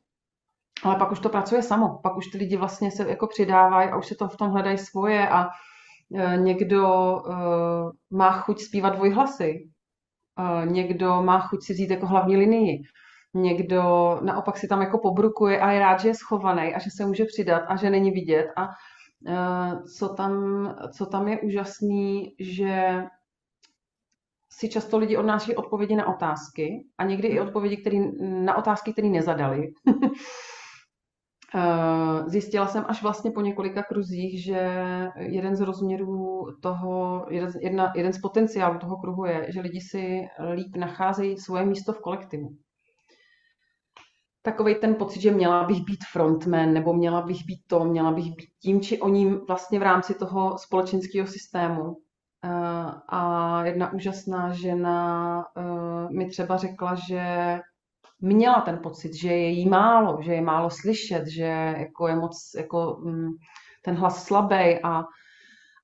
ale 0.85 0.97
pak 0.97 1.13
už 1.13 1.21
to 1.21 1.29
pracuje 1.29 1.63
samo. 1.63 2.01
Pak 2.03 2.17
už 2.17 2.27
ty 2.27 2.39
lidi 2.39 2.57
vlastně 2.57 2.91
se 2.91 3.09
jako 3.09 3.27
přidávají 3.27 3.91
a 3.91 3.97
už 3.97 4.07
se 4.07 4.15
to 4.15 4.29
v 4.29 4.37
tom 4.37 4.51
hledají 4.51 4.79
svoje 4.79 5.29
a 5.29 5.49
někdo 6.37 6.83
má 8.11 8.33
chuť 8.33 8.61
zpívat 8.61 8.97
dvojhlasy, 8.97 9.69
někdo 10.65 11.23
má 11.23 11.41
chuť 11.41 11.63
si 11.63 11.73
vzít 11.73 11.91
jako 11.91 12.07
hlavní 12.07 12.37
linii, 12.37 12.83
někdo 13.35 13.83
naopak 14.23 14.57
si 14.57 14.69
tam 14.69 14.81
jako 14.81 14.99
pobrukuje 14.99 15.61
a 15.61 15.71
je 15.71 15.81
rád, 15.81 16.01
že 16.01 16.09
je 16.09 16.15
schovaný 16.15 16.75
a 16.75 16.79
že 16.79 16.91
se 16.97 17.07
může 17.07 17.25
přidat 17.25 17.63
a 17.69 17.77
že 17.77 17.91
není 17.91 18.11
vidět. 18.11 18.47
A 18.57 18.69
co 19.99 20.09
tam, 20.09 20.33
co 20.97 21.07
tam 21.07 21.29
je 21.29 21.41
úžasný, 21.41 22.35
že 22.41 23.03
si 24.51 24.69
často 24.69 24.99
lidi 24.99 25.17
odnáší 25.17 25.57
odpovědi 25.57 25.97
na 25.97 26.07
otázky 26.07 26.87
a 26.99 27.05
někdy 27.05 27.29
i 27.29 27.41
odpovědi 27.41 27.77
který, 27.77 27.99
na 28.45 28.57
otázky, 28.57 28.93
které 28.93 29.09
nezadali. 29.09 29.73
Zjistila 32.27 32.67
jsem 32.67 32.85
až 32.89 33.03
vlastně 33.03 33.31
po 33.31 33.41
několika 33.41 33.83
kruzích, 33.83 34.45
že 34.45 34.83
jeden 35.17 35.57
z 35.57 35.61
rozměrů 35.61 36.47
toho, 36.61 37.27
jeden, 37.31 37.51
jedna, 37.61 37.93
jeden 37.97 38.13
z 38.13 38.19
potenciálů 38.19 38.79
toho 38.79 38.97
kruhu 38.97 39.25
je, 39.25 39.47
že 39.49 39.61
lidi 39.61 39.81
si 39.81 40.29
líp 40.55 40.77
nacházejí 40.77 41.37
svoje 41.39 41.65
místo 41.65 41.93
v 41.93 42.01
kolektivu. 42.01 42.57
takový 44.43 44.75
ten 44.75 44.95
pocit, 44.95 45.21
že 45.21 45.31
měla 45.31 45.65
bych 45.65 45.81
být 45.85 46.05
frontman, 46.13 46.73
nebo 46.73 46.93
měla 46.93 47.23
bych 47.23 47.47
být 47.47 47.61
to, 47.67 47.85
měla 47.85 48.13
bych 48.13 48.25
být 48.25 48.49
tím 48.63 48.81
či 48.81 49.01
oním 49.01 49.41
vlastně 49.49 49.79
v 49.79 49.83
rámci 49.83 50.15
toho 50.15 50.59
společenského 50.59 51.27
systému. 51.27 51.97
Eh, 52.45 52.51
a 53.09 53.65
jedna 53.65 53.93
úžasná 53.93 54.53
žena 54.53 55.45
eh, 55.57 56.09
mi 56.11 56.27
třeba 56.27 56.57
řekla, 56.57 56.95
že 56.95 57.59
měla 58.21 58.61
ten 58.61 58.79
pocit, 58.83 59.15
že 59.15 59.29
je 59.29 59.49
jí 59.49 59.69
málo, 59.69 60.19
že 60.23 60.33
je 60.33 60.41
málo 60.41 60.71
slyšet, 60.71 61.27
že 61.27 61.75
jako 61.79 62.09
je 62.09 62.17
moc 62.17 62.51
jako 62.57 63.01
mm, 63.05 63.31
ten 63.85 63.95
hlas 63.95 64.25
slabý 64.25 64.79
a, 64.83 65.05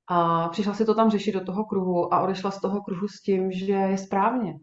a 0.08 0.48
přišla 0.48 0.74
si 0.74 0.84
to 0.84 0.94
tam 0.94 1.10
řešit 1.10 1.32
do 1.32 1.44
toho 1.44 1.64
kruhu 1.64 2.14
a 2.14 2.20
odešla 2.20 2.50
z 2.50 2.60
toho 2.60 2.82
kruhu 2.82 3.08
s 3.08 3.20
tím, 3.22 3.52
že 3.52 3.72
je 3.72 3.98
správně. 3.98 4.54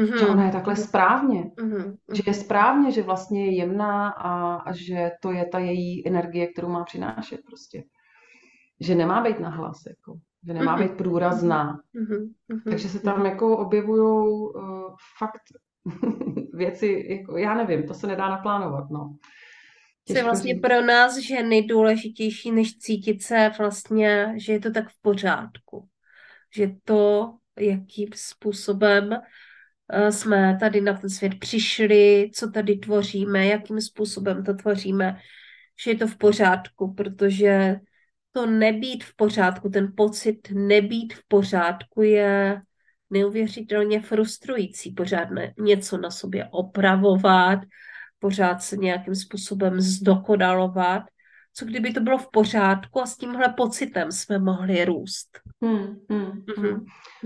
Mm-hmm. 0.00 0.18
Že 0.18 0.26
ona 0.26 0.44
je 0.44 0.52
takhle 0.52 0.76
správně. 0.76 1.44
Mm-hmm. 1.44 1.96
Že 2.12 2.22
je 2.26 2.34
správně, 2.34 2.90
že 2.90 3.02
vlastně 3.02 3.46
je 3.46 3.56
jemná 3.56 4.08
a, 4.08 4.54
a 4.54 4.72
že 4.72 5.10
to 5.22 5.32
je 5.32 5.46
ta 5.46 5.58
její 5.58 6.08
energie, 6.08 6.46
kterou 6.46 6.68
má 6.68 6.84
přinášet 6.84 7.40
prostě. 7.46 7.84
Že 8.80 8.94
nemá 8.94 9.22
být 9.22 9.40
na 9.40 9.48
hlas, 9.48 9.76
jako. 9.88 10.18
Že 10.46 10.54
nemá 10.54 10.78
mm-hmm. 10.78 10.82
být 10.82 10.96
průrazná. 10.96 11.80
Mm-hmm. 11.94 12.62
Takže 12.64 12.88
se 12.88 13.00
tam 13.00 13.26
jako 13.26 13.58
objevují 13.58 14.02
uh, 14.54 14.94
fakt 15.18 15.42
věci, 16.56 17.06
jako, 17.08 17.36
já 17.36 17.54
nevím, 17.54 17.86
to 17.86 17.94
se 17.94 18.06
nedá 18.06 18.28
naplánovat, 18.28 18.90
no. 18.90 19.16
Co 20.06 20.16
je 20.16 20.24
vlastně 20.24 20.54
říct. 20.54 20.62
pro 20.62 20.82
nás 20.82 21.18
ženy 21.18 21.62
důležitější, 21.62 22.52
než 22.52 22.78
cítit 22.78 23.22
se 23.22 23.50
vlastně, 23.58 24.34
že 24.36 24.52
je 24.52 24.60
to 24.60 24.70
tak 24.70 24.88
v 24.88 25.02
pořádku. 25.02 25.88
Že 26.54 26.70
to, 26.84 27.34
jakým 27.58 28.08
způsobem 28.14 29.10
eh, 29.92 30.12
jsme 30.12 30.56
tady 30.60 30.80
na 30.80 30.94
ten 30.94 31.10
svět 31.10 31.38
přišli, 31.38 32.30
co 32.34 32.50
tady 32.50 32.76
tvoříme, 32.76 33.46
jakým 33.46 33.80
způsobem 33.80 34.44
to 34.44 34.54
tvoříme, 34.54 35.18
že 35.84 35.90
je 35.90 35.96
to 35.96 36.06
v 36.06 36.16
pořádku, 36.16 36.94
protože 36.94 37.76
to 38.32 38.46
nebýt 38.46 39.04
v 39.04 39.16
pořádku, 39.16 39.68
ten 39.68 39.92
pocit 39.96 40.48
nebýt 40.52 41.14
v 41.14 41.20
pořádku 41.28 42.02
je 42.02 42.62
neuvěřitelně 43.10 44.00
frustrující. 44.00 44.92
Pořád 44.92 45.30
ne, 45.30 45.54
něco 45.58 45.98
na 45.98 46.10
sobě 46.10 46.48
opravovat, 46.50 47.58
pořád 48.18 48.62
se 48.62 48.76
nějakým 48.76 49.14
způsobem 49.14 49.80
zdokonalovat. 49.80 51.02
Co 51.54 51.64
kdyby 51.64 51.92
to 51.92 52.00
bylo 52.00 52.18
v 52.18 52.30
pořádku 52.30 53.00
a 53.00 53.06
s 53.06 53.16
tímhle 53.16 53.48
pocitem 53.56 54.12
jsme 54.12 54.38
mohli 54.38 54.84
růst. 54.84 55.40
Hmm, 55.62 55.96
hmm, 56.10 56.44
mm-hmm. 56.46 56.84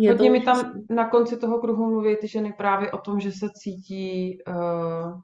Hodně 0.08 0.30
mi 0.30 0.40
tam 0.40 0.72
na 0.90 1.08
konci 1.08 1.36
toho 1.36 1.58
kruhu 1.58 1.90
mluví 1.90 2.16
ty 2.16 2.28
ženy 2.28 2.52
právě 2.52 2.90
o 2.90 2.98
tom, 2.98 3.20
že 3.20 3.32
se 3.32 3.46
cítí 3.54 4.38
uh, 4.48 5.20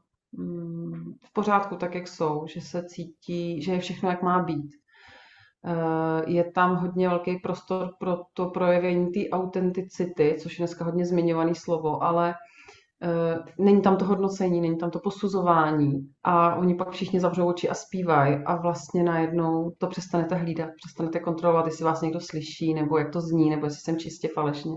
v 1.25 1.33
pořádku 1.33 1.77
tak, 1.77 1.95
jak 1.95 2.09
jsou, 2.09 2.47
že 2.49 2.61
se 2.61 2.85
cítí, 2.85 3.63
že 3.63 3.73
je 3.73 3.81
všechno, 3.81 4.11
jak 4.11 4.23
má 4.23 4.43
být. 4.43 4.71
Eh, 5.67 6.23
je 6.27 6.45
tam 6.45 6.77
hodně 6.77 7.09
velký 7.09 7.37
prostor 7.37 7.91
pro 7.99 8.19
to 8.35 8.47
projevení 8.47 9.13
té 9.13 9.31
autenticity, 9.31 10.37
což 10.41 10.59
je 10.59 10.63
dneska 10.63 10.85
hodně 10.85 11.07
zmiňovaný 11.07 11.55
slovo, 11.55 12.03
ale 12.03 12.35
eh, 13.03 13.39
není 13.59 13.83
tam 13.83 13.97
to 13.97 14.05
hodnocení, 14.05 14.61
není 14.61 14.79
tam 14.79 14.91
to 14.91 14.99
posuzování 14.99 15.93
a 16.25 16.55
oni 16.55 16.75
pak 16.75 16.91
všichni 16.91 17.21
zavřou 17.21 17.47
oči 17.47 17.69
a 17.69 17.75
zpívají 17.75 18.37
a 18.47 18.57
vlastně 18.57 19.03
najednou 19.03 19.73
to 19.79 19.87
přestanete 19.87 20.35
hlídat, 20.35 20.71
přestanete 20.85 21.21
kontrolovat, 21.21 21.67
jestli 21.67 21.85
vás 21.85 22.01
někdo 22.01 22.21
slyší, 22.21 22.75
nebo 22.75 22.99
jak 22.99 23.13
to 23.13 23.21
zní, 23.21 23.51
nebo 23.51 23.67
jestli 23.67 23.81
jsem 23.81 23.99
čistě 23.99 24.29
falešně. 24.35 24.77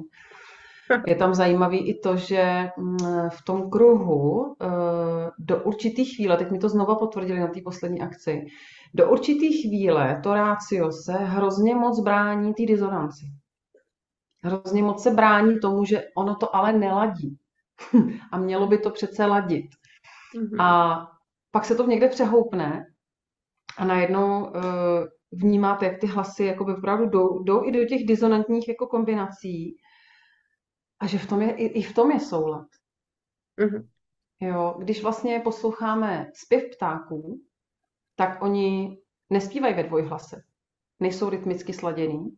Je 1.08 1.16
tam 1.16 1.34
zajímavý 1.34 1.90
i 1.90 2.00
to, 2.00 2.18
že 2.18 2.70
mm, 2.78 2.98
v 3.30 3.46
tom 3.46 3.70
kruhu 3.70 4.56
eh, 4.62 5.30
do 5.40 5.64
určitý 5.64 6.06
chvíle, 6.06 6.38
teď 6.38 6.52
mi 6.52 6.60
to 6.60 6.70
znova 6.70 6.96
potvrdili 6.96 7.40
na 7.40 7.48
té 7.48 7.62
poslední 7.64 8.02
akci, 8.02 8.46
do 8.94 9.12
určitý 9.12 9.62
chvíle 9.62 10.20
to 10.24 10.34
rácio 10.34 10.92
se 10.92 11.14
hrozně 11.14 11.76
moc 11.76 12.00
brání 12.00 12.54
té 12.54 12.66
dizonanci. 12.66 13.26
Hrozně 14.44 14.84
moc 14.84 15.04
se 15.04 15.12
brání 15.12 15.60
tomu, 15.60 15.86
že 15.86 16.04
ono 16.18 16.36
to 16.36 16.56
ale 16.56 16.74
neladí. 16.74 17.38
A 18.32 18.38
mělo 18.38 18.68
by 18.68 18.78
to 18.78 18.90
přece 18.90 19.26
ladit. 19.26 19.66
Mm-hmm. 20.36 20.64
A 20.64 21.00
pak 21.52 21.66
se 21.66 21.76
to 21.76 21.88
někde 21.88 22.08
přehoupne 22.08 22.86
a 23.78 23.86
najednou 23.86 24.46
uh, 24.46 24.54
vnímáte, 25.32 25.86
jak 25.86 26.00
ty 26.00 26.08
hlasy 26.08 26.44
jakoby 26.44 26.74
opravdu 26.74 27.06
jdou, 27.10 27.44
jdou 27.44 27.66
i 27.66 27.72
do 27.72 27.86
těch 27.86 28.06
disonantních 28.06 28.68
jako 28.68 28.88
kombinací 28.88 29.76
a 31.00 31.08
že 31.08 31.18
v 31.18 31.28
tom 31.28 31.42
je, 31.42 31.52
i, 31.52 31.66
i 31.66 31.82
v 31.84 31.94
tom 31.94 32.12
je 32.12 32.20
soulad. 32.20 32.68
Mm-hmm. 33.62 33.88
Jo, 34.42 34.76
když 34.80 35.04
vlastně 35.04 35.40
posloucháme 35.40 36.32
zpěv 36.36 36.64
ptáků, 36.76 37.42
tak 38.20 38.42
oni 38.42 38.98
nespívají 39.30 39.74
ve 39.74 39.84
dvojhlase. 39.84 40.42
Nejsou 41.00 41.30
rytmicky 41.30 41.74
sladěný, 41.74 42.38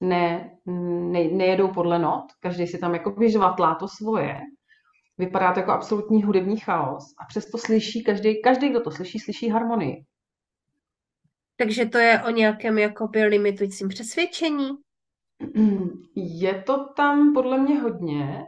ne, 0.00 0.50
ne, 0.66 1.24
nejedou 1.24 1.68
podle 1.68 1.98
not, 1.98 2.24
každý 2.40 2.66
si 2.66 2.78
tam 2.78 2.94
jako 2.94 3.10
vyžvatlá 3.10 3.74
to 3.74 3.88
svoje. 3.88 4.40
Vypadá 5.18 5.52
to 5.52 5.60
jako 5.60 5.72
absolutní 5.72 6.22
hudební 6.22 6.56
chaos 6.56 7.14
a 7.18 7.24
přesto 7.24 7.58
slyší, 7.58 8.04
každý, 8.04 8.42
každý, 8.42 8.68
kdo 8.68 8.80
to 8.80 8.90
slyší, 8.90 9.18
slyší 9.18 9.48
harmonii. 9.48 10.04
Takže 11.56 11.86
to 11.86 11.98
je 11.98 12.22
o 12.22 12.30
nějakém 12.30 12.78
jakoby 12.78 13.24
limitujícím 13.24 13.88
přesvědčení? 13.88 14.68
Je 16.14 16.62
to 16.62 16.88
tam 16.96 17.34
podle 17.34 17.58
mě 17.58 17.80
hodně. 17.80 18.46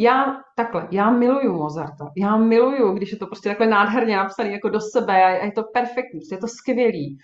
Já 0.00 0.42
takhle, 0.56 0.88
já 0.90 1.10
miluju 1.10 1.52
Mozarta. 1.52 2.10
Já 2.16 2.36
miluju, 2.36 2.92
když 2.92 3.12
je 3.12 3.18
to 3.18 3.26
prostě 3.26 3.48
takhle 3.48 3.66
nádherně 3.66 4.16
napsané 4.16 4.50
jako 4.50 4.68
do 4.68 4.80
sebe 4.80 5.24
a 5.24 5.44
je 5.44 5.52
to 5.52 5.62
perfektní, 5.62 6.20
je 6.30 6.38
to 6.38 6.48
skvělý. 6.48 7.18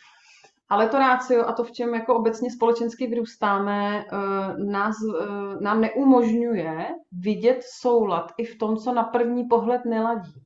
Ale 0.68 0.88
to 0.88 0.98
rácio 0.98 1.48
a 1.48 1.52
to, 1.52 1.64
v 1.64 1.72
čem 1.72 1.94
jako 1.94 2.14
obecně 2.14 2.50
společensky 2.50 3.06
vyrůstáme, 3.06 4.04
eh, 4.04 4.64
nás, 4.64 4.96
eh, 5.20 5.26
nám 5.60 5.80
neumožňuje 5.80 6.88
vidět 7.12 7.60
soulad 7.80 8.32
i 8.38 8.44
v 8.44 8.58
tom, 8.58 8.76
co 8.76 8.92
na 8.92 9.02
první 9.02 9.44
pohled 9.44 9.84
neladí. 9.84 10.42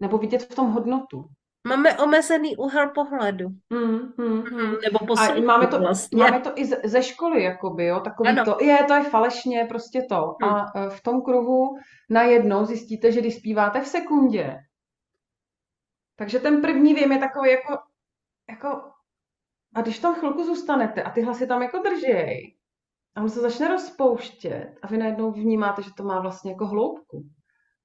Nebo 0.00 0.18
vidět 0.18 0.42
v 0.42 0.54
tom 0.54 0.70
hodnotu. 0.70 1.24
Máme 1.68 1.98
omezený 1.98 2.56
úhel 2.56 2.90
pohledu. 2.90 3.48
Mm, 3.70 4.12
mm, 4.16 4.42
mm. 4.52 4.74
Nebo 4.84 5.18
a 5.18 5.40
máme 5.40 5.66
to, 5.66 5.78
vlastně. 5.78 6.18
máme 6.18 6.40
to 6.40 6.52
i 6.54 6.64
ze 6.64 7.02
školy, 7.02 7.42
jakoby, 7.42 7.86
jo, 7.86 8.00
takový 8.00 8.28
ano. 8.28 8.44
to, 8.44 8.64
je, 8.64 8.84
to 8.84 8.94
je 8.94 9.02
falešně, 9.02 9.66
prostě 9.68 10.02
to. 10.08 10.36
Mm. 10.42 10.48
A 10.48 10.72
e, 10.76 10.90
v 10.90 11.02
tom 11.02 11.22
kruhu 11.22 11.78
najednou 12.10 12.64
zjistíte, 12.64 13.12
že 13.12 13.20
když 13.20 13.36
zpíváte 13.36 13.80
v 13.80 13.86
sekundě, 13.86 14.56
takže 16.16 16.38
ten 16.38 16.60
první 16.60 16.94
věm 16.94 17.12
je 17.12 17.18
takový 17.18 17.50
jako, 17.50 17.78
jako 18.50 18.82
a 19.74 19.82
když 19.82 19.98
tam 19.98 20.14
chvilku 20.14 20.44
zůstanete 20.44 21.02
a 21.02 21.10
ty 21.10 21.22
hlasy 21.22 21.46
tam 21.46 21.62
jako 21.62 21.78
držěj, 21.78 22.56
a 23.16 23.22
on 23.22 23.28
se 23.28 23.40
začne 23.40 23.68
rozpouštět 23.68 24.78
a 24.82 24.86
vy 24.86 24.98
najednou 24.98 25.32
vnímáte, 25.32 25.82
že 25.82 25.90
to 25.96 26.02
má 26.02 26.20
vlastně 26.20 26.52
jako 26.52 26.66
hloubku. 26.66 27.24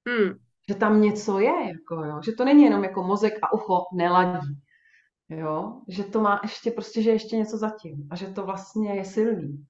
Hmm 0.08 0.47
že 0.68 0.74
tam 0.74 1.02
něco 1.02 1.38
je, 1.38 1.68
jako, 1.68 1.94
jo? 1.94 2.20
že 2.24 2.32
to 2.32 2.44
není 2.44 2.62
jenom 2.62 2.84
jako 2.84 3.02
mozek 3.02 3.34
a 3.42 3.52
ucho 3.52 3.86
neladí, 3.92 4.60
jo? 5.28 5.80
že 5.88 6.04
to 6.04 6.20
má 6.20 6.40
ještě 6.42 6.70
prostě, 6.70 7.02
že 7.02 7.10
ještě 7.10 7.36
něco 7.36 7.58
zatím 7.58 8.08
a 8.10 8.16
že 8.16 8.26
to 8.26 8.46
vlastně 8.46 8.94
je 8.94 9.04
silný. 9.04 9.66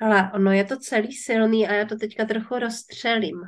Ale 0.00 0.30
ono 0.34 0.52
je 0.52 0.64
to 0.64 0.76
celý 0.76 1.12
silný 1.12 1.68
a 1.68 1.72
já 1.72 1.84
to 1.84 1.96
teďka 1.96 2.24
trochu 2.24 2.58
rozstřelím. 2.58 3.40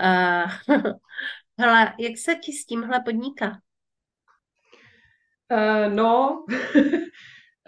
Uh, 0.00 0.50
hele, 1.58 1.94
jak 1.98 2.18
se 2.18 2.34
ti 2.34 2.52
s 2.52 2.66
tímhle 2.66 3.00
podniká? 3.04 3.60
Uh, 5.52 5.94
no, 5.94 6.44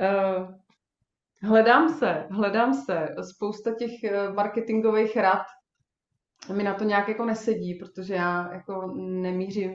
uh, 0.01 0.55
hledám 1.43 1.89
se, 1.89 2.27
hledám 2.31 2.75
se. 2.75 3.09
Spousta 3.33 3.75
těch 3.75 3.91
marketingových 4.35 5.17
rad 5.17 5.43
mi 6.53 6.63
na 6.63 6.75
to 6.75 6.85
nějak 6.85 7.09
jako 7.09 7.25
nesedí, 7.25 7.75
protože 7.75 8.15
já 8.15 8.53
jako 8.53 8.95
nemířím, 8.97 9.75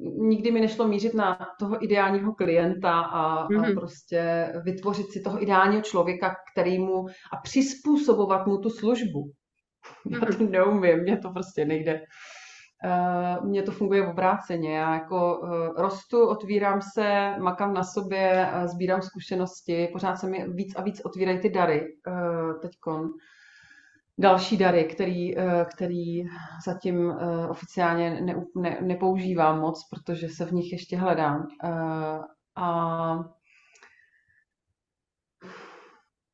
nikdy 0.00 0.50
mi 0.50 0.60
nešlo 0.60 0.88
mířit 0.88 1.14
na 1.14 1.38
toho 1.60 1.84
ideálního 1.84 2.34
klienta 2.34 3.00
a, 3.00 3.48
mm-hmm. 3.48 3.58
a 3.58 3.62
mhm. 3.62 3.74
prostě 3.74 4.52
vytvořit 4.64 5.06
si 5.12 5.20
toho 5.20 5.42
ideálního 5.42 5.82
člověka, 5.82 6.36
který 6.52 6.78
mu 6.78 7.06
a 7.06 7.36
přizpůsobovat 7.42 8.46
mu 8.46 8.58
tu 8.58 8.70
službu. 8.70 9.30
Já 10.10 10.20
to 10.20 10.44
mhm. 10.44 10.50
neumím, 10.50 11.02
mně 11.02 11.16
to 11.16 11.30
prostě 11.30 11.64
nejde. 11.64 12.00
Uh, 12.84 13.46
mně 13.48 13.62
to 13.62 13.72
funguje 13.72 14.02
v 14.02 14.08
obráceně. 14.08 14.76
Já 14.76 14.94
jako 14.94 15.38
uh, 15.38 15.48
rostu, 15.76 16.26
otvírám 16.26 16.80
se, 16.94 17.34
makám 17.38 17.74
na 17.74 17.84
sobě, 17.84 18.48
uh, 18.54 18.66
sbírám 18.66 19.02
zkušenosti, 19.02 19.88
pořád 19.92 20.16
se 20.16 20.26
mi 20.26 20.46
víc 20.48 20.76
a 20.76 20.82
víc 20.82 21.00
otvírají 21.04 21.40
ty 21.40 21.50
dary 21.50 21.80
uh, 21.80 22.60
teďkon 22.60 23.08
další 24.18 24.56
dary, 24.56 24.84
který, 24.84 25.38
eh, 25.38 25.66
který 25.74 26.24
zatím 26.64 27.10
eh, 27.10 27.48
oficiálně 27.48 28.20
ne, 28.20 28.44
ne, 28.56 28.78
nepoužívám 28.80 29.60
moc, 29.60 29.88
protože 29.90 30.28
se 30.28 30.44
v 30.44 30.52
nich 30.52 30.72
ještě 30.72 30.96
hledám. 30.96 31.48
Eh, 31.64 32.18
a 32.56 33.18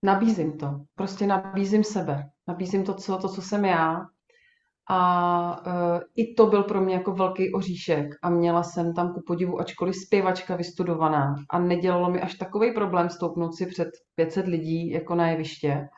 nabízím 0.03 0.59
to. 0.59 0.81
Prostě 0.95 1.27
nabízím 1.27 1.85
sebe. 1.85 2.31
Nabízím 2.49 2.85
to, 2.85 2.95
co, 2.95 3.19
to, 3.19 3.29
co 3.29 3.43
jsem 3.43 3.65
já. 3.65 4.07
A 4.91 5.67
uh, 5.67 6.01
i 6.17 6.35
to 6.35 6.47
byl 6.47 6.63
pro 6.63 6.81
mě 6.81 6.95
jako 6.95 7.13
velký 7.13 7.53
oříšek 7.53 8.07
a 8.23 8.31
měla 8.31 8.63
jsem 8.63 8.95
tam 8.95 9.15
ku 9.15 9.23
podivu, 9.27 9.61
ačkoliv 9.61 9.97
zpěvačka 9.97 10.57
vystudovaná 10.57 11.35
a 11.51 11.59
nedělalo 11.59 12.11
mi 12.11 12.21
až 12.21 12.35
takový 12.35 12.75
problém 12.75 13.11
stoupnout 13.11 13.55
si 13.55 13.67
před 13.67 13.89
500 14.15 14.47
lidí 14.47 14.91
jako 14.91 15.15
na 15.15 15.31
jeviště, 15.31 15.89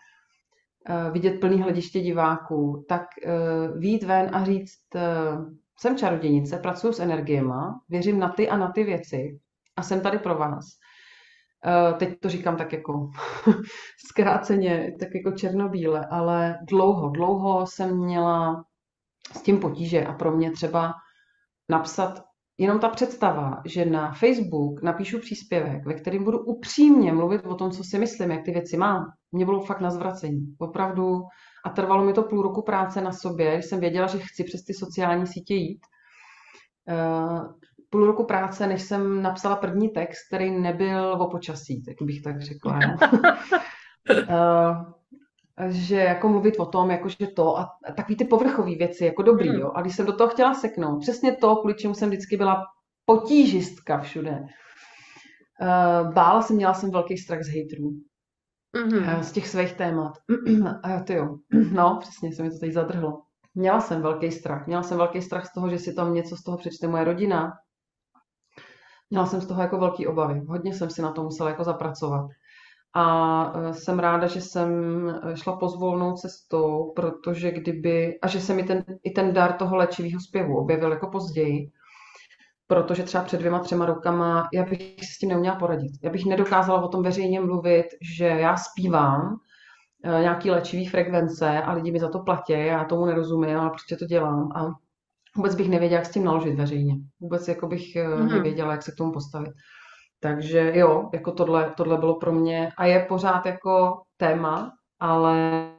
vidět 1.13 1.41
plný 1.41 1.63
hlediště 1.63 2.01
diváků, 2.01 2.85
tak 2.89 3.03
uh, 3.27 3.79
výjít 3.79 4.03
ven 4.03 4.31
a 4.35 4.45
říct, 4.45 4.81
uh, 4.95 5.53
jsem 5.79 5.97
čarodějnice, 5.97 6.59
pracuji 6.59 6.93
s 6.93 7.01
energiema, 7.01 7.81
věřím 7.89 8.19
na 8.19 8.29
ty 8.29 8.49
a 8.49 8.57
na 8.57 8.73
ty 8.73 8.85
věci 8.85 9.39
a 9.77 9.83
jsem 9.83 10.01
tady 10.01 10.19
pro 10.19 10.35
vás. 10.35 10.65
Teď 11.99 12.21
to 12.21 12.29
říkám 12.29 12.57
tak 12.57 12.73
jako 12.73 13.11
zkráceně, 14.09 14.97
tak 15.01 15.09
jako 15.15 15.31
černobíle, 15.31 16.07
ale 16.11 16.59
dlouho, 16.69 17.09
dlouho 17.09 17.67
jsem 17.67 17.99
měla 17.99 18.65
s 19.33 19.43
tím 19.43 19.61
potíže 19.61 20.05
a 20.05 20.13
pro 20.13 20.37
mě 20.37 20.51
třeba 20.51 20.93
napsat 21.69 22.25
jenom 22.59 22.79
ta 22.79 22.89
představa, 22.89 23.63
že 23.65 23.85
na 23.85 24.13
Facebook 24.13 24.83
napíšu 24.83 25.19
příspěvek, 25.19 25.87
ve 25.87 25.95
kterém 25.95 26.25
budu 26.25 26.39
upřímně 26.39 27.13
mluvit 27.13 27.47
o 27.47 27.55
tom, 27.55 27.71
co 27.71 27.85
si 27.85 27.99
myslím, 27.99 28.31
jak 28.31 28.45
ty 28.45 28.51
věci 28.51 28.77
mám, 28.77 29.05
mě 29.33 29.45
bylo 29.45 29.61
fakt 29.61 29.81
na 29.81 29.91
zvracení. 29.91 30.55
Opravdu 30.59 31.23
a 31.65 31.71
trvalo 31.71 32.05
mi 32.05 32.13
to 32.13 32.23
půl 32.23 32.43
roku 32.43 32.63
práce 32.63 33.01
na 33.01 33.13
sobě, 33.13 33.55
když 33.55 33.67
jsem 33.67 33.81
věděla, 33.81 34.07
že 34.07 34.19
chci 34.19 34.45
přes 34.45 34.65
ty 34.65 34.75
sociální 34.75 35.27
sítě 35.27 35.55
jít. 35.55 35.81
Uh, 36.89 37.47
půl 37.91 38.07
roku 38.07 38.25
práce, 38.25 38.67
než 38.67 38.83
jsem 38.83 39.23
napsala 39.23 39.57
první 39.57 39.89
text, 39.89 40.27
který 40.29 40.51
nebyl 40.51 41.13
o 41.13 41.31
počasí, 41.31 41.83
tak 41.83 41.95
bych 42.03 42.23
tak 42.23 42.41
řekla. 42.41 42.79
že 45.69 45.97
jako 45.97 46.29
mluvit 46.29 46.61
o 46.61 46.67
tom, 46.67 46.91
jako 46.91 47.09
že 47.09 47.27
to 47.37 47.59
a 47.59 47.71
takový 47.97 48.17
ty 48.17 48.25
povrchové 48.25 48.75
věci, 48.75 49.05
jako 49.05 49.23
dobrý, 49.23 49.49
hmm. 49.49 49.59
jo. 49.59 49.73
A 49.75 49.81
když 49.81 49.97
jsem 49.97 50.07
do 50.07 50.17
toho 50.17 50.31
chtěla 50.31 50.55
seknout, 50.55 51.01
přesně 51.01 51.37
to, 51.37 51.57
kvůli 51.57 51.75
čemu 51.75 51.95
jsem 51.95 52.09
vždycky 52.09 52.37
byla 52.37 52.63
potížistka 53.05 53.99
všude. 53.99 54.41
Uh, 55.61 56.13
bála 56.13 56.43
jsem, 56.43 56.57
měla 56.57 56.75
jsem 56.75 56.91
velký 56.91 57.19
strach 57.19 57.43
z 57.43 57.49
hejtrů. 57.49 57.91
Mm-hmm. 58.75 59.21
Z 59.21 59.33
těch 59.33 59.49
svých 59.49 59.73
témat. 59.73 60.13
A 60.83 61.01
ty 61.01 61.15
jo, 61.15 61.37
no, 61.73 61.99
přesně 62.01 62.33
se 62.33 62.43
mi 62.43 62.51
to 62.51 62.59
teď 62.59 62.73
zadrhlo. 62.73 63.23
Měla 63.55 63.81
jsem 63.81 64.03
velký 64.03 64.31
strach. 64.31 64.67
Měla 64.67 64.83
jsem 64.83 64.99
velký 64.99 65.23
strach 65.23 65.47
z 65.47 65.53
toho, 65.53 65.69
že 65.69 65.79
si 65.79 65.95
tam 65.95 66.15
něco 66.15 66.37
z 66.37 66.43
toho 66.43 66.59
přečte 66.59 66.89
moje 66.89 67.05
rodina. 67.05 67.53
Měla 69.11 69.27
jsem 69.27 69.41
z 69.41 69.47
toho 69.47 69.63
jako 69.63 69.79
velký 69.79 70.07
obavy. 70.07 70.41
Hodně 70.49 70.75
jsem 70.75 70.91
si 70.91 71.03
na 71.03 71.13
to 71.13 71.23
musela 71.23 71.49
jako 71.49 71.65
zapracovat. 71.65 72.27
A 72.95 73.53
e, 73.57 73.75
jsem 73.75 73.99
ráda, 73.99 74.27
že 74.27 74.41
jsem 74.41 74.71
e, 75.09 75.37
šla 75.37 75.57
pozvolnou 75.57 76.13
cestou, 76.13 76.93
protože 76.97 77.51
kdyby, 77.51 78.19
a 78.23 78.29
že 78.29 78.41
se 78.41 78.55
mi 78.55 78.65
ten, 78.65 78.85
i 79.05 79.11
ten 79.11 79.33
dar 79.33 79.53
toho 79.53 79.77
léčivého 79.77 80.21
zpěvu 80.21 80.57
objevil 80.59 80.93
jako 80.93 81.07
později, 81.07 81.71
protože 82.67 83.03
třeba 83.03 83.25
před 83.25 83.39
dvěma, 83.39 83.59
třema 83.59 83.87
rokama 83.87 84.49
já 84.53 84.65
bych 84.65 84.95
si 84.99 85.15
s 85.15 85.19
tím 85.19 85.29
neuměla 85.29 85.57
poradit. 85.57 85.93
Já 86.03 86.11
bych 86.11 86.27
nedokázala 86.27 86.83
o 86.83 86.89
tom 86.89 87.03
veřejně 87.03 87.41
mluvit, 87.41 87.87
že 88.17 88.27
já 88.27 88.57
zpívám 88.57 89.37
e, 90.05 90.21
nějaký 90.21 90.51
léčivý 90.51 90.87
frekvence 90.87 91.63
a 91.63 91.73
lidi 91.73 91.93
mi 91.93 92.01
za 92.01 92.09
to 92.09 92.19
platí, 92.19 92.53
já 92.53 92.85
tomu 92.85 93.07
nerozumím, 93.07 93.59
ale 93.59 93.71
prostě 93.71 93.97
to 93.97 94.05
dělám 94.05 94.53
a 94.55 94.67
vůbec 95.37 95.55
bych 95.55 95.69
nevěděla, 95.69 95.99
jak 95.99 96.07
s 96.07 96.13
tím 96.13 96.25
naložit 96.25 96.55
veřejně. 96.55 96.95
Vůbec 97.21 97.49
jako 97.49 97.67
bych 97.67 97.95
mm-hmm. 97.97 98.29
nevěděla, 98.33 98.73
jak 98.73 98.83
se 98.83 98.93
k 98.93 98.97
tomu 98.97 99.13
postavit. 99.13 99.53
Takže 100.25 100.73
jo, 100.75 101.11
jako 101.13 101.33
tohle, 101.33 101.75
tohle 101.77 101.99
bylo 101.99 102.19
pro 102.19 102.33
mě 102.33 102.69
a 102.79 102.87
je 102.87 103.07
pořád 103.09 103.47
jako 103.47 104.03
téma, 104.17 104.73
ale, 105.01 105.71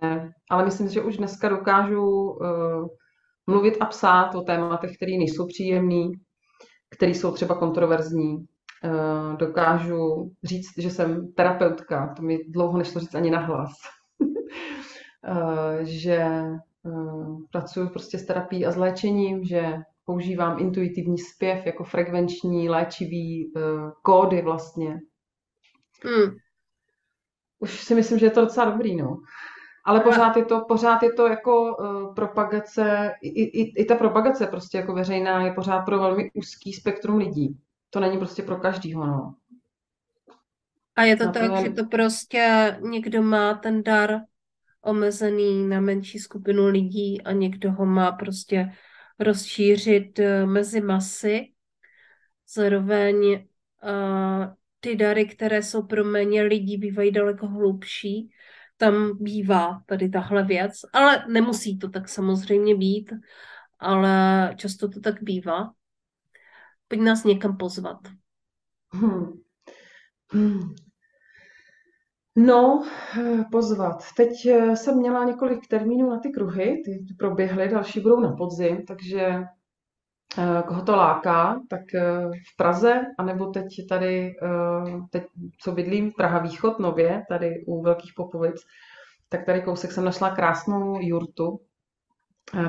ale 0.51 0.65
myslím, 0.65 0.89
že 0.89 1.01
už 1.01 1.17
dneska 1.17 1.49
dokážu 1.49 2.03
uh, 2.03 2.87
mluvit 3.47 3.77
a 3.79 3.85
psát 3.85 4.35
o 4.35 4.41
tématech, 4.41 4.91
které 4.95 5.11
nejsou 5.17 5.47
příjemné, 5.47 6.09
které 6.95 7.11
jsou 7.11 7.31
třeba 7.31 7.55
kontroverzní. 7.55 8.35
Uh, 8.35 9.37
dokážu 9.37 10.31
říct, 10.43 10.77
že 10.77 10.89
jsem 10.89 11.33
terapeutka, 11.33 12.13
to 12.17 12.21
mi 12.21 12.37
dlouho 12.49 12.77
nešlo 12.77 13.01
říct 13.01 13.15
ani 13.15 13.31
nahlas. 13.31 13.71
uh, 14.19 15.79
že 15.81 16.43
uh, 16.83 17.39
pracuji 17.51 17.89
prostě 17.89 18.17
s 18.17 18.25
terapií 18.25 18.65
a 18.65 18.71
s 18.71 18.77
léčením, 18.77 19.43
že 19.43 19.73
používám 20.05 20.59
intuitivní 20.59 21.17
zpěv 21.17 21.65
jako 21.65 21.83
frekvenční, 21.83 22.69
léčivý 22.69 23.51
uh, 23.55 23.91
kódy 24.01 24.41
vlastně. 24.41 24.99
Hmm. 26.03 26.35
Už 27.59 27.83
si 27.83 27.95
myslím, 27.95 28.19
že 28.19 28.25
je 28.25 28.31
to 28.31 28.41
docela 28.41 28.71
dobrý, 28.71 28.95
no. 28.95 29.17
Ale 29.85 29.99
pořád 29.99 30.37
je 30.37 30.45
to, 30.45 30.65
pořád 30.67 31.03
je 31.03 31.13
to 31.13 31.27
jako 31.27 31.75
uh, 31.75 32.15
propagace, 32.15 33.11
i, 33.21 33.43
i, 33.43 33.81
i 33.81 33.85
ta 33.85 33.95
propagace 33.95 34.47
prostě 34.47 34.77
jako 34.77 34.93
veřejná 34.93 35.45
je 35.45 35.53
pořád 35.53 35.79
pro 35.79 35.99
velmi 35.99 36.31
úzký 36.33 36.73
spektrum 36.73 37.17
lidí. 37.17 37.59
To 37.89 37.99
není 37.99 38.17
prostě 38.17 38.43
pro 38.43 38.55
každýho, 38.55 39.07
no. 39.07 39.35
A 40.95 41.03
je 41.03 41.17
to 41.17 41.25
na 41.25 41.31
tak, 41.31 41.57
že 41.57 41.69
to 41.69 41.85
prostě 41.85 42.77
někdo 42.81 43.21
má 43.21 43.53
ten 43.53 43.83
dar 43.83 44.21
omezený 44.81 45.67
na 45.67 45.79
menší 45.79 46.19
skupinu 46.19 46.67
lidí 46.67 47.21
a 47.21 47.31
někdo 47.31 47.71
ho 47.71 47.85
má 47.85 48.11
prostě 48.11 48.71
rozšířit 49.19 50.19
eh, 50.19 50.45
mezi 50.45 50.81
masy. 50.81 51.51
Zároveň 52.55 53.47
uh, 53.83 54.45
ty 54.79 54.95
dary, 54.95 55.25
které 55.25 55.63
jsou 55.63 55.83
pro 55.83 56.03
méně 56.03 56.43
lidí, 56.43 56.77
bývají 56.77 57.11
daleko 57.11 57.47
hlubší. 57.47 58.29
Tam 58.77 59.17
bývá 59.23 59.83
tady 59.85 60.09
tahle 60.09 60.43
věc, 60.43 60.73
ale 60.93 61.25
nemusí 61.27 61.77
to 61.77 61.89
tak 61.89 62.09
samozřejmě 62.09 62.75
být, 62.75 63.13
ale 63.79 64.53
často 64.57 64.89
to 64.89 64.99
tak 64.99 65.23
bývá. 65.23 65.73
Pojď 66.87 67.01
nás 67.01 67.23
někam 67.23 67.57
pozvat. 67.57 67.97
Hmm. 68.91 69.41
Hmm. 70.31 70.75
No, 72.35 72.83
eh, 73.19 73.43
pozvat. 73.51 74.03
Teď 74.17 74.45
eh, 74.45 74.75
jsem 74.75 74.97
měla 74.97 75.23
několik 75.23 75.67
termínů 75.67 76.09
na 76.09 76.19
ty 76.19 76.29
kruhy, 76.29 76.81
ty 76.85 77.05
proběhly, 77.19 77.67
další 77.67 77.99
budou 77.99 78.19
na 78.19 78.31
podzim, 78.31 78.85
takže 78.85 79.21
eh, 80.37 80.63
koho 80.67 80.81
to 80.81 80.95
láká, 80.95 81.61
tak 81.69 81.81
v 82.53 82.57
Praze, 82.57 83.01
anebo 83.17 83.45
teď 83.45 83.67
tady, 83.89 84.35
teď 85.09 85.23
co 85.61 85.71
bydlím, 85.71 86.11
Praha 86.11 86.39
Východ 86.39 86.79
nově, 86.79 87.23
tady 87.29 87.63
u 87.67 87.81
Velkých 87.81 88.13
Popovic, 88.15 88.61
tak 89.29 89.45
tady 89.45 89.61
kousek 89.61 89.91
jsem 89.91 90.05
našla 90.05 90.35
krásnou 90.35 90.99
jurtu, 91.01 91.59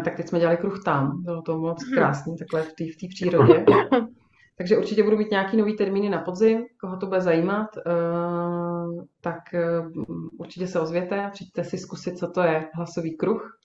tak 0.04 0.16
teď 0.16 0.28
jsme 0.28 0.38
dělali 0.38 0.56
kruh 0.56 0.84
tam, 0.84 1.22
bylo 1.22 1.42
to 1.42 1.58
moc 1.58 1.84
mhm. 1.84 1.94
krásný, 1.94 2.36
takhle 2.36 2.62
v 2.62 2.72
té 2.72 2.84
v 2.84 3.08
přírodě. 3.08 3.64
Takže 4.58 4.78
určitě 4.78 5.02
budu 5.02 5.16
mít 5.16 5.30
nějaký 5.30 5.56
nový 5.56 5.76
termíny 5.76 6.08
na 6.08 6.18
podzim, 6.18 6.64
koho 6.80 6.96
to 6.96 7.06
bude 7.06 7.20
zajímat, 7.20 7.66
eh, 7.76 7.82
tak 9.20 9.54
eh, 9.54 9.82
určitě 10.38 10.66
se 10.66 10.80
ozvěte, 10.80 11.30
přijďte 11.32 11.64
si 11.64 11.78
zkusit, 11.78 12.18
co 12.18 12.30
to 12.30 12.42
je 12.42 12.68
hlasový 12.74 13.16
kruh 13.16 13.58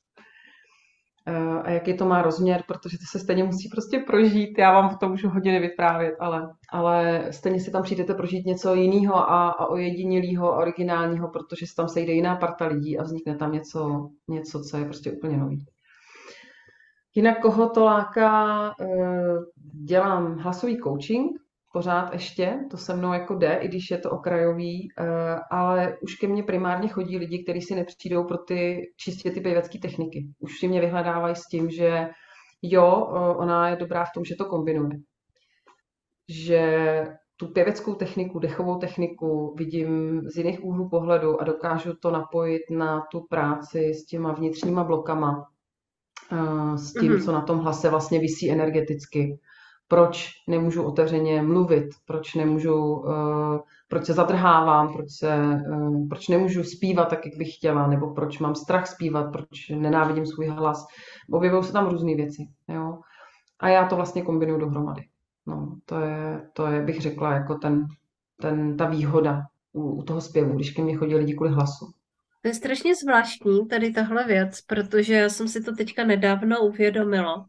eh, 1.27 1.61
a 1.63 1.69
jaký 1.71 1.97
to 1.97 2.05
má 2.05 2.21
rozměr, 2.21 2.63
protože 2.67 2.97
to 2.97 3.03
se 3.11 3.19
stejně 3.19 3.43
musí 3.43 3.69
prostě 3.69 3.99
prožít. 3.99 4.57
Já 4.57 4.73
vám 4.73 4.97
to 4.97 5.09
můžu 5.09 5.29
hodně 5.29 5.59
vyprávět, 5.59 6.15
ale, 6.19 6.49
ale 6.69 7.27
stejně 7.31 7.59
si 7.59 7.71
tam 7.71 7.83
přijdete 7.83 8.13
prožít 8.13 8.45
něco 8.45 8.75
jiného 8.75 9.15
a, 9.15 9.49
a 9.49 9.65
ojedinělého, 9.65 10.57
originálního, 10.57 11.27
protože 11.27 11.67
se 11.67 11.75
tam 11.75 11.87
sejde 11.87 12.13
jiná 12.13 12.35
parta 12.35 12.67
lidí 12.67 12.97
a 12.97 13.03
vznikne 13.03 13.35
tam 13.35 13.51
něco, 13.51 14.09
něco 14.27 14.59
co 14.59 14.77
je 14.77 14.85
prostě 14.85 15.11
úplně 15.11 15.37
nový. 15.37 15.65
Jinak 17.15 17.41
koho 17.41 17.69
to 17.69 17.85
láká, 17.85 18.67
eh, 18.81 19.35
dělám 19.85 20.37
hlasový 20.37 20.77
coaching, 20.77 21.31
pořád 21.73 22.13
ještě, 22.13 22.59
to 22.71 22.77
se 22.77 22.95
mnou 22.95 23.13
jako 23.13 23.35
jde, 23.35 23.53
i 23.61 23.67
když 23.67 23.91
je 23.91 23.97
to 23.97 24.11
okrajový, 24.11 24.87
eh, 24.99 25.05
ale 25.51 25.97
už 26.01 26.15
ke 26.15 26.27
mně 26.27 26.43
primárně 26.43 26.87
chodí 26.87 27.17
lidi, 27.17 27.43
kteří 27.43 27.61
si 27.61 27.75
nepřijdou 27.75 28.23
pro 28.23 28.37
ty 28.37 28.81
čistě 28.97 29.31
ty 29.31 29.41
pěvecké 29.41 29.79
techniky. 29.79 30.27
Už 30.39 30.59
si 30.59 30.67
mě 30.67 30.81
vyhledávají 30.81 31.35
s 31.35 31.47
tím, 31.47 31.69
že 31.69 32.09
jo, 32.61 33.07
eh, 33.09 33.35
ona 33.37 33.69
je 33.69 33.75
dobrá 33.75 34.05
v 34.05 34.11
tom, 34.15 34.25
že 34.25 34.35
to 34.35 34.45
kombinuje. 34.45 34.99
Že 36.29 37.03
tu 37.37 37.47
pěveckou 37.47 37.95
techniku, 37.95 38.39
dechovou 38.39 38.77
techniku 38.77 39.55
vidím 39.57 40.21
z 40.33 40.37
jiných 40.37 40.63
úhlů 40.63 40.89
pohledu 40.89 41.41
a 41.41 41.43
dokážu 41.43 41.93
to 41.95 42.11
napojit 42.11 42.61
na 42.69 43.01
tu 43.11 43.21
práci 43.29 43.93
s 43.93 44.05
těma 44.05 44.33
vnitřníma 44.33 44.83
blokama, 44.83 45.50
s 46.75 46.93
tím, 46.93 47.11
mm-hmm. 47.11 47.25
co 47.25 47.31
na 47.31 47.41
tom 47.41 47.59
hlase 47.59 47.89
vlastně 47.89 48.19
visí 48.19 48.51
energeticky. 48.51 49.39
Proč 49.87 50.29
nemůžu 50.49 50.83
otevřeně 50.83 51.41
mluvit, 51.41 51.89
proč 52.07 52.35
nemůžu, 52.35 52.75
uh, 52.75 53.59
proč 53.87 54.05
se 54.05 54.13
zadrhávám, 54.13 54.93
proč, 54.93 55.11
se, 55.11 55.61
uh, 55.77 56.07
proč 56.07 56.27
nemůžu 56.27 56.63
zpívat 56.63 57.09
tak, 57.09 57.25
jak 57.25 57.37
bych 57.37 57.55
chtěla, 57.55 57.87
nebo 57.87 58.13
proč 58.13 58.39
mám 58.39 58.55
strach 58.55 58.87
zpívat, 58.87 59.31
proč 59.31 59.69
nenávidím 59.69 60.25
svůj 60.25 60.47
hlas. 60.47 60.85
Objevují 61.31 61.63
se 61.63 61.73
tam 61.73 61.89
různé 61.89 62.15
věci. 62.15 62.47
Jo? 62.67 62.99
A 63.59 63.69
já 63.69 63.87
to 63.87 63.95
vlastně 63.95 64.21
kombinuju 64.21 64.59
dohromady. 64.59 65.01
No, 65.45 65.75
to 65.85 65.99
je, 65.99 66.41
to 66.53 66.67
je, 66.67 66.81
bych 66.81 67.01
řekla, 67.01 67.33
jako 67.33 67.55
ten, 67.55 67.85
ten, 68.41 68.77
ta 68.77 68.85
výhoda 68.85 69.41
u, 69.73 69.91
u 69.91 70.03
toho 70.03 70.21
zpěvu, 70.21 70.55
když 70.55 70.71
ke 70.71 70.81
mně 70.81 70.97
chodí 70.97 71.15
lidi 71.15 71.33
kvůli 71.33 71.51
hlasu. 71.51 71.85
To 72.41 72.47
je 72.47 72.53
strašně 72.53 72.95
zvláštní, 72.95 73.67
tady 73.67 73.91
tahle 73.91 74.27
věc, 74.27 74.61
protože 74.61 75.13
já 75.13 75.29
jsem 75.29 75.47
si 75.47 75.63
to 75.63 75.75
teďka 75.75 76.03
nedávno 76.03 76.61
uvědomila. 76.61 77.45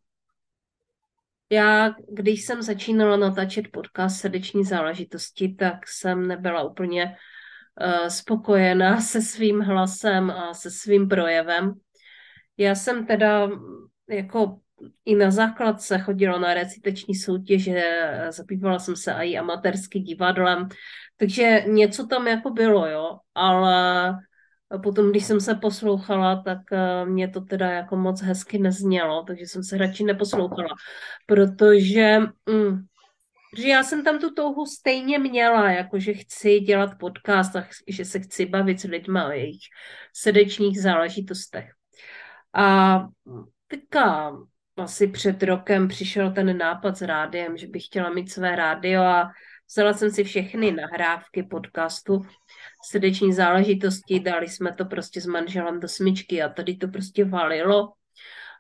Já, 1.51 1.95
když 2.09 2.45
jsem 2.45 2.63
začínala 2.63 3.17
natáčet 3.17 3.69
podcast 3.73 4.21
Srdeční 4.21 4.65
záležitosti, 4.65 5.55
tak 5.55 5.89
jsem 5.89 6.29
nebyla 6.29 6.63
úplně 6.63 7.05
uh, 7.07 8.07
spokojená 8.07 9.01
se 9.01 9.23
svým 9.23 9.61
hlasem 9.61 10.31
a 10.31 10.55
se 10.55 10.71
svým 10.71 11.09
projevem. 11.09 11.75
Já 12.57 12.75
jsem 12.75 13.07
teda 13.07 13.51
jako 14.09 14.59
i 15.05 15.15
na 15.15 15.31
základce 15.31 15.99
chodila 15.99 16.39
na 16.39 16.55
recitační 16.55 17.15
soutěže, 17.15 17.83
zabývala 18.31 18.79
jsem 18.79 18.97
se 18.97 19.13
i 19.13 19.39
amatérský 19.39 20.01
divadlem, 20.01 20.69
takže 21.17 21.65
něco 21.67 22.07
tam 22.07 22.27
jako 22.27 22.51
bylo, 22.51 22.87
jo, 22.87 23.19
ale 23.35 24.15
potom, 24.79 25.11
když 25.11 25.25
jsem 25.25 25.41
se 25.41 25.55
poslouchala, 25.55 26.43
tak 26.43 26.59
eh, 26.73 27.05
mě 27.05 27.29
to 27.29 27.41
teda 27.41 27.71
jako 27.71 27.97
moc 27.97 28.23
hezky 28.23 28.59
neznělo, 28.59 29.23
takže 29.27 29.47
jsem 29.47 29.65
se 29.65 29.79
radši 29.79 30.05
neposlouchala, 30.05 30.75
protože, 31.27 32.19
mm, 32.49 32.85
že 33.59 33.69
já 33.69 33.83
jsem 33.83 34.05
tam 34.05 34.19
tu 34.19 34.35
touhu 34.35 34.67
stejně 34.67 35.19
měla, 35.19 35.71
jako 35.71 35.99
že 35.99 36.15
chci 36.15 36.61
dělat 36.61 36.99
podcast 36.99 37.57
a 37.57 37.67
že 37.89 38.05
se 38.05 38.21
chci 38.21 38.47
bavit 38.47 38.81
s 38.81 38.85
lidmi 38.85 39.21
o 39.27 39.31
jejich 39.31 39.63
srdečních 40.13 40.81
záležitostech. 40.81 41.71
A 42.55 42.99
teďka 43.69 44.33
asi 44.77 45.07
před 45.07 45.43
rokem 45.43 45.89
přišel 45.89 46.33
ten 46.33 46.59
nápad 46.59 46.97
s 46.97 47.03
rádiem, 47.03 47.57
že 47.57 47.67
bych 47.67 47.85
chtěla 47.85 48.11
mít 48.11 48.33
své 48.33 48.57
rádio 48.57 49.03
a 49.03 49.31
vzala 49.71 49.93
jsem 49.93 50.11
si 50.11 50.25
všechny 50.25 50.73
nahrávky 50.73 51.43
podcastu 51.43 52.23
srdeční 52.91 53.33
záležitosti, 53.33 54.21
dali 54.21 54.49
jsme 54.49 54.73
to 54.73 54.85
prostě 54.85 55.21
s 55.21 55.27
manželem 55.27 55.81
do 55.81 55.89
smyčky 55.89 56.43
a 56.43 56.49
tady 56.49 56.77
to 56.77 56.89
prostě 56.89 57.25
valilo. 57.25 57.93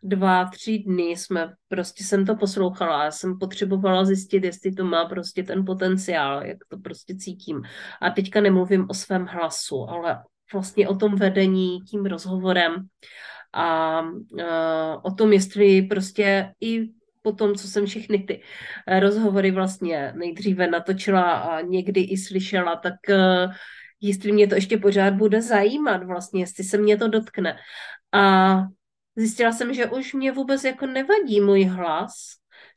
Dva, 0.04 0.44
tři 0.44 0.78
dny 0.78 1.04
jsme, 1.04 1.52
prostě 1.68 2.04
jsem 2.04 2.26
to 2.26 2.36
poslouchala 2.36 3.02
a 3.02 3.10
jsem 3.10 3.38
potřebovala 3.38 4.04
zjistit, 4.04 4.44
jestli 4.44 4.72
to 4.72 4.84
má 4.84 5.04
prostě 5.04 5.42
ten 5.42 5.64
potenciál, 5.64 6.46
jak 6.46 6.58
to 6.68 6.78
prostě 6.78 7.14
cítím. 7.14 7.62
A 8.00 8.10
teďka 8.10 8.40
nemluvím 8.40 8.86
o 8.90 8.94
svém 8.94 9.26
hlasu, 9.26 9.90
ale 9.90 10.22
vlastně 10.52 10.88
o 10.88 10.96
tom 10.96 11.14
vedení 11.14 11.80
tím 11.80 12.06
rozhovorem 12.06 12.74
a 13.52 14.00
uh, 14.00 14.40
o 15.02 15.10
tom, 15.14 15.32
jestli 15.32 15.82
prostě 15.82 16.52
i 16.60 16.90
po 17.22 17.32
tom, 17.32 17.54
co 17.54 17.68
jsem 17.68 17.86
všechny 17.86 18.18
ty 18.18 18.42
rozhovory 19.00 19.50
vlastně 19.50 20.12
nejdříve 20.16 20.66
natočila 20.66 21.32
a 21.32 21.60
někdy 21.60 22.00
i 22.00 22.16
slyšela, 22.16 22.76
tak 22.76 22.94
uh, 23.08 23.52
jestli 24.02 24.32
mě 24.32 24.46
to 24.46 24.54
ještě 24.54 24.78
pořád 24.78 25.14
bude 25.14 25.42
zajímat 25.42 26.04
vlastně, 26.04 26.42
jestli 26.42 26.64
se 26.64 26.78
mě 26.78 26.96
to 26.96 27.08
dotkne. 27.08 27.56
A 28.12 28.54
zjistila 29.16 29.52
jsem, 29.52 29.74
že 29.74 29.86
už 29.86 30.14
mě 30.14 30.32
vůbec 30.32 30.64
jako 30.64 30.86
nevadí 30.86 31.40
můj 31.40 31.64
hlas, 31.64 32.12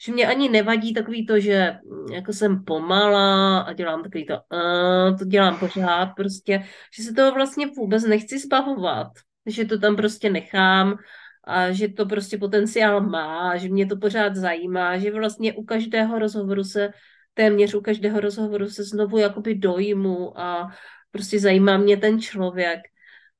že 0.06 0.12
mě 0.12 0.28
ani 0.28 0.50
nevadí 0.50 0.94
takový 0.94 1.26
to, 1.26 1.40
že 1.40 1.78
jako 2.14 2.34
jsem 2.34 2.64
pomalá 2.64 3.60
a 3.60 3.74
dělám 3.74 4.04
takový 4.04 4.26
to, 4.26 4.34
uh, 4.34 5.18
to 5.18 5.26
dělám 5.26 5.60
pořád 5.60 6.06
prostě, 6.06 6.66
že 6.98 7.04
se 7.04 7.14
toho 7.14 7.32
vlastně 7.32 7.68
vůbec 7.68 8.04
nechci 8.04 8.40
zbavovat 8.40 9.08
že 9.46 9.66
to 9.66 9.80
tam 9.80 9.96
prostě 9.96 10.30
nechám 10.30 10.98
a 11.44 11.72
že 11.72 11.88
to 11.88 12.06
prostě 12.06 12.38
potenciál 12.38 13.02
má, 13.02 13.58
že 13.58 13.70
mě 13.70 13.86
to 13.86 13.98
pořád 13.98 14.36
zajímá, 14.36 14.98
že 14.98 15.12
vlastně 15.12 15.54
u 15.54 15.64
každého 15.64 16.20
rozhovoru 16.20 16.64
se, 16.64 16.90
téměř 17.34 17.74
u 17.74 17.82
každého 17.82 18.20
rozhovoru 18.20 18.70
se 18.70 18.84
znovu 18.84 19.18
jakoby 19.18 19.56
dojmu 19.56 20.40
a 20.40 20.72
prostě 21.16 21.40
zajímá 21.40 21.78
mě 21.78 21.98
ten 21.98 22.22
člověk. 22.22 22.80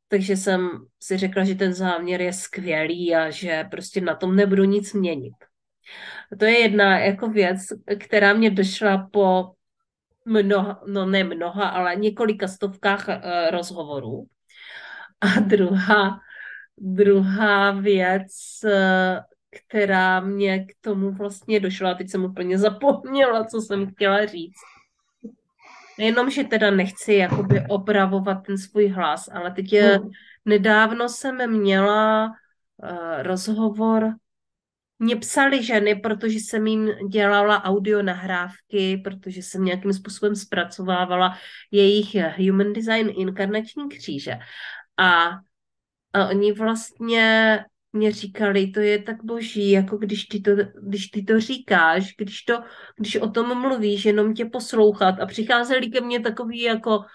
Takže 0.08 0.38
jsem 0.38 0.70
si 1.04 1.18
řekla, 1.18 1.44
že 1.44 1.56
ten 1.56 1.74
záměr 1.74 2.22
je 2.22 2.34
skvělý 2.34 3.16
a 3.16 3.30
že 3.30 3.64
prostě 3.72 4.02
na 4.02 4.16
tom 4.16 4.36
nebudu 4.36 4.64
nic 4.64 4.94
měnit. 4.94 5.34
A 6.32 6.36
to 6.36 6.46
je 6.46 6.60
jedna 6.60 7.00
jako 7.00 7.30
věc, 7.30 7.62
která 8.00 8.34
mě 8.34 8.50
došla 8.50 9.10
po 9.12 9.52
mnoha, 10.26 10.82
no 10.88 11.06
ne 11.06 11.24
mnoha, 11.24 11.70
ale 11.70 11.96
několika 11.96 12.48
stovkách 12.48 13.08
uh, 13.08 13.16
rozhovorů. 13.52 14.26
A 15.22 15.40
druhá, 15.40 16.20
druhá 16.78 17.72
věc, 17.72 18.32
která 19.50 20.20
mě 20.20 20.66
k 20.66 20.72
tomu 20.82 21.12
vlastně 21.12 21.60
došla, 21.60 21.94
teď 21.94 22.10
jsem 22.10 22.24
úplně 22.24 22.58
zapomněla, 22.58 23.44
co 23.44 23.62
jsem 23.62 23.92
chtěla 23.92 24.26
říct. 24.26 24.75
Nejenom, 26.00 26.30
že 26.30 26.44
teda 26.44 26.72
nechci 26.72 27.14
jakoby 27.14 27.62
opravovat 27.70 28.46
ten 28.46 28.58
svůj 28.58 28.88
hlas, 28.88 29.30
ale 29.32 29.52
teď 29.52 29.74
je, 29.74 29.98
hmm. 29.98 30.10
nedávno 30.46 31.10
jsem 31.10 31.52
měla 31.52 32.26
uh, 32.28 33.24
rozhovor, 33.24 34.14
mě 35.00 35.16
psali 35.16 35.64
ženy, 35.64 35.96
protože 35.96 36.36
jsem 36.36 36.68
jim 36.68 36.90
dělala 37.10 37.64
audio 37.64 38.02
nahrávky, 38.02 38.98
protože 38.98 39.42
jsem 39.42 39.66
nějakým 39.66 39.94
způsobem 39.94 40.36
zpracovávala 40.36 41.38
jejich 41.72 42.16
Human 42.38 42.74
Design 42.74 43.12
inkarnační 43.18 43.90
kříže. 43.90 44.40
A, 44.98 45.30
a 46.14 46.28
oni 46.30 46.52
vlastně 46.52 47.60
mě 47.96 48.12
říkali, 48.12 48.68
to 48.68 48.80
je 48.80 49.02
tak 49.04 49.24
boží, 49.24 49.72
jako 49.72 49.98
když 49.98 50.26
ty 50.26 50.42
to, 50.42 50.52
když 50.82 51.08
ty 51.08 51.24
to 51.24 51.40
říkáš, 51.40 52.16
když, 52.18 52.42
to, 52.42 52.64
když 52.98 53.16
o 53.16 53.30
tom 53.30 53.62
mluvíš, 53.62 54.06
jenom 54.06 54.34
tě 54.34 54.46
poslouchat. 54.46 55.20
A 55.20 55.26
přicházeli 55.26 55.90
ke 55.90 56.02
mně 56.02 56.20
takový 56.20 56.62
jako 56.62 57.06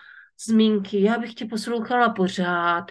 zmínky, 0.46 1.02
já 1.02 1.18
bych 1.18 1.34
tě 1.34 1.44
poslouchala 1.44 2.08
pořád. 2.08 2.84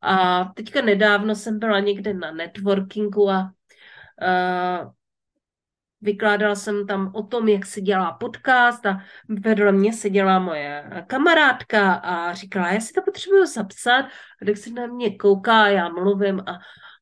A 0.00 0.44
teďka 0.44 0.82
nedávno 0.82 1.34
jsem 1.34 1.58
byla 1.58 1.80
někde 1.80 2.14
na 2.14 2.30
networkingu 2.30 3.30
a 3.30 3.52
uh, 4.22 4.90
Vykládala 6.00 6.54
jsem 6.54 6.86
tam 6.86 7.10
o 7.14 7.22
tom, 7.22 7.48
jak 7.48 7.66
se 7.66 7.80
dělá 7.80 8.12
podcast 8.12 8.86
a 8.86 9.00
vedle 9.28 9.72
mě 9.72 9.92
se 9.92 10.10
dělá 10.10 10.38
moje 10.38 10.90
kamarádka 11.06 11.92
a 11.92 12.34
říkala, 12.34 12.72
já 12.72 12.80
si 12.80 12.92
to 12.92 13.02
potřebuju 13.02 13.46
zapsat. 13.46 14.04
A 14.42 14.44
tak 14.46 14.56
se 14.56 14.70
na 14.70 14.86
mě 14.86 15.16
kouká, 15.16 15.68
já 15.68 15.88
mluvím 15.88 16.40
a 16.46 16.58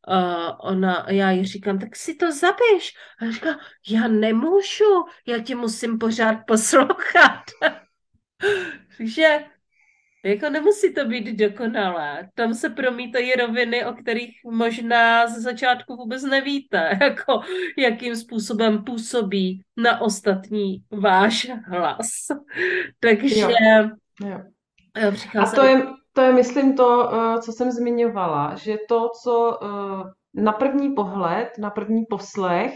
uh, 0.09 0.71
ona, 0.71 1.07
já 1.11 1.31
jí 1.31 1.45
říkám, 1.45 1.79
tak 1.79 1.97
si 1.97 2.15
to 2.15 2.33
zapiš. 2.33 2.95
A 3.21 3.31
říká, 3.31 3.59
já 3.89 4.09
nemůžu, 4.09 5.05
já 5.27 5.39
tě 5.39 5.55
musím 5.55 5.99
pořád 5.99 6.37
poslouchat. 6.47 7.43
Takže 8.99 9.39
jako 10.27 10.51
nemusí 10.51 10.95
to 10.95 11.05
být 11.05 11.37
dokonalé. 11.37 12.29
Tam 12.35 12.55
se 12.55 12.71
promítají 12.71 13.33
roviny, 13.33 13.85
o 13.85 13.93
kterých 13.93 14.31
možná 14.45 15.27
ze 15.27 15.41
začátku 15.41 15.97
vůbec 15.97 16.23
nevíte, 16.23 16.99
jako 17.01 17.41
jakým 17.79 18.17
způsobem 18.17 18.85
působí 18.85 19.63
na 19.77 20.01
ostatní 20.01 20.85
váš 20.91 21.51
hlas. 21.67 22.09
Takže... 23.01 23.41
Jo. 23.41 23.91
Jo. 24.25 24.41
A 25.43 25.51
to 25.51 25.65
je, 25.65 25.83
to 26.17 26.23
je, 26.23 26.33
myslím, 26.33 26.77
to, 26.77 27.14
eh, 27.14 27.43
co 27.43 27.53
jsem 27.53 27.71
zmiňovala, 27.71 28.55
že 28.55 28.77
to, 28.89 29.09
co 29.23 29.59
eh, 29.62 30.12
na 30.35 30.53
první 30.53 30.95
pohled, 30.95 31.49
na 31.59 31.71
první 31.71 32.05
poslech, 32.11 32.73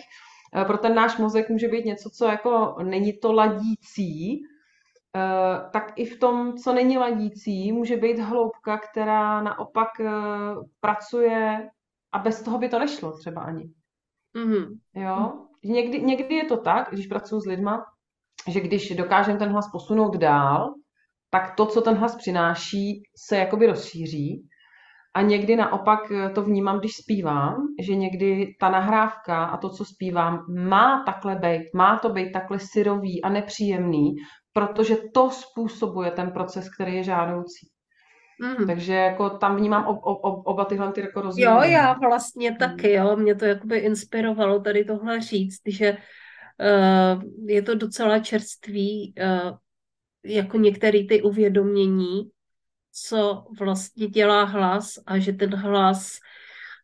eh, 0.57 0.65
pro 0.65 0.79
ten 0.79 0.95
náš 0.95 1.19
mozek 1.19 1.49
může 1.49 1.69
být 1.69 1.85
něco, 1.85 2.11
co 2.11 2.25
jako 2.25 2.77
není 2.83 3.13
to 3.13 3.33
ladící, 3.33 4.43
tak 5.73 5.93
i 5.97 6.05
v 6.05 6.19
tom, 6.19 6.55
co 6.57 6.73
není 6.73 6.99
ladící, 6.99 7.73
může 7.73 7.97
být 7.97 8.19
hloubka, 8.19 8.79
která 8.79 9.43
naopak 9.43 9.89
pracuje 10.81 11.69
a 12.13 12.19
bez 12.19 12.43
toho 12.43 12.59
by 12.59 12.69
to 12.69 12.79
nešlo 12.79 13.19
třeba 13.19 13.43
ani. 13.43 13.71
Mm-hmm. 14.37 14.79
Jo? 14.95 15.33
Někdy, 15.65 16.03
někdy 16.03 16.35
je 16.35 16.45
to 16.45 16.57
tak, 16.57 16.89
když 16.91 17.07
pracuji 17.07 17.41
s 17.41 17.47
lidma, 17.47 17.85
že 18.49 18.61
když 18.61 18.97
dokážeme 18.97 19.39
ten 19.39 19.51
hlas 19.51 19.71
posunout 19.73 20.17
dál, 20.17 20.75
tak 21.31 21.55
to, 21.57 21.67
co 21.67 21.81
ten 21.81 21.95
hlas 21.95 22.17
přináší, 22.17 23.03
se 23.29 23.37
jakoby 23.37 23.67
rozšíří. 23.67 24.47
A 25.15 25.23
někdy 25.23 25.57
naopak 25.57 26.01
eh, 26.11 26.31
to 26.31 26.43
vnímám, 26.43 26.79
když 26.79 26.93
zpívám, 26.97 27.57
že 27.81 27.95
někdy 27.95 28.55
ta 28.61 28.69
nahrávka 28.69 29.45
a 29.45 29.57
to, 29.57 29.71
co 29.71 29.85
zpívám, 29.85 30.45
má 30.55 31.03
takhle 31.07 31.37
být, 31.37 31.63
má 31.75 31.99
to 31.99 32.09
být 32.09 32.33
takhle 32.33 32.59
syrový 32.59 33.23
a 33.23 33.29
nepříjemný, 33.29 34.15
protože 34.53 34.97
to 35.15 35.31
způsobuje 35.31 36.11
ten 36.11 36.31
proces, 36.31 36.75
který 36.75 36.95
je 36.95 37.03
žádoucí. 37.03 37.69
Mm. 38.41 38.67
Takže 38.67 38.95
jako 38.95 39.31
tam 39.31 39.57
vnímám 39.57 39.87
ob, 39.87 39.99
ob, 40.03 40.47
oba 40.47 40.65
tyhle 40.65 40.93
ty 40.93 41.01
jako 41.01 41.21
rozdíly. 41.21 41.53
Jo, 41.53 41.63
já 41.63 41.93
vlastně 41.93 42.51
mm. 42.51 42.57
taky, 42.57 42.93
jo. 42.93 43.17
Mě 43.17 43.35
to 43.35 43.45
jakoby 43.45 43.79
inspirovalo 43.79 44.61
tady 44.61 44.85
tohle 44.85 45.21
říct, 45.21 45.61
že 45.67 45.97
uh, 45.97 47.23
je 47.47 47.63
to 47.63 47.75
docela 47.75 48.19
čerstvý, 48.19 49.15
uh, 49.21 49.57
jako 50.25 50.57
některé 50.57 51.05
ty 51.05 51.23
uvědomění, 51.23 52.31
co 52.93 53.45
vlastně 53.59 54.07
dělá 54.07 54.45
hlas 54.45 54.93
a 55.07 55.19
že 55.19 55.33
ten 55.33 55.55
hlas 55.55 56.19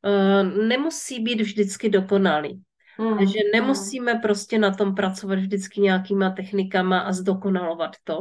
uh, 0.03 0.67
nemusí 0.67 1.21
být 1.21 1.41
vždycky 1.41 1.89
dokonalý. 1.89 2.63
Mm, 2.99 3.27
že 3.27 3.39
nemusíme 3.53 4.15
mm. 4.15 4.21
prostě 4.21 4.59
na 4.59 4.75
tom 4.75 4.95
pracovat 4.95 5.39
vždycky 5.39 5.81
nějakýma 5.81 6.31
technikama 6.31 6.99
a 6.99 7.13
zdokonalovat 7.13 7.97
to. 8.05 8.19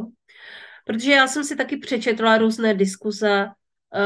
Protože 0.85 1.11
já 1.11 1.27
jsem 1.27 1.43
si 1.43 1.55
taky 1.55 1.77
přečetla 1.77 2.37
různé 2.37 2.73
diskuze 2.73 3.47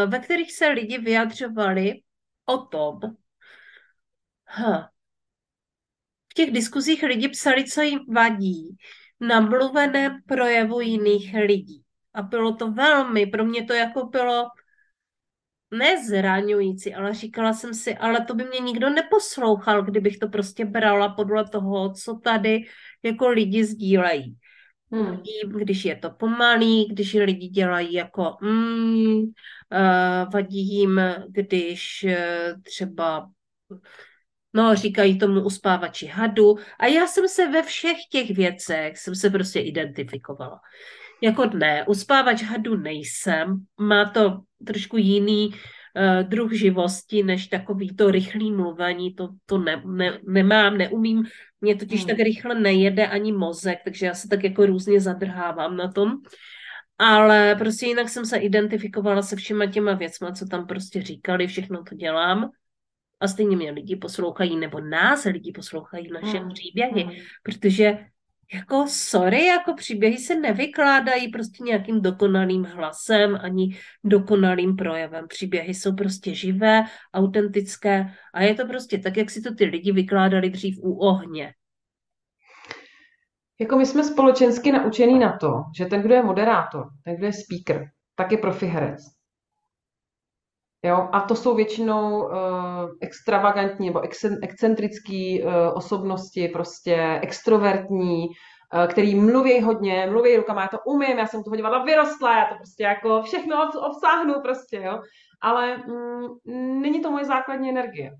ve 0.08 0.20
kterých 0.20 0.54
se 0.54 0.68
lidi 0.68 0.98
vyjadřovali 0.98 2.02
o 2.46 2.58
tom, 2.58 3.00
huh, 4.46 4.84
v 6.32 6.34
těch 6.34 6.52
diskuzích 6.52 7.04
lidi 7.04 7.30
psali, 7.30 7.66
co 7.66 7.82
jim 7.82 8.00
vadí 8.14 8.78
na 9.20 9.40
mluveném 9.40 10.18
projevu 10.28 10.82
jiných 10.82 11.34
lidí. 11.34 11.84
A 12.14 12.22
bylo 12.22 12.56
to 12.56 12.72
velmi, 12.72 13.26
pro 13.26 13.46
mě 13.46 13.64
to 13.64 13.74
jako 13.74 14.06
bylo 14.06 14.48
nezraňující, 15.72 16.94
ale 16.94 17.14
říkala 17.14 17.54
jsem 17.54 17.74
si, 17.74 17.98
ale 17.98 18.26
to 18.26 18.36
by 18.36 18.44
mě 18.44 18.60
nikdo 18.60 18.90
neposlouchal, 18.90 19.84
kdybych 19.84 20.18
to 20.18 20.28
prostě 20.28 20.66
brala 20.66 21.10
podle 21.10 21.50
toho, 21.50 21.94
co 21.94 22.20
tady 22.24 22.62
jako 23.04 23.30
lidi 23.30 23.66
sdílejí. 23.66 24.38
Hmm. 24.92 25.20
Když 25.56 25.86
je 25.86 25.96
to 25.96 26.10
pomalý, 26.10 26.88
když 26.88 27.14
lidi 27.14 27.48
dělají 27.48 27.94
jako 27.94 28.38
mm, 28.42 29.18
uh, 29.18 29.30
vadí 30.34 30.76
jim, 30.76 31.02
když 31.28 32.06
uh, 32.08 32.62
třeba 32.62 33.30
no, 34.54 34.76
říkají 34.76 35.20
tomu 35.20 35.42
uspávači 35.42 36.06
hadu 36.06 36.56
a 36.80 36.86
já 36.86 37.08
jsem 37.08 37.28
se 37.28 37.48
ve 37.48 37.64
všech 37.64 37.98
těch 38.12 38.32
věcech, 38.32 38.98
jsem 38.98 39.16
se 39.16 39.30
prostě 39.30 39.60
identifikovala. 39.60 40.60
Jako 41.22 41.46
ne, 41.46 41.86
uspávač 41.88 42.44
hadu 42.44 42.78
nejsem, 42.78 43.56
má 43.78 44.10
to 44.10 44.40
trošku 44.66 44.98
jiný 44.98 45.48
uh, 45.48 46.30
druh 46.30 46.54
živosti, 46.54 47.24
než 47.24 47.48
takový 47.48 47.96
to 47.96 48.12
rychlý 48.12 48.52
mluvení, 48.52 49.14
to, 49.14 49.30
to 49.46 49.58
ne, 49.58 49.82
ne, 49.86 50.20
nemám, 50.28 50.78
neumím, 50.78 51.24
mě 51.62 51.76
totiž 51.76 52.00
hmm. 52.00 52.08
tak 52.08 52.18
rychle 52.18 52.60
nejede 52.60 53.08
ani 53.08 53.32
mozek, 53.32 53.80
takže 53.84 54.06
já 54.06 54.14
se 54.14 54.28
tak 54.28 54.44
jako 54.44 54.66
různě 54.66 55.02
zadrhávám 55.02 55.78
na 55.78 55.92
tom. 55.92 56.12
Ale 56.98 57.56
prostě 57.56 57.86
jinak 57.86 58.10
jsem 58.10 58.26
se 58.26 58.38
identifikovala 58.38 59.22
se 59.22 59.36
všema 59.36 59.66
těma 59.66 59.94
věcma, 59.94 60.32
co 60.32 60.46
tam 60.46 60.68
prostě 60.68 61.02
říkali, 61.02 61.48
všechno 61.48 61.84
to 61.84 61.96
dělám. 61.96 62.50
A 63.20 63.28
stejně 63.28 63.56
mě 63.56 63.72
lidi 63.72 63.96
poslouchají, 63.96 64.58
nebo 64.58 64.80
nás 64.80 65.24
lidi 65.24 65.52
poslouchají 65.52 66.10
naše 66.12 66.38
hmm. 66.38 66.54
příběhy, 66.54 67.04
hmm. 67.04 67.14
protože 67.44 67.98
jako 68.54 68.86
sorry, 68.88 69.46
jako 69.46 69.74
příběhy 69.74 70.18
se 70.18 70.36
nevykládají 70.36 71.28
prostě 71.28 71.64
nějakým 71.64 72.02
dokonalým 72.02 72.64
hlasem 72.64 73.40
ani 73.42 73.78
dokonalým 74.04 74.76
projevem. 74.76 75.28
Příběhy 75.28 75.74
jsou 75.74 75.96
prostě 75.96 76.36
živé, 76.36 76.84
autentické 77.14 78.14
a 78.34 78.42
je 78.42 78.56
to 78.56 78.68
prostě 78.68 78.98
tak, 78.98 79.18
jak 79.18 79.30
si 79.30 79.42
to 79.42 79.56
ty 79.56 79.66
lidi 79.66 79.92
vykládali 79.92 80.50
dřív 80.50 80.80
u 80.82 80.94
ohně. 80.94 81.54
Jako 83.60 83.78
my 83.78 83.86
jsme 83.86 84.04
společensky 84.04 84.72
naučený 84.72 85.20
na 85.20 85.38
to, 85.38 85.54
že 85.78 85.86
ten, 85.86 86.02
kdo 86.02 86.14
je 86.14 86.24
moderátor, 86.24 86.90
ten, 87.04 87.16
kdo 87.16 87.26
je 87.26 87.34
speaker, 87.34 87.90
tak 88.16 88.32
je 88.32 88.38
profi 88.38 88.66
herec. 88.66 89.19
Jo? 90.86 91.10
A 91.12 91.22
to 91.22 91.36
jsou 91.36 91.56
většinou 91.56 92.24
uh, 92.24 92.32
extravagantní 93.02 93.88
nebo 93.88 94.02
excentrické 94.44 95.38
uh, 95.44 95.52
osobnosti, 95.74 96.48
prostě 96.48 97.20
extrovertní, 97.24 98.28
uh, 98.28 98.88
který 98.88 99.16
mluví 99.16 99.62
hodně, 99.62 100.08
mluví 100.12 100.36
rukama, 100.36 100.62
já 100.62 100.68
to 100.68 100.78
umím, 100.86 101.18
já 101.18 101.28
jsem 101.28 101.44
toho 101.44 101.56
divadla 101.56 101.84
vyrostla, 101.84 102.38
já 102.38 102.46
to 102.46 102.56
prostě 102.56 102.84
jako 102.84 103.22
všechno 103.24 103.56
obsáhnu 103.90 104.34
prostě, 104.42 104.78
jo. 104.78 105.02
Ale 105.42 105.78
mm, 105.78 106.82
není 106.82 107.02
to 107.02 107.12
moje 107.12 107.26
základní 107.26 107.70
energie. 107.70 108.12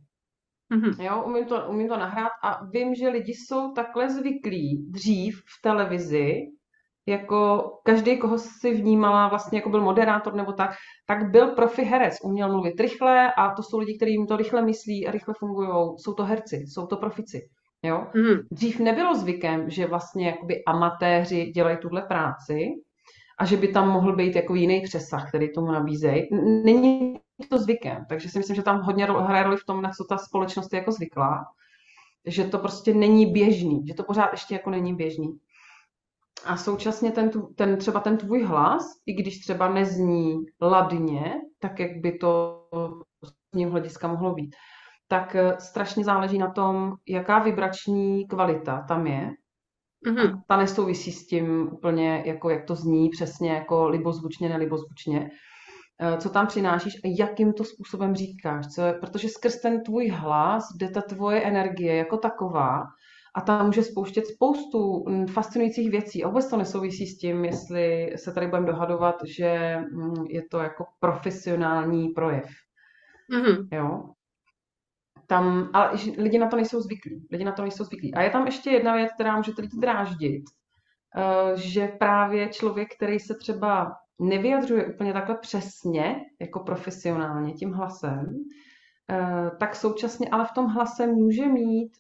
Mm-hmm. 0.74 1.04
Jo, 1.04 1.24
umím 1.26 1.46
to, 1.46 1.66
umím 1.70 1.88
to 1.88 1.98
nahrát 1.98 2.32
a 2.44 2.66
vím, 2.66 2.96
že 2.96 3.10
lidi 3.10 3.32
jsou 3.32 3.72
takhle 3.72 4.10
zvyklí 4.10 4.86
dřív 4.92 5.36
v 5.36 5.62
televizi, 5.64 6.42
jako 7.08 7.72
každý, 7.84 8.18
koho 8.18 8.38
si 8.38 8.74
vnímala, 8.74 9.28
vlastně 9.28 9.58
jako 9.58 9.70
byl 9.70 9.82
moderátor 9.82 10.36
nebo 10.36 10.54
tak, 10.54 10.72
tak 11.08 11.32
byl 11.32 11.48
profi 11.48 11.82
herec, 11.82 12.18
uměl 12.24 12.52
mluvit 12.52 12.80
rychle 12.80 13.34
a 13.34 13.54
to 13.56 13.64
jsou 13.64 13.80
lidi, 13.80 13.98
kteří 13.98 14.12
jim 14.12 14.28
to 14.28 14.38
rychle 14.38 14.62
myslí 14.62 15.08
a 15.08 15.12
rychle 15.12 15.34
fungují. 15.40 15.70
Jsou 15.98 16.14
to 16.14 16.24
herci, 16.24 16.56
jsou 16.56 16.88
to 16.88 16.98
profici. 16.98 17.50
Jo? 17.84 18.08
Mm. 18.16 18.40
Dřív 18.52 18.80
nebylo 18.80 19.16
zvykem, 19.16 19.70
že 19.70 19.88
vlastně 19.88 20.28
jakoby 20.28 20.64
amatéři 20.68 21.46
dělají 21.46 21.78
tuhle 21.78 22.02
práci 22.02 22.70
a 23.40 23.46
že 23.46 23.58
by 23.58 23.68
tam 23.68 23.90
mohl 23.90 24.16
být 24.16 24.36
jako 24.36 24.56
jiný 24.56 24.82
přesah, 24.82 25.30
který 25.30 25.54
tomu 25.54 25.72
nabízejí. 25.72 26.28
Není 26.64 27.20
to 27.50 27.58
zvykem, 27.58 28.06
takže 28.10 28.30
si 28.30 28.38
myslím, 28.38 28.56
že 28.56 28.64
tam 28.64 28.82
hodně 28.82 29.06
hraje 29.06 29.44
roli 29.44 29.58
v 29.58 29.66
tom, 29.66 29.82
na 29.82 29.90
co 29.90 30.04
ta 30.10 30.18
společnost 30.18 30.74
je 30.74 30.80
jako 30.80 30.92
zvyklá, 30.92 31.46
že 32.26 32.44
to 32.44 32.58
prostě 32.58 32.94
není 32.94 33.26
běžný, 33.26 33.88
že 33.88 33.94
to 33.94 34.04
pořád 34.04 34.30
ještě 34.32 34.54
jako 34.54 34.70
není 34.70 34.96
běžný 34.96 35.40
a 36.46 36.58
současně 36.58 37.12
ten, 37.12 37.32
ten, 37.56 37.78
třeba 37.78 38.00
ten 38.00 38.18
tvůj 38.18 38.44
hlas, 38.44 38.84
i 39.06 39.14
když 39.14 39.40
třeba 39.40 39.70
nezní 39.70 40.38
ladně, 40.62 41.34
tak 41.60 41.80
jak 41.80 41.92
by 42.02 42.18
to 42.18 42.62
z 43.24 43.58
ním 43.58 43.70
hlediska 43.70 44.08
mohlo 44.08 44.34
být, 44.34 44.56
tak 45.08 45.36
eh, 45.36 45.56
strašně 45.60 46.04
záleží 46.04 46.38
na 46.38 46.52
tom, 46.52 46.94
jaká 47.08 47.40
vibrační 47.40 48.28
kvalita 48.28 48.86
tam 48.88 49.08
je. 49.08 49.32
Mm-hmm. 50.08 50.42
Ta 50.48 50.58
nesouvisí 50.58 51.12
s 51.12 51.28
tím 51.28 51.70
úplně, 51.74 52.24
jako 52.26 52.50
jak 52.50 52.66
to 52.66 52.76
zní 52.76 53.10
přesně, 53.10 53.52
jako 53.52 53.88
libozvučně, 53.88 54.50
nelibozvučně. 54.50 55.30
Eh, 56.02 56.18
co 56.18 56.30
tam 56.30 56.48
přinášíš 56.48 56.94
a 56.94 57.14
jakým 57.20 57.54
to 57.54 57.64
způsobem 57.64 58.16
říkáš. 58.16 58.68
Co 58.68 58.82
protože 59.02 59.30
skrz 59.30 59.62
ten 59.62 59.84
tvůj 59.84 60.08
hlas 60.08 60.64
jde 60.80 60.90
ta 60.90 61.02
tvoje 61.02 61.42
energie 61.42 61.96
jako 61.96 62.18
taková 62.18 62.84
a 63.36 63.42
tam 63.42 63.66
může 63.66 63.84
spouštět 63.84 64.28
spoustu 64.28 65.06
fascinujících 65.34 65.92
věcí. 65.92 66.24
A 66.24 66.28
vůbec 66.28 66.50
to 66.50 66.58
nesouvisí 66.58 67.08
s 67.08 67.18
tím, 67.18 67.46
jestli 67.46 68.14
se 68.16 68.34
tady 68.34 68.48
budeme 68.48 68.68
dohadovat, 68.68 69.16
že 69.26 69.78
mm, 69.92 70.26
je 70.30 70.44
to 70.52 70.60
jako 70.60 70.86
profesionální 71.00 72.10
projev. 72.10 72.50
Mm-hmm. 73.34 73.68
Jo? 73.72 74.04
Tam, 75.28 75.70
ale 75.74 75.92
lidi 76.18 76.38
na 76.38 76.48
to 76.48 76.56
nejsou 76.56 76.82
zvyklí. 76.82 77.28
Lidi 77.32 77.44
na 77.44 77.52
to 77.52 77.62
nejsou 77.62 77.84
zvyklí. 77.84 78.14
A 78.14 78.22
je 78.22 78.30
tam 78.30 78.46
ještě 78.46 78.70
jedna 78.70 78.96
věc, 78.96 79.12
která 79.14 79.38
může 79.38 79.52
lidi 79.58 79.78
dráždit, 79.78 80.44
eh, 81.18 81.58
že 81.58 81.88
právě 81.88 82.50
člověk, 82.50 82.96
který 82.96 83.20
se 83.20 83.36
třeba 83.36 83.92
nevyjadřuje 84.20 84.86
úplně 84.86 85.14
takhle 85.14 85.38
přesně, 85.38 86.16
jako 86.42 86.60
profesionálně 86.60 87.54
tím 87.54 87.72
hlasem, 87.72 88.36
eh, 89.12 89.52
tak 89.60 89.76
současně 89.76 90.30
ale 90.30 90.46
v 90.46 90.52
tom 90.52 90.66
hlase 90.66 91.08
může 91.08 91.48
mít 91.48 91.92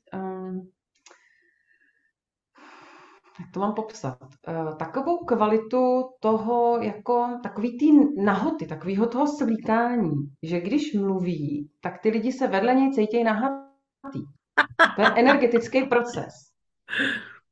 jak 3.40 3.52
to 3.52 3.60
mám 3.60 3.74
popsat, 3.74 4.18
uh, 4.22 4.78
takovou 4.78 5.18
kvalitu 5.18 6.10
toho, 6.20 6.80
jako 6.82 7.40
takový 7.44 7.78
tý 7.78 7.92
nahoty, 8.24 8.68
takového 8.68 9.08
toho 9.08 9.28
svlíkání, 9.28 10.12
že 10.44 10.62
když 10.62 10.94
mluví, 10.94 11.70
tak 11.82 12.02
ty 12.02 12.10
lidi 12.10 12.32
se 12.32 12.48
vedle 12.48 12.76
něj 12.76 12.92
cítějí 12.92 13.24
nahatý. 13.24 14.24
To 14.96 15.02
je 15.02 15.08
energetický 15.16 15.84
proces. 15.84 16.34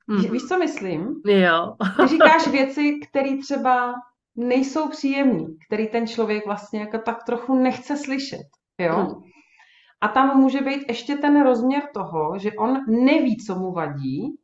Mm. 0.07 0.31
Víš, 0.31 0.43
co 0.43 0.57
myslím? 0.57 1.21
Jo. 1.25 1.75
Ty 2.01 2.07
říkáš 2.07 2.47
věci, 2.47 2.99
které 3.09 3.37
třeba 3.37 3.93
nejsou 4.35 4.89
příjemné, 4.89 5.43
který 5.67 5.87
ten 5.87 6.07
člověk 6.07 6.45
vlastně 6.45 6.79
jako 6.79 6.97
tak 6.97 7.23
trochu 7.23 7.55
nechce 7.55 7.97
slyšet. 7.97 8.47
Jo? 8.79 8.97
Mm. 8.97 9.23
A 10.01 10.07
tam 10.07 10.37
může 10.37 10.61
být 10.61 10.81
ještě 10.87 11.15
ten 11.15 11.43
rozměr 11.43 11.83
toho, 11.93 12.39
že 12.39 12.51
on 12.51 12.77
neví, 12.87 13.37
co 13.37 13.55
mu 13.55 13.71
vadí, 13.71 14.37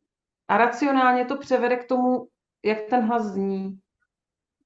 a 0.53 0.57
racionálně 0.57 1.25
to 1.25 1.37
převede 1.37 1.75
k 1.75 1.87
tomu, 1.87 2.27
jak 2.65 2.77
ten 2.89 3.01
hlas 3.01 3.23
zní. 3.23 3.79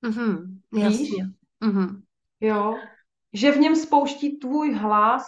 Mm-hmm, 0.03 0.57
jasně. 0.77 1.25
Mm-hmm. 1.63 2.01
Jo, 2.41 2.75
že 3.33 3.51
v 3.51 3.57
něm 3.57 3.75
spouští 3.75 4.39
tvůj 4.39 4.73
hlas, 4.73 5.23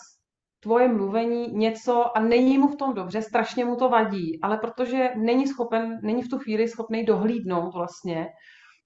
tvoje 0.60 0.88
mluvení, 0.88 1.48
něco 1.48 2.18
a 2.18 2.20
není 2.20 2.58
mu 2.58 2.68
v 2.68 2.76
tom 2.76 2.94
dobře, 2.94 3.22
strašně 3.22 3.66
mu 3.66 3.76
to 3.76 3.90
vadí, 3.90 4.40
ale 4.42 4.58
protože 4.58 5.10
není 5.16 5.48
schopen, 5.48 6.00
není 6.04 6.24
v 6.24 6.30
tu 6.30 6.38
chvíli 6.38 6.68
schopný 6.68 7.06
dohlídnout 7.06 7.74
vlastně, 7.74 8.28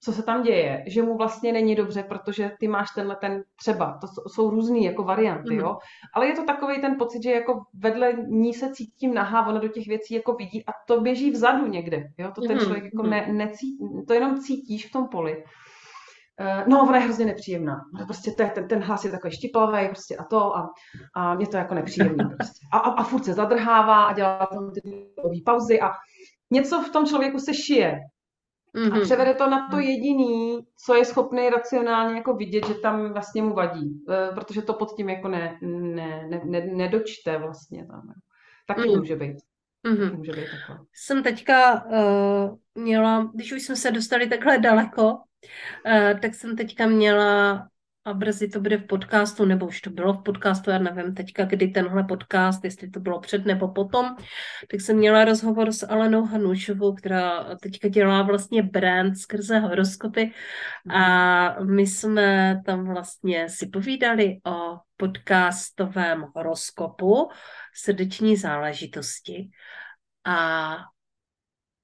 co 0.04 0.12
se 0.12 0.22
tam 0.22 0.42
děje, 0.42 0.84
že 0.86 1.02
mu 1.02 1.16
vlastně 1.16 1.52
není 1.52 1.74
dobře, 1.74 2.02
protože 2.02 2.50
ty 2.60 2.68
máš 2.68 2.88
tenhle 2.94 3.16
ten 3.16 3.42
třeba, 3.56 3.98
to 4.00 4.28
jsou 4.28 4.50
různé 4.50 4.78
jako 4.78 5.02
varianty, 5.02 5.54
mm. 5.54 5.60
jo, 5.60 5.76
ale 6.14 6.26
je 6.26 6.32
to 6.32 6.44
takový 6.44 6.80
ten 6.80 6.96
pocit, 6.98 7.22
že 7.22 7.30
jako 7.30 7.60
vedle 7.74 8.12
ní 8.28 8.54
se 8.54 8.70
cítím 8.72 9.14
nahá, 9.14 9.46
ona 9.46 9.58
do 9.58 9.68
těch 9.68 9.86
věcí 9.86 10.14
jako 10.14 10.34
vidí 10.34 10.64
a 10.66 10.70
to 10.86 11.00
běží 11.00 11.30
vzadu 11.30 11.66
někde, 11.66 12.04
jo, 12.18 12.30
to 12.34 12.40
ten 12.40 12.56
mm. 12.56 12.60
člověk 12.60 12.84
jako 12.84 13.02
mhm. 13.02 13.10
ne, 13.10 13.32
necítí, 13.32 13.78
to 14.08 14.14
jenom 14.14 14.38
cítíš 14.38 14.86
v 14.88 14.92
tom 14.92 15.08
poli. 15.08 15.44
Uh, 16.40 16.68
no, 16.68 16.82
ona 16.82 16.96
je 16.96 17.04
hrozně 17.04 17.26
nepříjemná. 17.26 17.76
Prostě 18.06 18.30
to 18.30 18.42
je, 18.42 18.50
ten, 18.50 18.68
ten 18.68 18.82
hlas 18.82 19.04
je 19.04 19.10
takový 19.10 19.32
štiplavý 19.32 19.88
prostě 19.88 20.16
a 20.16 20.24
to 20.24 20.56
a, 20.56 20.70
a 21.16 21.34
mě 21.34 21.46
to 21.46 21.56
jako 21.56 21.74
nepříjemný 21.74 22.24
prostě. 22.36 22.66
A, 22.72 22.78
a, 22.78 22.90
a 22.90 23.02
furt 23.02 23.24
se 23.24 23.34
zadrhává 23.34 24.04
a 24.04 24.12
dělá 24.12 24.46
tam 24.46 24.70
ty 24.72 24.80
pauzy 25.44 25.80
a 25.80 25.90
něco 26.50 26.82
v 26.82 26.90
tom 26.90 27.06
člověku 27.06 27.38
se 27.38 27.54
šije. 27.54 27.98
Mm-hmm. 28.74 28.96
A 28.96 29.00
převede 29.00 29.34
to 29.34 29.50
na 29.50 29.68
to 29.68 29.78
jediný, 29.78 30.58
co 30.86 30.94
je 30.94 31.04
schopný 31.04 31.50
racionálně 31.50 32.16
jako 32.16 32.34
vidět, 32.34 32.66
že 32.66 32.74
tam 32.74 33.12
vlastně 33.12 33.42
mu 33.42 33.54
vadí. 33.54 34.04
E, 34.10 34.34
protože 34.34 34.62
to 34.62 34.74
pod 34.74 34.96
tím 34.96 35.08
jako 35.08 35.28
ne, 35.28 35.58
ne, 35.62 36.26
ne, 36.28 36.40
ne, 36.44 36.66
nedočte 36.66 37.38
vlastně 37.38 37.86
tam. 37.86 38.02
Taky 38.66 38.80
mm-hmm. 38.80 38.98
může 38.98 39.16
být. 39.16 39.36
Mm-hmm. 39.86 40.16
Může 40.16 40.32
být 40.32 40.46
takhle. 40.50 40.86
Jsem 40.92 41.22
teďka 41.22 41.84
uh, 41.84 42.58
měla, 42.74 43.30
když 43.34 43.52
už 43.52 43.62
jsme 43.62 43.76
se 43.76 43.90
dostali 43.90 44.26
takhle 44.26 44.58
daleko, 44.58 45.12
uh, 45.12 46.20
tak 46.20 46.34
jsem 46.34 46.56
teďka 46.56 46.86
měla 46.86 47.68
a 48.04 48.14
brzy 48.14 48.48
to 48.48 48.60
bude 48.60 48.76
v 48.76 48.86
podcastu, 48.86 49.44
nebo 49.44 49.66
už 49.66 49.80
to 49.80 49.90
bylo 49.90 50.12
v 50.12 50.22
podcastu, 50.22 50.70
já 50.70 50.78
nevím 50.78 51.14
teďka, 51.14 51.44
kdy 51.44 51.68
tenhle 51.68 52.04
podcast, 52.04 52.64
jestli 52.64 52.90
to 52.90 53.00
bylo 53.00 53.20
před 53.20 53.46
nebo 53.46 53.68
potom, 53.68 54.16
tak 54.70 54.80
jsem 54.80 54.96
měla 54.96 55.24
rozhovor 55.24 55.72
s 55.72 55.86
Alenou 55.86 56.24
Hanušovou, 56.24 56.94
která 56.94 57.56
teďka 57.62 57.88
dělá 57.88 58.22
vlastně 58.22 58.62
brand 58.62 59.18
skrze 59.18 59.58
horoskopy. 59.58 60.32
A 60.90 61.62
my 61.62 61.86
jsme 61.86 62.60
tam 62.66 62.84
vlastně 62.84 63.48
si 63.48 63.66
povídali 63.66 64.40
o 64.46 64.78
podcastovém 64.96 66.26
horoskopu 66.34 67.30
srdeční 67.74 68.36
záležitosti. 68.36 69.50
A 70.24 70.76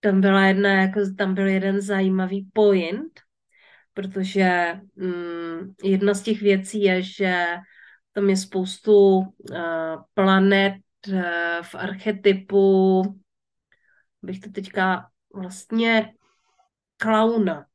tam 0.01 0.21
byla 0.21 0.45
jedna, 0.45 0.73
jako 0.73 1.01
tam 1.19 1.35
byl 1.35 1.47
jeden 1.49 1.81
zajímavý 1.81 2.49
point, 2.53 3.21
protože 3.95 4.81
mm, 4.97 5.75
jedna 5.85 6.15
z 6.15 6.23
těch 6.23 6.41
věcí 6.43 6.83
je, 6.83 7.03
že 7.03 7.47
tam 8.13 8.29
je 8.29 8.37
spoustu 8.37 9.19
uh, 9.19 9.27
planet 10.15 10.75
uh, 11.09 11.23
v 11.63 11.75
archetypu, 11.75 13.03
bych 14.23 14.41
to 14.41 14.51
teďka 14.51 15.09
vlastně 15.35 16.13
klauna, 16.97 17.67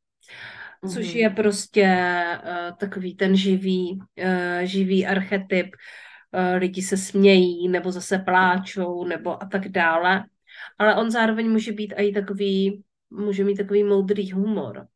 což 0.93 1.05
mm-hmm. 1.05 1.17
je 1.17 1.29
prostě 1.29 1.87
uh, 2.43 2.77
takový 2.77 3.15
ten 3.15 3.35
živý, 3.35 3.99
uh, 3.99 4.61
živý 4.63 5.05
archetyp, 5.05 5.67
uh, 5.67 6.57
lidi 6.57 6.81
se 6.81 6.97
smějí, 6.97 7.67
nebo 7.67 7.91
zase 7.91 8.19
pláčou, 8.19 9.05
nebo 9.05 9.43
a 9.43 9.45
tak 9.45 9.67
dále. 9.67 10.23
Ale 10.77 10.95
on 10.95 11.11
zároveň 11.11 11.51
může 11.51 11.71
být 11.71 11.93
i 11.97 12.11
takový, 12.11 12.83
může 13.09 13.43
mít 13.43 13.55
takový 13.55 13.83
moudrý 13.83 14.31
humor. 14.31 14.87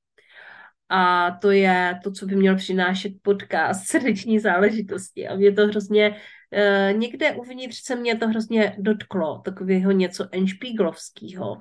A 0.89 1.31
to 1.41 1.51
je 1.51 1.99
to, 2.03 2.11
co 2.11 2.25
by 2.25 2.35
měl 2.35 2.55
přinášet 2.55 3.13
podcast 3.21 3.85
srdeční 3.87 4.39
záležitosti. 4.39 5.27
A 5.27 5.35
mě 5.35 5.51
to 5.51 5.67
hrozně, 5.67 6.09
uh, 6.09 6.97
někde 6.97 7.31
uvnitř 7.31 7.83
se 7.83 7.95
mě 7.95 8.15
to 8.15 8.27
hrozně 8.27 8.75
dotklo, 8.79 9.41
takového 9.45 9.91
něco 9.91 10.25
enšpíglovského, 10.31 11.57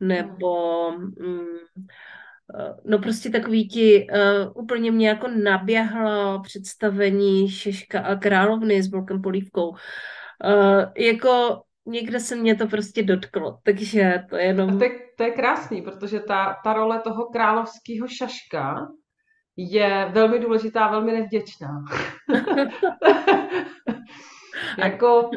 nebo 0.00 0.88
um, 0.88 1.58
no 2.84 2.98
prostě 2.98 3.30
takový 3.30 3.68
ti, 3.68 4.06
uh, 4.10 4.62
úplně 4.62 4.90
mě 4.90 5.08
jako 5.08 5.28
naběhlo 5.28 6.40
představení 6.42 7.48
Šeška 7.48 8.00
a 8.00 8.16
královny 8.16 8.82
s 8.82 8.90
Volkem 8.90 9.22
Polívkou. 9.22 9.68
Uh, 9.68 9.76
jako 10.98 11.62
někde 11.86 12.20
se 12.20 12.36
mě 12.36 12.54
to 12.54 12.66
prostě 12.66 13.02
dotklo, 13.02 13.58
takže 13.62 14.24
to 14.30 14.36
je 14.36 14.44
jenom... 14.44 14.70
A 14.70 14.78
to 14.78 14.84
je, 14.84 14.90
to 15.16 15.22
je 15.22 15.30
krásný, 15.30 15.82
protože 15.82 16.20
ta, 16.20 16.56
ta 16.64 16.72
role 16.72 17.00
toho 17.00 17.26
královského 17.26 18.08
šaška 18.08 18.88
je 19.56 20.10
velmi 20.12 20.38
důležitá, 20.38 20.88
velmi 20.88 21.12
nevděčná. 21.12 21.84
jako, 24.78 25.30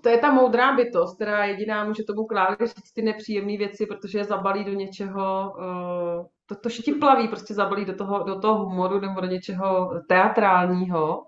to 0.00 0.08
je 0.08 0.18
ta 0.18 0.32
moudrá 0.32 0.76
bytost, 0.76 1.14
která 1.16 1.44
jediná 1.44 1.84
může 1.84 2.02
tomu 2.04 2.24
králi 2.24 2.56
říct 2.60 2.92
ty 2.94 3.02
nepříjemné 3.02 3.56
věci, 3.56 3.86
protože 3.86 4.18
je 4.18 4.24
zabalí 4.24 4.64
do 4.64 4.72
něčeho, 4.72 5.52
uh, 5.58 6.26
to, 6.46 6.54
to 6.54 6.68
štiplaví 6.68 7.28
prostě 7.28 7.54
zabalí 7.54 7.84
do 7.84 7.94
toho, 7.94 8.22
do 8.22 8.40
toho 8.40 8.64
humoru 8.64 9.00
nebo 9.00 9.20
do 9.20 9.26
něčeho 9.26 9.90
teatrálního 10.08 11.26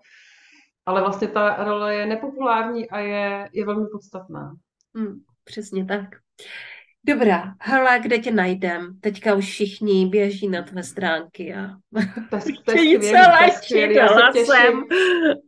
ale 0.86 1.00
vlastně 1.00 1.28
ta 1.28 1.64
role 1.64 1.94
je 1.94 2.06
nepopulární 2.06 2.90
a 2.90 2.98
je, 2.98 3.48
je 3.52 3.66
velmi 3.66 3.86
podstatná. 3.92 4.54
Hmm, 4.96 5.20
přesně 5.44 5.84
tak. 5.84 6.04
Dobrá, 7.08 7.54
hele, 7.60 8.00
kde 8.02 8.18
tě 8.18 8.30
najdem? 8.30 8.98
Teďka 9.00 9.34
už 9.34 9.44
všichni 9.44 10.06
běží 10.06 10.48
na 10.48 10.62
tvé 10.62 10.82
stránky 10.82 11.54
a 11.54 11.68
to, 12.30 12.38
to 12.64 12.72
chtějí 12.72 13.02
se 13.02 13.16
léčit 13.16 13.96
hlasem 13.96 14.82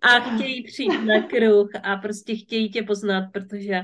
a 0.02 0.20
chtějí 0.20 0.62
přijít 0.62 1.04
na 1.04 1.22
kruh 1.22 1.70
a 1.82 1.96
prostě 1.96 2.36
chtějí 2.36 2.70
tě 2.70 2.82
poznat, 2.82 3.24
protože 3.32 3.82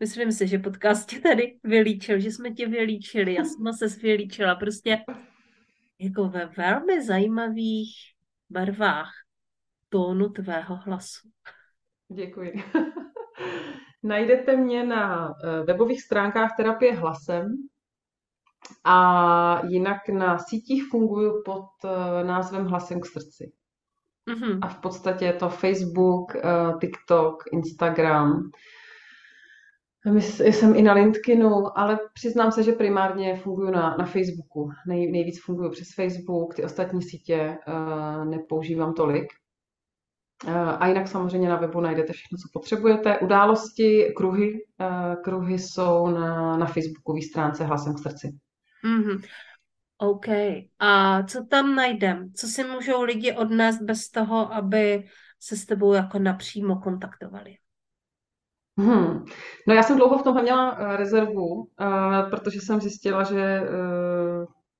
myslím 0.00 0.32
si, 0.32 0.46
že 0.48 0.58
podcast 0.58 1.08
tě 1.08 1.20
tady 1.20 1.58
vylíčil, 1.64 2.20
že 2.20 2.30
jsme 2.30 2.50
tě 2.50 2.68
vylíčili, 2.68 3.34
já 3.34 3.44
jsem 3.44 3.88
se 3.88 3.98
vylíčila 4.00 4.54
prostě 4.54 4.98
jako 5.98 6.28
ve 6.28 6.46
velmi 6.46 7.04
zajímavých 7.04 7.94
barvách 8.50 9.25
tónu 9.96 10.28
tvého 10.28 10.76
hlasu. 10.76 11.28
Děkuji. 12.08 12.52
Najdete 14.02 14.56
mě 14.56 14.86
na 14.86 15.34
eh, 15.44 15.62
webových 15.64 16.02
stránkách 16.02 16.56
terapie 16.56 16.94
hlasem 16.94 17.46
a 18.84 19.66
jinak 19.66 20.08
na 20.08 20.38
sítích 20.38 20.84
funguji 20.90 21.30
pod 21.44 21.66
eh, 21.84 22.24
názvem 22.24 22.66
Hlasem 22.66 23.00
k 23.00 23.06
srdci. 23.06 23.52
Mm-hmm. 24.30 24.58
A 24.62 24.68
v 24.68 24.80
podstatě 24.80 25.24
je 25.24 25.32
to 25.32 25.48
Facebook, 25.48 26.36
eh, 26.36 26.42
TikTok, 26.80 27.44
Instagram. 27.52 28.50
Jsem 30.40 30.76
i 30.76 30.82
na 30.82 30.92
LinkedInu, 30.92 31.78
ale 31.78 31.98
přiznám 32.14 32.52
se, 32.52 32.62
že 32.62 32.72
primárně 32.72 33.36
funguji 33.36 33.70
na, 33.70 33.96
na 33.98 34.04
Facebooku. 34.04 34.70
Nej, 34.86 35.10
nejvíc 35.10 35.44
funguji 35.44 35.70
přes 35.70 35.88
Facebook, 35.94 36.54
ty 36.54 36.64
ostatní 36.64 37.02
sítě 37.02 37.58
uh, 37.68 38.24
nepoužívám 38.24 38.94
tolik. 38.94 39.26
Eh, 40.44 40.52
a 40.52 40.86
jinak 40.86 41.08
samozřejmě 41.08 41.48
na 41.48 41.56
webu 41.56 41.80
najdete 41.80 42.12
všechno, 42.12 42.38
co 42.38 42.48
potřebujete. 42.52 43.18
Události, 43.18 44.12
kruhy, 44.16 44.66
eh, 44.80 45.16
kruhy 45.24 45.58
jsou 45.58 46.08
na, 46.08 46.56
na 46.56 46.66
facebookové 46.66 47.22
stránce 47.22 47.64
Hlasem 47.64 47.94
k 47.94 47.98
srdci. 47.98 48.36
Mm-hmm. 48.84 49.22
OK. 49.98 50.26
A 50.78 51.22
co 51.22 51.44
tam 51.44 51.74
najdem? 51.74 52.32
Co 52.34 52.46
si 52.46 52.64
můžou 52.64 53.02
lidi 53.02 53.32
odnést 53.32 53.82
bez 53.82 54.10
toho, 54.10 54.54
aby 54.54 55.04
se 55.40 55.56
s 55.56 55.66
tebou 55.66 55.92
jako 55.92 56.18
napřímo 56.18 56.76
kontaktovali? 56.76 57.56
Hmm. 58.78 59.24
No 59.68 59.74
já 59.74 59.82
jsem 59.82 59.96
dlouho 59.96 60.18
v 60.18 60.22
tomhle 60.22 60.42
měla 60.42 60.76
eh, 60.78 60.96
rezervu, 60.96 61.68
protože 62.30 62.60
jsem 62.60 62.80
zjistila, 62.80 63.22
že 63.22 63.62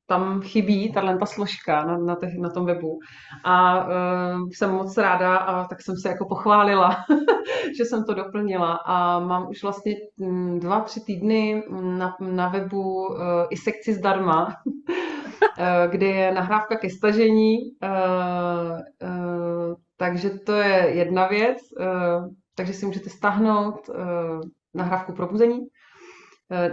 tam 0.06 0.40
chybí 0.40 0.92
tato 0.92 1.26
složka 1.26 1.84
na, 1.84 1.98
na, 1.98 2.16
těch, 2.16 2.38
na 2.38 2.50
tom 2.50 2.66
webu. 2.66 2.98
A 3.44 3.84
uh, 3.86 4.48
jsem 4.50 4.70
moc 4.70 4.96
ráda 4.96 5.36
a 5.36 5.68
tak 5.68 5.82
jsem 5.82 5.96
se 5.96 6.08
jako 6.08 6.26
pochválila, 6.28 6.96
že 7.78 7.84
jsem 7.84 8.04
to 8.04 8.14
doplnila. 8.14 8.72
A 8.72 9.20
mám 9.20 9.48
už 9.48 9.62
vlastně 9.62 9.94
mm, 10.16 10.60
dva, 10.60 10.80
tři 10.80 11.00
týdny 11.00 11.62
na, 11.80 12.16
na 12.20 12.48
webu 12.48 13.06
uh, 13.06 13.18
i 13.50 13.56
sekci 13.56 13.94
zdarma, 13.94 14.46
uh, 14.66 15.64
kde 15.90 16.06
je 16.06 16.32
nahrávka 16.34 16.76
ke 16.76 16.90
stažení. 16.90 17.56
Uh, 17.82 18.80
uh, 19.02 19.74
takže 19.96 20.30
to 20.30 20.52
je 20.52 20.90
jedna 20.94 21.26
věc. 21.26 21.58
Uh, 21.80 22.28
takže 22.54 22.72
si 22.72 22.86
můžete 22.86 23.10
stáhnout 23.10 23.88
uh, 23.88 24.40
nahrávku 24.74 25.12
probuzení 25.12 25.66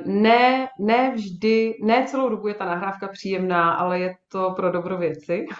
ne, 0.06 0.68
ne 0.80 1.12
vždy, 1.16 1.74
ne 1.84 2.06
celou 2.08 2.30
dobu 2.30 2.48
je 2.48 2.54
ta 2.54 2.66
nahrávka 2.66 3.08
příjemná, 3.08 3.74
ale 3.74 4.00
je 4.00 4.16
to 4.32 4.54
pro 4.56 4.72
dobro 4.72 4.98
věci. 4.98 5.46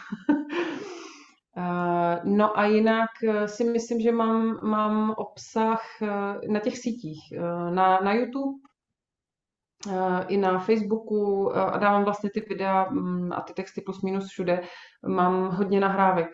Eh, 1.58 2.22
no 2.24 2.60
a 2.60 2.66
jinak 2.66 3.10
eh, 3.24 3.48
si 3.48 3.64
myslím, 3.64 4.00
že 4.00 4.12
mám, 4.12 4.60
mám 4.64 5.14
obsah 5.18 5.82
na 6.50 6.60
těch 6.60 6.78
sítích. 6.78 7.20
Na, 7.70 8.00
na 8.00 8.14
YouTube, 8.14 8.60
i 10.28 10.38
na 10.38 10.60
Facebooku 10.60 11.52
a 11.56 11.78
dávám 11.78 12.04
vlastně 12.04 12.30
ty 12.30 12.46
videa 12.50 12.88
mm, 12.90 13.34
a 13.34 13.42
ty 13.42 13.54
texty 13.54 13.82
plus 13.82 14.02
minus 14.02 14.28
všude. 14.28 14.62
Mám 15.08 15.50
hodně 15.50 15.80
nahrávek 15.80 16.30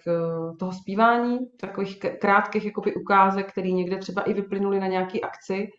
toho 0.60 0.72
zpívání, 0.72 1.40
takových 1.60 2.00
krátkých 2.22 2.66
jakoby 2.66 2.96
ukázek, 2.96 3.52
které 3.52 3.70
někde 3.70 3.98
třeba 3.98 4.22
i 4.22 4.34
vyplynuly 4.34 4.80
na 4.80 4.88
nějaký 4.88 5.22
akci 5.24 5.68
Eh, 5.68 5.79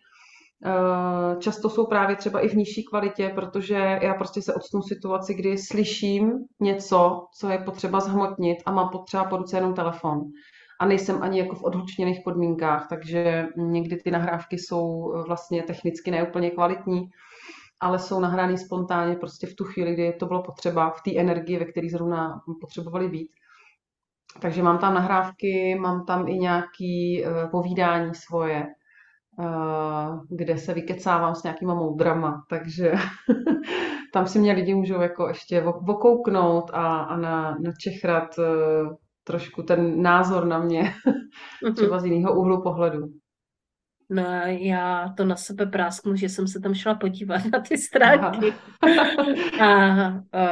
často 1.38 1.70
jsou 1.70 1.86
právě 1.86 2.16
třeba 2.16 2.40
i 2.40 2.48
v 2.48 2.54
nižší 2.54 2.84
kvalitě, 2.84 3.32
protože 3.34 3.98
já 4.02 4.14
prostě 4.14 4.42
se 4.42 4.54
odstnu 4.54 4.82
situaci, 4.82 5.34
kdy 5.34 5.58
slyším 5.58 6.32
něco, 6.60 7.26
co 7.38 7.48
je 7.48 7.58
potřeba 7.58 8.00
zhmotnit 8.00 8.58
a 8.66 8.72
mám 8.72 8.88
potřeba 8.88 9.24
po 9.24 9.36
ruce 9.36 9.56
jenom 9.56 9.74
telefon. 9.74 10.20
A 10.80 10.86
nejsem 10.86 11.22
ani 11.22 11.38
jako 11.38 11.54
v 11.54 11.64
odhlučněných 11.64 12.20
podmínkách, 12.24 12.86
takže 12.88 13.46
někdy 13.56 13.96
ty 13.96 14.10
nahrávky 14.10 14.58
jsou 14.58 15.12
vlastně 15.26 15.62
technicky 15.62 16.10
neúplně 16.10 16.50
kvalitní, 16.50 17.02
ale 17.80 17.98
jsou 17.98 18.20
nahrány 18.20 18.58
spontánně 18.58 19.16
prostě 19.16 19.46
v 19.46 19.54
tu 19.54 19.64
chvíli, 19.64 19.94
kdy 19.94 20.12
to 20.12 20.26
bylo 20.26 20.42
potřeba, 20.42 20.90
v 20.90 21.02
té 21.02 21.20
energii, 21.20 21.58
ve 21.58 21.64
které 21.64 21.88
zrovna 21.88 22.40
potřebovali 22.60 23.08
být. 23.08 23.28
Takže 24.40 24.62
mám 24.62 24.78
tam 24.78 24.94
nahrávky, 24.94 25.74
mám 25.80 26.04
tam 26.06 26.28
i 26.28 26.38
nějaké 26.38 27.22
uh, 27.24 27.50
povídání 27.50 28.14
svoje, 28.14 28.66
kde 30.28 30.58
se 30.58 30.74
vykecávám 30.74 31.34
s 31.34 31.42
nějakýma 31.42 31.74
moudrama, 31.74 32.44
takže 32.48 32.92
tam 34.12 34.26
si 34.26 34.38
mě 34.38 34.52
lidi 34.52 34.74
můžou 34.74 35.00
jako 35.00 35.28
ještě 35.28 35.60
vokouknout 35.60 36.70
a, 36.72 36.98
a 36.98 37.16
na, 37.16 37.58
načechrat 37.60 38.38
uh, 38.38 38.96
trošku 39.24 39.62
ten 39.62 40.02
názor 40.02 40.46
na 40.46 40.58
mě, 40.58 40.82
mhm. 41.64 41.74
třeba 41.74 41.98
z 41.98 42.04
jiného 42.04 42.40
úhlu 42.40 42.62
pohledu. 42.62 43.12
No 44.10 44.22
já 44.46 45.14
to 45.16 45.24
na 45.24 45.36
sebe 45.36 45.66
prásknu, 45.66 46.16
že 46.16 46.28
jsem 46.28 46.48
se 46.48 46.60
tam 46.60 46.74
šla 46.74 46.94
podívat 46.94 47.42
na 47.52 47.60
ty 47.60 47.78
stránky. 47.78 48.54
a, 49.60 49.66
a, 49.66 50.44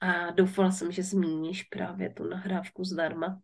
a 0.00 0.30
doufala 0.34 0.70
jsem, 0.70 0.92
že 0.92 1.02
zmíníš 1.02 1.62
právě 1.62 2.10
tu 2.10 2.24
nahrávku 2.24 2.84
zdarma. 2.84 3.40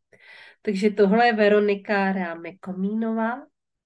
Takže 0.62 0.90
tohle 0.90 1.26
je 1.26 1.32
Veronika 1.32 2.12
Rámy 2.12 2.58
Komínová. 2.58 3.42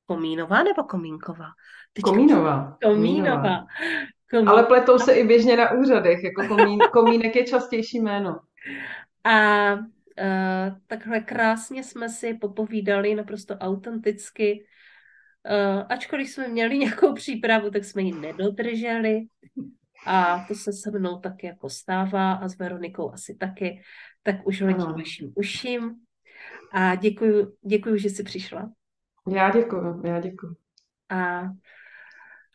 Komínová 0.08 0.62
nebo 0.62 0.82
Komínková? 0.82 1.46
Teďka 1.92 2.10
Komínová. 2.10 2.78
Komínová. 2.82 3.66
Komínová. 4.30 4.52
Ale 4.52 4.62
pletou 4.62 4.98
se 4.98 5.12
i 5.12 5.26
běžně 5.26 5.56
na 5.56 5.72
úřadech, 5.72 6.24
jako 6.24 6.48
komín, 6.48 6.78
komínek 6.92 7.36
je 7.36 7.44
častější 7.44 7.98
jméno. 7.98 8.40
A 9.24 9.72
uh, 9.74 9.80
takhle 10.86 11.20
krásně 11.20 11.84
jsme 11.84 12.08
si 12.08 12.34
popovídali 12.34 13.14
naprosto 13.14 13.54
autenticky. 13.54 14.64
Uh, 15.50 15.82
ačkoliv 15.88 16.28
jsme 16.28 16.48
měli 16.48 16.78
nějakou 16.88 17.14
přípravu, 17.14 17.70
tak 17.70 17.84
jsme 17.84 18.02
ji 18.02 18.12
nedodrželi. 18.12 19.20
A 20.06 20.44
to 20.48 20.54
se 20.54 20.72
se 20.72 20.90
mnou 20.98 21.18
tak 21.18 21.44
jako 21.44 21.70
stává 21.70 22.32
a 22.32 22.48
s 22.48 22.58
Veronikou 22.58 23.12
asi 23.12 23.34
taky. 23.34 23.82
Tak 24.22 24.46
už 24.46 24.60
letím 24.60 24.92
vašim 24.92 25.32
uším. 25.36 25.94
A 26.72 26.94
děkuji, 26.94 27.46
děkuji, 27.66 27.98
že 27.98 28.10
jsi 28.10 28.22
přišla. 28.22 28.70
Já 29.30 29.50
děkuji, 29.50 30.02
já 30.04 30.20
děkuji. 30.20 30.56
A 31.08 31.42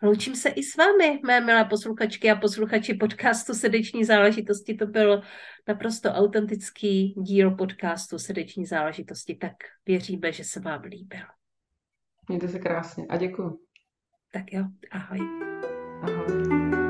loučím 0.03 0.36
se 0.36 0.49
i 0.49 0.63
s 0.63 0.78
vámi, 0.78 1.19
mé 1.26 1.41
milé 1.41 1.65
posluchačky 1.65 2.32
a 2.32 2.36
posluchači 2.36 2.93
podcastu 2.93 3.53
Srdeční 3.53 4.05
záležitosti. 4.05 4.74
To 4.74 4.86
byl 4.86 5.21
naprosto 5.67 6.09
autentický 6.09 7.13
díl 7.17 7.51
podcastu 7.51 8.19
Srdeční 8.19 8.65
záležitosti, 8.65 9.36
tak 9.36 9.53
věříme, 9.86 10.32
že 10.32 10.43
se 10.43 10.59
vám 10.59 10.82
líbil. 10.82 11.26
Mějte 12.28 12.47
se 12.47 12.59
krásně 12.59 13.05
a 13.09 13.17
děkuji. 13.17 13.59
Tak 14.32 14.53
jo, 14.53 14.63
ahoj. 14.91 15.19
Ahoj. 16.01 16.83